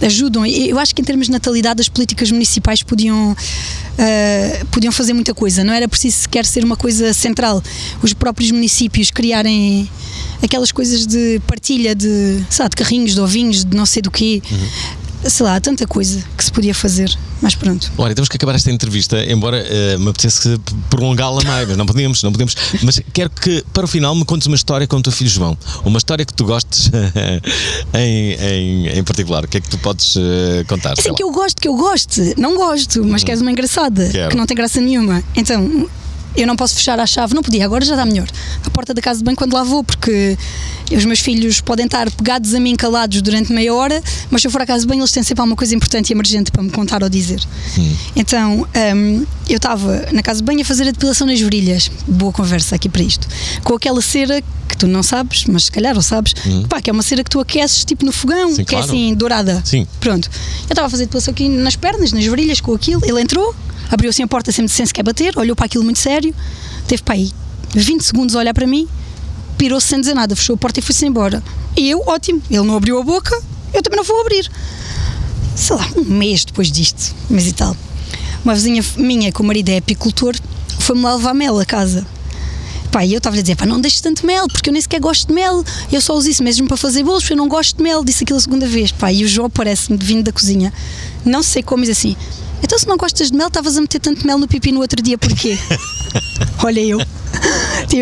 ajudam. 0.00 0.44
Eu 0.46 0.78
acho 0.78 0.94
que 0.94 1.02
em 1.02 1.04
termos 1.04 1.26
de 1.26 1.32
natalidade 1.32 1.80
as 1.80 1.88
políticas 1.88 2.30
municipais 2.30 2.82
podiam 2.82 3.32
uh, 3.32 4.66
podiam 4.66 4.92
fazer 4.92 5.12
muita 5.12 5.34
coisa. 5.34 5.62
Não 5.64 5.72
era 5.72 5.88
preciso 5.88 6.18
sequer 6.18 6.44
ser 6.44 6.64
uma 6.64 6.76
coisa 6.76 7.12
central. 7.12 7.62
Os 8.02 8.12
próprios 8.12 8.50
municípios 8.50 9.10
criarem 9.10 9.88
aquelas 10.42 10.72
coisas 10.72 11.06
de 11.06 11.40
partilha 11.46 11.94
de, 11.94 12.42
lá, 12.58 12.68
de 12.68 12.76
carrinhos, 12.76 13.14
de 13.14 13.20
ovinhos, 13.20 13.64
de 13.64 13.76
não 13.76 13.86
sei 13.86 14.02
do 14.02 14.10
quê. 14.10 14.42
Uhum 14.50 15.09
sei 15.28 15.44
lá, 15.44 15.56
há 15.56 15.60
tanta 15.60 15.86
coisa 15.86 16.24
que 16.36 16.44
se 16.44 16.50
podia 16.50 16.74
fazer, 16.74 17.16
mas 17.42 17.54
pronto. 17.54 17.90
Olha, 17.98 18.14
temos 18.14 18.28
que 18.28 18.36
acabar 18.36 18.54
esta 18.54 18.70
entrevista, 18.70 19.22
embora 19.24 19.62
uh, 19.62 19.98
me 19.98 20.08
apetecesse 20.08 20.58
prolongá-la 20.88 21.42
mais, 21.44 21.68
mas 21.68 21.76
não 21.76 21.86
podemos, 21.86 22.22
não 22.22 22.32
podemos. 22.32 22.54
Mas 22.82 23.00
quero 23.12 23.30
que, 23.30 23.64
para 23.72 23.84
o 23.84 23.88
final, 23.88 24.14
me 24.14 24.24
contes 24.24 24.46
uma 24.46 24.56
história 24.56 24.86
com 24.86 24.96
o 24.96 25.02
teu 25.02 25.12
filho 25.12 25.30
João. 25.30 25.58
Uma 25.84 25.98
história 25.98 26.24
que 26.24 26.32
tu 26.32 26.44
gostes 26.44 26.90
em, 27.94 28.32
em, 28.32 28.88
em, 28.98 29.04
particular. 29.04 29.44
O 29.44 29.48
que 29.48 29.58
é 29.58 29.60
que 29.60 29.68
tu 29.68 29.78
podes 29.78 30.16
uh, 30.16 30.20
contar? 30.66 30.94
Assim 30.98 31.14
que 31.14 31.22
eu 31.22 31.30
gosto, 31.30 31.60
que 31.60 31.68
eu 31.68 31.76
goste. 31.76 32.34
Não 32.36 32.56
gosto, 32.56 33.04
mas 33.04 33.22
hum. 33.22 33.26
queres 33.26 33.40
uma 33.40 33.50
engraçada, 33.50 34.08
Quero. 34.08 34.30
que 34.30 34.36
não 34.36 34.46
tem 34.46 34.56
graça 34.56 34.80
nenhuma. 34.80 35.22
Então, 35.36 35.88
eu 36.36 36.46
não 36.46 36.56
posso 36.56 36.74
fechar 36.74 36.98
a 36.98 37.06
chave, 37.06 37.34
não 37.34 37.42
podia, 37.42 37.64
agora 37.64 37.84
já 37.84 37.94
está 37.94 38.04
melhor. 38.04 38.28
A 38.64 38.70
porta 38.70 38.94
da 38.94 39.02
casa 39.02 39.18
de 39.18 39.24
banho 39.24 39.36
quando 39.36 39.52
lá 39.52 39.62
vou, 39.62 39.82
porque 39.82 40.36
os 40.90 41.04
meus 41.04 41.20
filhos 41.20 41.60
podem 41.60 41.86
estar 41.86 42.10
pegados 42.10 42.54
a 42.54 42.60
mim 42.60 42.74
calados 42.76 43.20
durante 43.22 43.52
meia 43.52 43.74
hora, 43.74 44.02
mas 44.30 44.40
se 44.40 44.48
eu 44.48 44.50
for 44.50 44.62
à 44.62 44.66
casa 44.66 44.82
de 44.82 44.86
banho 44.86 45.00
eles 45.00 45.12
têm 45.12 45.22
sempre 45.22 45.40
alguma 45.40 45.56
coisa 45.56 45.74
importante 45.74 46.10
e 46.10 46.12
emergente 46.12 46.50
para 46.50 46.62
me 46.62 46.70
contar 46.70 47.02
ou 47.02 47.08
dizer. 47.08 47.40
Sim. 47.74 47.96
Então, 48.16 48.66
um, 48.96 49.26
eu 49.48 49.56
estava 49.56 50.06
na 50.12 50.22
casa 50.22 50.40
de 50.40 50.44
banho 50.44 50.60
a 50.62 50.64
fazer 50.64 50.84
a 50.84 50.90
depilação 50.90 51.26
nas 51.26 51.40
virilhas, 51.40 51.90
boa 52.06 52.32
conversa 52.32 52.76
aqui 52.76 52.88
para 52.88 53.02
isto, 53.02 53.26
com 53.62 53.74
aquela 53.74 54.00
cera 54.00 54.42
que 54.68 54.76
tu 54.76 54.86
não 54.86 55.02
sabes, 55.02 55.44
mas 55.46 55.64
se 55.64 55.72
calhar 55.72 55.96
ou 55.96 56.02
sabes, 56.02 56.34
hum. 56.46 56.64
pá, 56.68 56.80
que 56.80 56.88
é 56.88 56.92
uma 56.92 57.02
cera 57.02 57.24
que 57.24 57.30
tu 57.30 57.40
aqueces 57.40 57.84
tipo 57.84 58.04
no 58.04 58.12
fogão, 58.12 58.50
Sim, 58.50 58.64
que 58.64 58.74
é 58.74 58.78
claro. 58.78 58.84
é 58.84 58.88
assim 58.88 59.14
dourada. 59.14 59.62
Sim. 59.64 59.86
Pronto. 59.98 60.30
Eu 60.62 60.72
estava 60.72 60.86
a 60.86 60.90
fazer 60.90 61.04
depilação 61.04 61.32
aqui 61.32 61.48
nas 61.48 61.76
pernas, 61.76 62.12
nas 62.12 62.24
virilhas, 62.24 62.60
com 62.60 62.74
aquilo, 62.74 63.02
ele 63.04 63.20
entrou, 63.20 63.54
abriu 63.90 64.10
assim 64.10 64.22
a 64.22 64.28
porta 64.28 64.52
sem, 64.52 64.66
sem 64.68 64.86
sequer 64.86 65.02
bater, 65.02 65.36
olhou 65.36 65.56
para 65.56 65.66
aquilo 65.66 65.84
muito 65.84 65.98
sério, 65.98 66.34
teve 66.86 67.02
para 67.02 67.14
aí 67.14 67.30
20 67.74 68.02
segundos 68.02 68.36
a 68.36 68.38
olhar 68.38 68.54
para 68.54 68.66
mim, 68.66 68.88
pirou-se 69.58 69.88
sem 69.88 70.00
dizer 70.00 70.14
nada, 70.14 70.34
fechou 70.34 70.54
a 70.54 70.56
porta 70.56 70.80
e 70.80 70.82
foi-se 70.82 71.06
embora. 71.06 71.42
E 71.76 71.88
eu, 71.90 72.02
ótimo, 72.06 72.42
ele 72.50 72.62
não 72.62 72.76
abriu 72.76 72.98
a 72.98 73.02
boca, 73.02 73.38
eu 73.72 73.82
também 73.82 73.96
não 73.96 74.04
vou 74.04 74.20
abrir. 74.20 74.50
Sei 75.54 75.76
lá, 75.76 75.86
um 75.96 76.04
mês 76.04 76.44
depois 76.44 76.70
disto, 76.70 77.14
mês 77.28 77.46
e 77.46 77.52
tal. 77.52 77.76
Uma 78.44 78.54
vizinha 78.54 78.82
minha, 78.96 79.30
que 79.30 79.40
o 79.40 79.44
marido 79.44 79.68
é 79.68 79.78
apicultor, 79.78 80.34
foi-me 80.78 81.02
lá 81.02 81.14
levar 81.14 81.34
mel 81.34 81.58
a 81.58 81.64
casa. 81.64 82.06
Pá, 82.90 83.04
e 83.04 83.12
eu 83.12 83.18
estava 83.18 83.36
a 83.36 83.40
dizer, 83.40 83.54
pá, 83.54 83.66
não 83.66 83.80
deixes 83.80 84.00
tanto 84.00 84.26
mel, 84.26 84.48
porque 84.48 84.68
eu 84.68 84.72
nem 84.72 84.82
sequer 84.82 84.98
gosto 84.98 85.28
de 85.28 85.34
mel. 85.34 85.62
Eu 85.92 86.00
só 86.00 86.14
uso 86.14 86.28
isso 86.28 86.42
mesmo 86.42 86.66
para 86.66 86.76
fazer 86.76 87.04
bolos, 87.04 87.22
porque 87.22 87.34
eu 87.34 87.36
não 87.36 87.46
gosto 87.46 87.76
de 87.76 87.82
mel. 87.82 88.04
Disse 88.04 88.24
aquilo 88.24 88.38
a 88.38 88.40
segunda 88.40 88.66
vez. 88.66 88.90
Pá, 88.90 89.12
e 89.12 89.22
o 89.22 89.28
João 89.28 89.48
parece-me 89.48 89.96
vindo 89.96 90.24
da 90.24 90.32
cozinha. 90.32 90.72
Não 91.24 91.40
sei 91.40 91.62
como, 91.62 91.84
diz 91.84 91.96
assim: 91.96 92.16
então, 92.62 92.78
se 92.78 92.86
não 92.86 92.96
gostas 92.96 93.30
de 93.30 93.36
mel, 93.36 93.48
estavas 93.48 93.76
a 93.76 93.80
meter 93.80 94.00
tanto 94.00 94.26
mel 94.26 94.38
no 94.38 94.46
pipi 94.48 94.72
no 94.72 94.80
outro 94.80 95.02
dia, 95.02 95.18
porquê? 95.18 95.58
Olha 96.64 96.80
eu. 96.80 96.98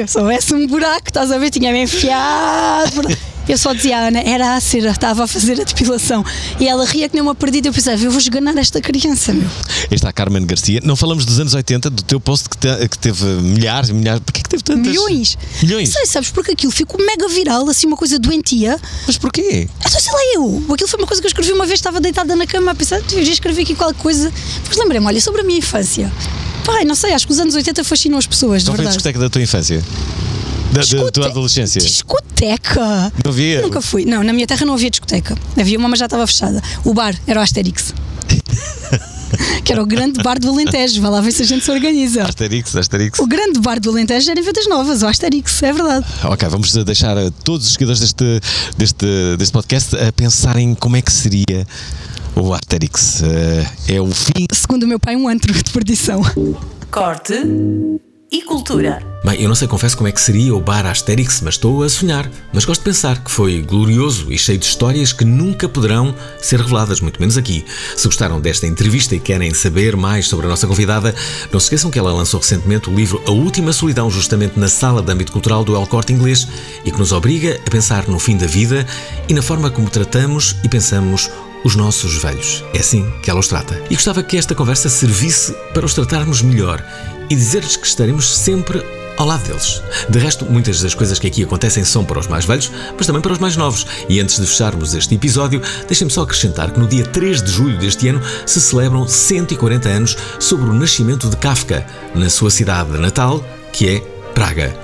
Se 0.07 0.19
houvesse 0.19 0.55
um 0.55 0.67
buraco, 0.67 1.09
estás 1.09 1.31
a 1.31 1.39
ver, 1.39 1.51
tinha-me 1.51 1.83
enfiado. 1.83 3.03
Eu 3.49 3.57
só 3.57 3.73
dizia 3.73 3.99
à 3.99 4.09
Ana, 4.09 4.21
era 4.21 4.57
a 4.57 4.61
cera, 4.61 4.91
estava 4.91 5.25
a 5.25 5.27
fazer 5.27 5.61
a 5.61 5.65
depilação. 5.65 6.25
E 6.61 6.69
ela 6.69 6.85
ria 6.85 7.09
que 7.09 7.15
nem 7.15 7.23
uma 7.23 7.35
perdida. 7.35 7.69
Eu 7.69 7.73
pensava, 7.73 8.03
eu 8.03 8.11
vou 8.11 8.21
esganar 8.21 8.57
esta 8.59 8.81
criança, 8.81 9.33
meu. 9.33 9.49
Está 9.91 10.11
a 10.11 10.13
Carmen 10.13 10.45
Garcia. 10.45 10.81
Não 10.85 10.95
falamos 10.95 11.25
dos 11.25 11.41
anos 11.41 11.55
80, 11.55 11.89
do 11.89 12.03
teu 12.03 12.21
post 12.21 12.49
que, 12.49 12.59
te, 12.59 12.89
que 12.89 12.99
teve 12.99 13.25
milhares 13.25 13.89
e 13.89 13.95
milhares. 13.95 14.21
Porquê 14.25 14.43
que 14.43 14.49
teve 14.49 14.63
tantas? 14.63 14.87
Milhões. 14.87 15.39
Milhões. 15.63 15.89
Sei, 15.89 16.05
sabes, 16.07 16.31
porque 16.31 16.53
aquilo 16.53 16.73
ficou 16.73 17.05
mega 17.05 17.27
viral, 17.29 17.69
assim, 17.71 17.87
uma 17.87 17.97
coisa 17.97 18.19
doentia. 18.19 18.79
Mas 19.07 19.17
porquê? 19.17 19.67
Então, 19.81 20.01
sei 20.01 20.13
lá 20.13 20.21
eu. 20.35 20.65
Aquilo 20.73 20.89
foi 20.89 21.01
uma 21.01 21.07
coisa 21.07 21.23
que 21.23 21.27
eu 21.27 21.31
escrevi 21.31 21.53
uma 21.53 21.65
vez, 21.65 21.79
estava 21.79 22.01
deitada 22.01 22.37
na 22.37 22.47
cama 22.47 22.73
a 22.73 22.75
pensar, 22.75 23.01
eu 23.13 23.25
já 23.25 23.33
escrevi 23.33 23.63
aqui 23.63 23.75
qualquer 23.75 23.99
coisa. 23.99 24.31
Depois 24.63 24.77
lembrei-me, 24.77 25.07
olha, 25.07 25.21
sobre 25.21 25.41
a 25.41 25.45
minha 25.45 25.59
infância. 25.59 26.13
Pai, 26.65 26.85
não 26.85 26.95
sei, 26.95 27.15
acho 27.15 27.27
que 27.27 27.33
os 27.33 27.41
anos 27.41 27.55
80 27.55 27.83
fascinam 27.83 28.19
as 28.19 28.27
pessoas, 28.27 28.63
Qual 28.63 28.77
foi 28.77 28.85
a 28.85 28.89
discoteca 28.89 29.19
da 29.19 29.31
tua 29.31 29.41
infância? 29.41 29.83
Da, 30.73 30.83
da 30.83 31.11
tua 31.11 31.27
adolescência? 31.27 31.81
Discoteca? 31.81 33.11
Havia? 33.39 33.63
Nunca 33.63 33.81
fui. 33.81 34.05
Não, 34.05 34.25
na 34.25 34.33
minha 34.33 34.47
terra 34.47 34.67
não 34.67 34.75
havia 34.75 34.91
discoteca. 34.91 35.39
Havia 35.57 35.79
uma, 35.79 35.89
mas 35.89 36.01
já 36.01 36.07
estava 36.07 36.27
fechada. 36.27 36.61
O 36.85 36.93
bar 36.93 37.15
era 37.25 37.39
o 37.39 37.43
Asterix. 37.43 37.95
que 39.65 39.71
era 39.73 39.81
o 39.81 39.87
grande 39.87 40.21
bar 40.25 40.41
do 40.41 40.49
Alentejo. 40.49 41.01
Vai 41.01 41.11
lá 41.11 41.21
ver 41.21 41.31
se 41.31 41.43
a 41.43 41.47
gente 41.47 41.65
se 41.65 41.71
organiza. 41.71 42.25
Asterix, 42.25 42.75
Asterix. 42.75 43.19
O 43.21 43.27
grande 43.29 43.61
bar 43.61 43.79
do 43.79 43.91
Alentejo 43.91 44.29
era 44.29 44.41
em 44.41 44.43
Ventas 44.43 44.67
Novas, 44.67 45.03
o 45.03 45.07
Asterix, 45.07 45.63
é 45.63 45.73
verdade. 45.73 46.05
Ok, 46.25 46.49
vamos 46.49 46.73
deixar 46.85 47.17
todos 47.45 47.67
os 47.67 47.73
seguidores 47.75 48.01
deste, 48.01 48.41
deste, 48.77 49.07
deste 49.39 49.53
podcast 49.53 49.97
a 49.97 50.13
pensarem 50.13 50.75
como 50.75 50.97
é 50.97 51.03
que 51.03 51.13
seria 51.13 51.65
o 52.35 52.53
Asterix. 52.53 53.23
Eh, 53.23 53.95
é 53.95 54.01
o 54.01 54.11
fim. 54.11 54.47
Segundo 54.53 54.83
o 54.83 54.87
meu 54.89 54.99
pai, 54.99 55.15
um 55.15 55.29
antro 55.29 55.53
de 55.53 55.71
perdição. 55.71 56.23
Corte 56.91 57.35
e 58.31 58.43
cultura. 58.43 59.03
Bem, 59.25 59.41
eu 59.41 59.49
não 59.49 59.55
sei, 59.55 59.67
confesso 59.67 59.97
como 59.97 60.09
é 60.09 60.13
que 60.13 60.21
seria 60.21 60.55
o 60.55 60.61
bar 60.61 60.85
Asterix, 60.87 61.41
mas 61.41 61.55
estou 61.55 61.83
a 61.83 61.89
sonhar. 61.89 62.31
Mas 62.53 62.65
gosto 62.65 62.81
de 62.81 62.85
pensar 62.85 63.23
que 63.25 63.31
foi 63.31 63.63
glorioso 63.63 64.31
e 64.31 64.39
cheio 64.39 64.59
de 64.59 64.67
histórias 64.67 65.13
que 65.13 65.25
nunca 65.25 65.69
poderão 65.69 66.15
ser 66.41 66.61
reveladas, 66.61 67.01
muito 67.01 67.19
menos 67.19 67.39
aqui. 67.39 67.65
Se 67.97 68.07
gostaram 68.07 68.41
desta 68.41 68.67
entrevista 68.67 69.15
e 69.17 69.21
querem 69.21 69.53
saber 69.55 69.97
mais 69.97 70.29
sobre 70.29 70.47
a 70.47 70.49
nossa 70.49 70.67
convidada, 70.67 71.15
não 71.51 71.59
se 71.59 71.67
esqueçam 71.67 71.91
que 71.91 71.99
ela 71.99 72.13
lançou 72.13 72.39
recentemente 72.39 72.91
o 72.91 72.95
livro 72.95 73.23
A 73.27 73.31
Última 73.31 73.73
Solidão, 73.73 74.11
justamente 74.11 74.59
na 74.59 74.69
sala 74.69 75.03
de 75.03 75.11
âmbito 75.11 75.33
cultural 75.33 75.65
do 75.65 75.75
El 75.75 75.87
Corte 75.87 76.13
Inglês, 76.13 76.47
e 76.85 76.91
que 76.91 76.99
nos 76.99 77.13
obriga 77.13 77.59
a 77.67 77.71
pensar 77.71 78.07
no 78.09 78.19
fim 78.19 78.37
da 78.37 78.47
vida 78.47 78.87
e 79.29 79.35
na 79.35 79.43
forma 79.43 79.71
como 79.71 79.89
tratamos 79.89 80.55
e 80.63 80.69
pensamos 80.69 81.31
os 81.65 81.75
nossos 81.75 82.23
velhos. 82.23 82.63
É 82.73 82.79
assim 82.79 83.11
que 83.23 83.31
ela 83.31 83.41
os 83.41 83.49
trata. 83.49 83.83
E 83.91 83.95
gostava 83.95 84.23
que 84.23 84.37
esta 84.37 84.55
conversa 84.55 84.89
servisse 84.89 85.53
para 85.75 85.85
os 85.85 85.95
tratarmos 85.95 86.41
melhor 86.41 86.85
e 87.31 87.35
dizer-lhes 87.35 87.77
que 87.77 87.87
estaremos 87.87 88.37
sempre 88.37 88.83
ao 89.19 89.27
lado 89.27 89.43
deles. 89.47 89.83
De 90.09 90.19
resto, 90.19 90.47
muitas 90.47 90.81
das 90.81 90.95
coisas 90.95 91.19
que 91.19 91.27
aqui 91.27 91.43
acontecem 91.43 91.85
são 91.85 92.05
para 92.05 92.21
os 92.21 92.29
mais 92.29 92.45
velhos, 92.45 92.71
mas 92.97 93.07
também 93.07 93.21
para 93.21 93.33
os 93.33 93.39
mais 93.39 93.57
novos. 93.57 93.85
E 94.09 94.21
antes 94.21 94.39
de 94.39 94.47
fecharmos 94.47 94.95
este 94.95 95.15
episódio, 95.15 95.61
deixem-me 95.87 96.13
só 96.13 96.23
acrescentar 96.23 96.71
que 96.71 96.79
no 96.79 96.87
dia 96.87 97.05
3 97.05 97.43
de 97.43 97.51
julho 97.51 97.79
deste 97.79 98.09
ano 98.09 98.23
se 98.47 98.61
celebram 98.61 99.07
140 99.07 99.89
anos 99.89 100.17
sobre 100.39 100.71
o 100.71 100.73
nascimento 100.73 101.29
de 101.29 101.37
Kafka, 101.37 101.85
na 102.15 102.31
sua 102.31 102.51
cidade 102.51 102.97
natal, 102.97 103.45
que 103.73 103.89
é 103.89 104.01
Praga. 104.35 104.75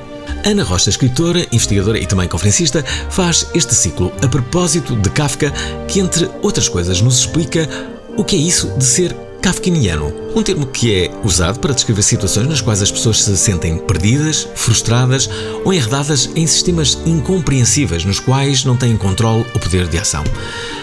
Ana 0.45 0.64
Rocha, 0.64 0.90
escritora, 0.90 1.47
investigadora 1.53 1.99
e 1.99 2.07
também 2.07 2.28
conferencista, 2.28 2.84
faz 3.09 3.47
este 3.55 3.74
ciclo 3.74 4.12
a 4.22 4.28
propósito 4.28 4.97
de 4.97 5.09
Kafka, 5.11 5.51
que, 5.88 6.01
entre 6.01 6.28
outras 6.42 6.68
coisas, 6.68 7.01
nos 7.01 7.20
explica 7.20 7.68
o 8.16 8.24
que 8.24 8.36
é 8.36 8.38
isso 8.38 8.68
de 8.76 8.84
ser 8.84 9.23
Kafkiniano, 9.45 10.11
um 10.34 10.42
termo 10.42 10.66
que 10.66 10.95
é 10.95 11.11
usado 11.22 11.61
para 11.61 11.74
descrever 11.74 12.01
situações 12.01 12.49
nas 12.49 12.62
quais 12.62 12.80
as 12.80 12.90
pessoas 12.90 13.22
se 13.22 13.36
sentem 13.36 13.76
perdidas, 13.76 14.49
frustradas 14.55 15.28
ou 15.62 15.70
enredadas 15.70 16.30
em 16.34 16.47
sistemas 16.47 16.99
incompreensíveis 17.05 18.07
nos 18.07 18.18
quais 18.18 18.64
não 18.64 18.74
têm 18.74 18.97
controle 18.97 19.45
ou 19.53 19.61
poder 19.61 19.86
de 19.86 19.99
ação. 19.99 20.24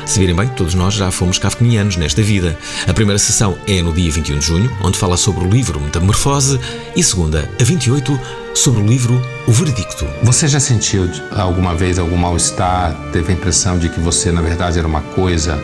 Se 0.05 0.19
virem 0.19 0.35
bem, 0.35 0.47
todos 0.49 0.75
nós 0.75 0.93
já 0.93 1.09
fomos 1.09 1.39
kafkinianos 1.39 1.97
nesta 1.97 2.21
vida. 2.21 2.55
A 2.87 2.93
primeira 2.93 3.17
sessão 3.17 3.57
é 3.67 3.81
no 3.81 3.91
dia 3.91 4.11
21 4.11 4.37
de 4.37 4.45
junho, 4.45 4.77
onde 4.83 4.95
fala 4.95 5.17
sobre 5.17 5.43
o 5.43 5.49
livro 5.49 5.79
Metamorfose, 5.79 6.59
e 6.95 7.01
segunda, 7.03 7.49
a 7.59 7.63
28, 7.63 8.19
sobre 8.53 8.83
o 8.83 8.85
livro 8.85 9.19
O 9.47 9.51
Veredicto. 9.51 10.05
Você 10.21 10.47
já 10.47 10.59
sentiu 10.59 11.09
alguma 11.31 11.73
vez 11.73 11.97
algum 11.97 12.15
mal-estar? 12.15 13.09
Teve 13.11 13.31
a 13.31 13.35
impressão 13.35 13.79
de 13.79 13.89
que 13.89 13.99
você, 13.99 14.31
na 14.31 14.43
verdade, 14.43 14.77
era 14.77 14.87
uma 14.87 15.01
coisa? 15.01 15.59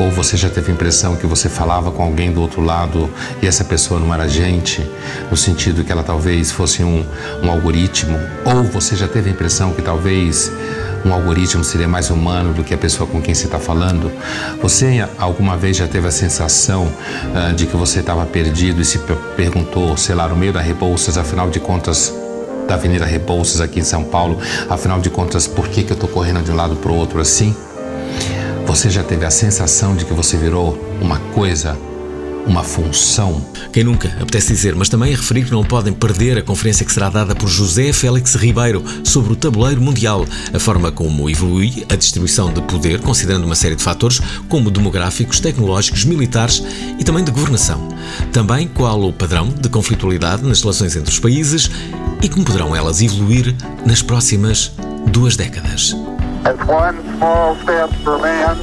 Ou 0.00 0.10
você 0.10 0.34
já 0.34 0.48
teve 0.48 0.70
a 0.70 0.74
impressão 0.74 1.14
que 1.14 1.26
você 1.26 1.46
falava 1.46 1.90
com 1.90 2.02
alguém 2.02 2.32
do 2.32 2.40
outro 2.40 2.62
lado 2.62 3.10
e 3.42 3.46
essa 3.46 3.62
pessoa 3.62 4.00
não 4.00 4.14
era 4.14 4.26
gente, 4.26 4.82
no 5.30 5.36
sentido 5.36 5.84
que 5.84 5.92
ela 5.92 6.02
talvez 6.02 6.50
fosse 6.50 6.82
um, 6.82 7.04
um 7.42 7.50
algoritmo? 7.50 8.18
Ou 8.46 8.64
você 8.64 8.96
já 8.96 9.06
teve 9.06 9.28
a 9.28 9.32
impressão 9.32 9.72
que 9.72 9.82
talvez 9.82 10.50
um 11.04 11.12
algoritmo 11.12 11.62
seria 11.62 11.86
mais 11.86 12.08
humano 12.08 12.54
do 12.54 12.64
que 12.64 12.72
a 12.72 12.78
pessoa 12.78 13.06
com 13.06 13.20
quem 13.20 13.34
você 13.34 13.44
está 13.44 13.58
falando? 13.58 14.10
Você 14.62 15.06
alguma 15.18 15.54
vez 15.58 15.76
já 15.76 15.86
teve 15.86 16.08
a 16.08 16.10
sensação 16.10 16.84
uh, 16.86 17.52
de 17.54 17.66
que 17.66 17.76
você 17.76 18.00
estava 18.00 18.24
perdido 18.24 18.80
e 18.80 18.84
se 18.86 18.98
perguntou, 19.36 19.98
sei 19.98 20.14
lá, 20.14 20.26
no 20.26 20.36
meio 20.36 20.52
da 20.52 20.62
Rebouças, 20.62 21.18
afinal 21.18 21.50
de 21.50 21.60
contas, 21.60 22.10
da 22.66 22.74
Avenida 22.74 23.04
Rebouças 23.04 23.60
aqui 23.60 23.80
em 23.80 23.84
São 23.84 24.02
Paulo, 24.04 24.38
afinal 24.70 24.98
de 24.98 25.10
contas, 25.10 25.46
por 25.46 25.68
que, 25.68 25.82
que 25.82 25.92
eu 25.92 25.94
estou 25.94 26.08
correndo 26.08 26.42
de 26.42 26.50
um 26.50 26.56
lado 26.56 26.76
para 26.76 26.90
o 26.90 26.94
outro 26.94 27.20
assim? 27.20 27.54
Você 28.70 28.88
já 28.88 29.02
teve 29.02 29.24
a 29.24 29.30
sensação 29.32 29.96
de 29.96 30.04
que 30.04 30.14
você 30.14 30.36
virou 30.36 30.78
uma 31.02 31.18
coisa, 31.34 31.76
uma 32.46 32.62
função? 32.62 33.44
Quem 33.72 33.82
nunca, 33.82 34.06
apetece 34.20 34.52
dizer, 34.52 34.76
mas 34.76 34.88
também 34.88 35.10
referir 35.10 35.44
que 35.44 35.50
não 35.50 35.64
podem 35.64 35.92
perder 35.92 36.38
a 36.38 36.42
conferência 36.42 36.86
que 36.86 36.92
será 36.92 37.10
dada 37.10 37.34
por 37.34 37.48
José 37.48 37.92
Félix 37.92 38.36
Ribeiro 38.36 38.84
sobre 39.02 39.32
o 39.32 39.36
tabuleiro 39.36 39.82
mundial, 39.82 40.24
a 40.54 40.58
forma 40.60 40.92
como 40.92 41.28
evolui 41.28 41.84
a 41.88 41.96
distribuição 41.96 42.52
de 42.52 42.62
poder, 42.62 43.00
considerando 43.00 43.44
uma 43.44 43.56
série 43.56 43.74
de 43.74 43.82
fatores 43.82 44.20
como 44.48 44.70
demográficos, 44.70 45.40
tecnológicos, 45.40 46.04
militares 46.04 46.62
e 46.96 47.02
também 47.02 47.24
de 47.24 47.32
governação. 47.32 47.88
Também 48.32 48.68
qual 48.68 49.02
o 49.02 49.12
padrão 49.12 49.48
de 49.48 49.68
conflitualidade 49.68 50.44
nas 50.44 50.60
relações 50.60 50.94
entre 50.94 51.10
os 51.10 51.18
países 51.18 51.68
e 52.22 52.28
como 52.28 52.44
poderão 52.44 52.74
elas 52.74 53.02
evoluir 53.02 53.52
nas 53.84 54.00
próximas 54.00 54.70
duas 55.08 55.36
décadas. 55.36 55.92
It's 56.46 56.64
one 56.66 56.96
small 57.16 57.54
step 57.62 57.90
for 58.02 58.18
man, 58.18 58.56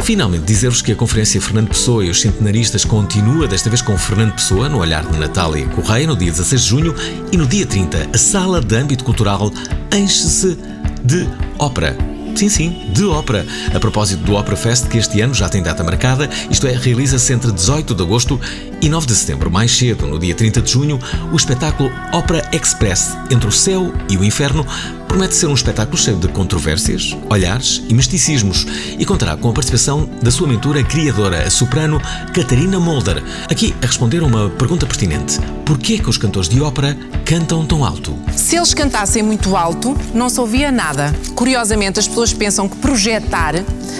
Finalmente, 0.00 0.44
dizer-vos 0.44 0.82
que 0.82 0.92
a 0.92 0.96
Conferência 0.96 1.40
Fernando 1.40 1.68
Pessoa 1.68 2.04
e 2.04 2.10
os 2.10 2.20
Centenaristas 2.20 2.84
continua, 2.84 3.48
desta 3.48 3.70
vez 3.70 3.80
com 3.80 3.96
Fernando 3.96 4.34
Pessoa, 4.34 4.68
no 4.68 4.78
olhar 4.78 5.04
de 5.04 5.18
Natália 5.18 5.66
Correia, 5.68 6.06
no 6.06 6.16
dia 6.16 6.30
16 6.30 6.60
de 6.60 6.68
junho, 6.68 6.94
e 7.32 7.36
no 7.36 7.46
dia 7.46 7.66
30, 7.66 8.10
a 8.12 8.18
sala 8.18 8.60
de 8.60 8.76
âmbito 8.76 9.04
cultural 9.04 9.50
enche-se 9.92 10.58
de 11.02 11.28
ópera. 11.58 11.96
Sim, 12.34 12.48
sim, 12.48 12.90
de 12.92 13.04
ópera. 13.04 13.46
A 13.74 13.80
propósito 13.80 14.22
do 14.24 14.34
Opera 14.34 14.56
Fest, 14.56 14.88
que 14.88 14.98
este 14.98 15.20
ano 15.20 15.34
já 15.34 15.48
tem 15.48 15.62
data 15.62 15.82
marcada, 15.84 16.28
isto 16.50 16.66
é, 16.66 16.72
realiza-se 16.72 17.32
entre 17.32 17.52
18 17.52 17.94
de 17.94 18.02
agosto 18.02 18.40
e 18.82 18.88
9 18.88 19.06
de 19.06 19.14
setembro. 19.14 19.50
Mais 19.50 19.70
cedo, 19.70 20.06
no 20.06 20.18
dia 20.18 20.34
30 20.34 20.60
de 20.60 20.70
junho, 20.70 20.98
o 21.32 21.36
espetáculo 21.36 21.90
Ópera 22.12 22.46
Express 22.52 23.16
Entre 23.30 23.48
o 23.48 23.52
Céu 23.52 23.94
e 24.10 24.16
o 24.18 24.24
Inferno 24.24 24.66
promete 25.12 25.36
ser 25.36 25.46
um 25.46 25.52
espetáculo 25.52 25.98
cheio 25.98 26.16
de 26.16 26.26
controvérsias, 26.26 27.14
olhares 27.28 27.82
e 27.86 27.92
misticismos 27.92 28.66
e 28.98 29.04
contará 29.04 29.36
com 29.36 29.50
a 29.50 29.52
participação 29.52 30.08
da 30.22 30.30
sua 30.30 30.48
mentora 30.48 30.82
criadora, 30.82 31.46
a 31.46 31.50
soprano 31.50 32.00
Catarina 32.32 32.80
Molder, 32.80 33.22
aqui 33.50 33.74
a 33.82 33.86
responder 33.86 34.22
uma 34.22 34.48
pergunta 34.48 34.86
pertinente. 34.86 35.38
Porquê 35.66 35.98
que 35.98 36.08
os 36.08 36.16
cantores 36.16 36.48
de 36.48 36.62
ópera 36.62 36.96
cantam 37.26 37.66
tão 37.66 37.84
alto? 37.84 38.18
Se 38.34 38.56
eles 38.56 38.72
cantassem 38.72 39.22
muito 39.22 39.54
alto, 39.54 39.94
não 40.14 40.30
se 40.30 40.40
ouvia 40.40 40.72
nada. 40.72 41.14
Curiosamente, 41.34 42.00
as 42.00 42.08
pessoas 42.08 42.32
pensam 42.32 42.66
que 42.66 42.76
projetar 42.78 43.54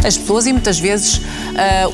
as 0.05 0.17
pessoas 0.17 0.47
e 0.47 0.53
muitas 0.53 0.79
vezes 0.79 1.19
uh, 1.19 1.23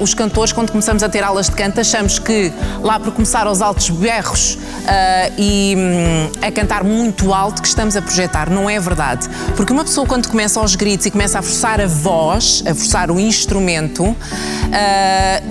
os 0.00 0.14
cantores, 0.14 0.52
quando 0.52 0.70
começamos 0.70 1.02
a 1.02 1.08
ter 1.08 1.24
aulas 1.24 1.46
de 1.46 1.56
canto, 1.56 1.80
achamos 1.80 2.18
que 2.18 2.52
lá 2.82 2.98
por 2.98 3.12
começar 3.12 3.46
aos 3.46 3.60
altos 3.60 3.90
berros 3.90 4.54
uh, 4.54 5.34
e 5.36 5.74
um, 5.76 6.46
a 6.46 6.50
cantar 6.50 6.84
muito 6.84 7.32
alto 7.32 7.62
que 7.62 7.68
estamos 7.68 7.96
a 7.96 8.02
projetar. 8.02 8.50
Não 8.50 8.68
é 8.68 8.78
verdade. 8.78 9.28
Porque 9.56 9.72
uma 9.72 9.84
pessoa, 9.84 10.06
quando 10.06 10.28
começa 10.28 10.60
aos 10.60 10.74
gritos 10.74 11.06
e 11.06 11.10
começa 11.10 11.38
a 11.38 11.42
forçar 11.42 11.80
a 11.80 11.86
voz, 11.86 12.62
a 12.66 12.74
forçar 12.74 13.10
o 13.10 13.18
instrumento 13.18 14.04
uh, 14.04 14.16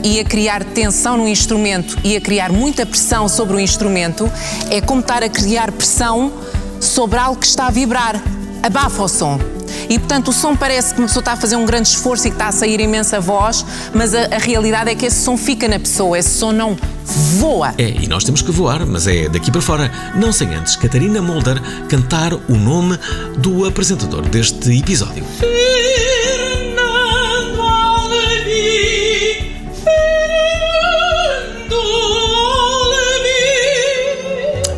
e 0.04 0.20
a 0.20 0.26
criar 0.26 0.64
tensão 0.64 1.18
no 1.18 1.28
instrumento 1.28 1.98
e 2.04 2.16
a 2.16 2.22
criar 2.22 2.52
muita 2.52 2.86
pressão 2.86 3.28
sobre 3.28 3.56
o 3.56 3.60
instrumento, 3.60 4.32
é 4.70 4.82
como 4.82 5.02
estar 5.02 5.24
a 5.24 5.30
criar 5.30 5.72
pressão 5.72 6.32
sobre 6.80 7.20
algo 7.20 7.40
que 7.40 7.48
está 7.48 7.68
a 7.68 7.72
vibrar. 7.72 8.22
Abafa 8.64 9.04
o 9.04 9.08
som. 9.08 9.57
E 9.90 9.98
portanto 10.00 10.30
o 10.30 10.34
som 10.34 10.56
parece 10.56 10.94
que 10.94 11.00
uma 11.00 11.08
pessoa 11.08 11.22
está 11.22 11.34
a 11.34 11.36
fazer 11.38 11.56
um 11.56 11.66
grande 11.66 11.88
esforço 11.90 12.28
e 12.28 12.32
que 12.32 12.36
está 12.36 12.48
a 12.48 12.52
sair 12.52 12.80
imensa 12.80 13.20
voz, 13.20 13.66
mas 13.94 14.14
a, 14.14 14.36
a 14.36 14.38
realidade 14.38 14.90
é 14.90 14.96
que 14.96 15.06
esse 15.06 15.24
som 15.24 15.38
fica 15.38 15.68
na 15.68 15.80
pessoa, 15.80 16.18
esse 16.18 16.38
som 16.38 16.52
não 16.52 16.78
voa. 17.04 17.74
É, 17.78 17.90
e 17.90 18.08
nós 18.08 18.24
temos 18.24 18.42
que 18.42 18.52
voar, 18.52 18.86
mas 18.86 19.08
é 19.08 19.30
daqui 19.30 19.52
para 19.52 19.62
fora. 19.62 19.92
Não 20.16 20.32
sem 20.32 20.54
antes 20.54 20.76
Catarina 20.76 21.22
Mulder 21.22 21.62
cantar 21.88 22.34
o 22.34 22.56
nome 22.56 22.98
do 23.38 23.66
apresentador 23.66 24.22
deste 24.28 24.78
episódio. 24.78 25.24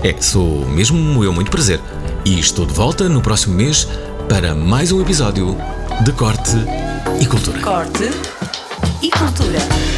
É, 0.02 0.16
sou 0.22 0.66
mesmo 0.66 1.24
eu 1.24 1.34
muito 1.34 1.52
prazer. 1.52 1.80
E 2.26 2.40
estou 2.40 2.66
de 2.66 2.74
volta 2.74 3.10
no 3.10 3.22
próximo 3.22 3.56
mês 3.56 3.88
para 4.30 4.54
mais 4.54 4.92
um 4.92 5.02
episódio 5.02 5.58
de 6.06 6.14
Corte 6.14 6.56
e 7.20 7.26
Cultura. 7.26 7.60
Corte 7.62 8.10
e 9.02 9.10
Cultura. 9.10 9.89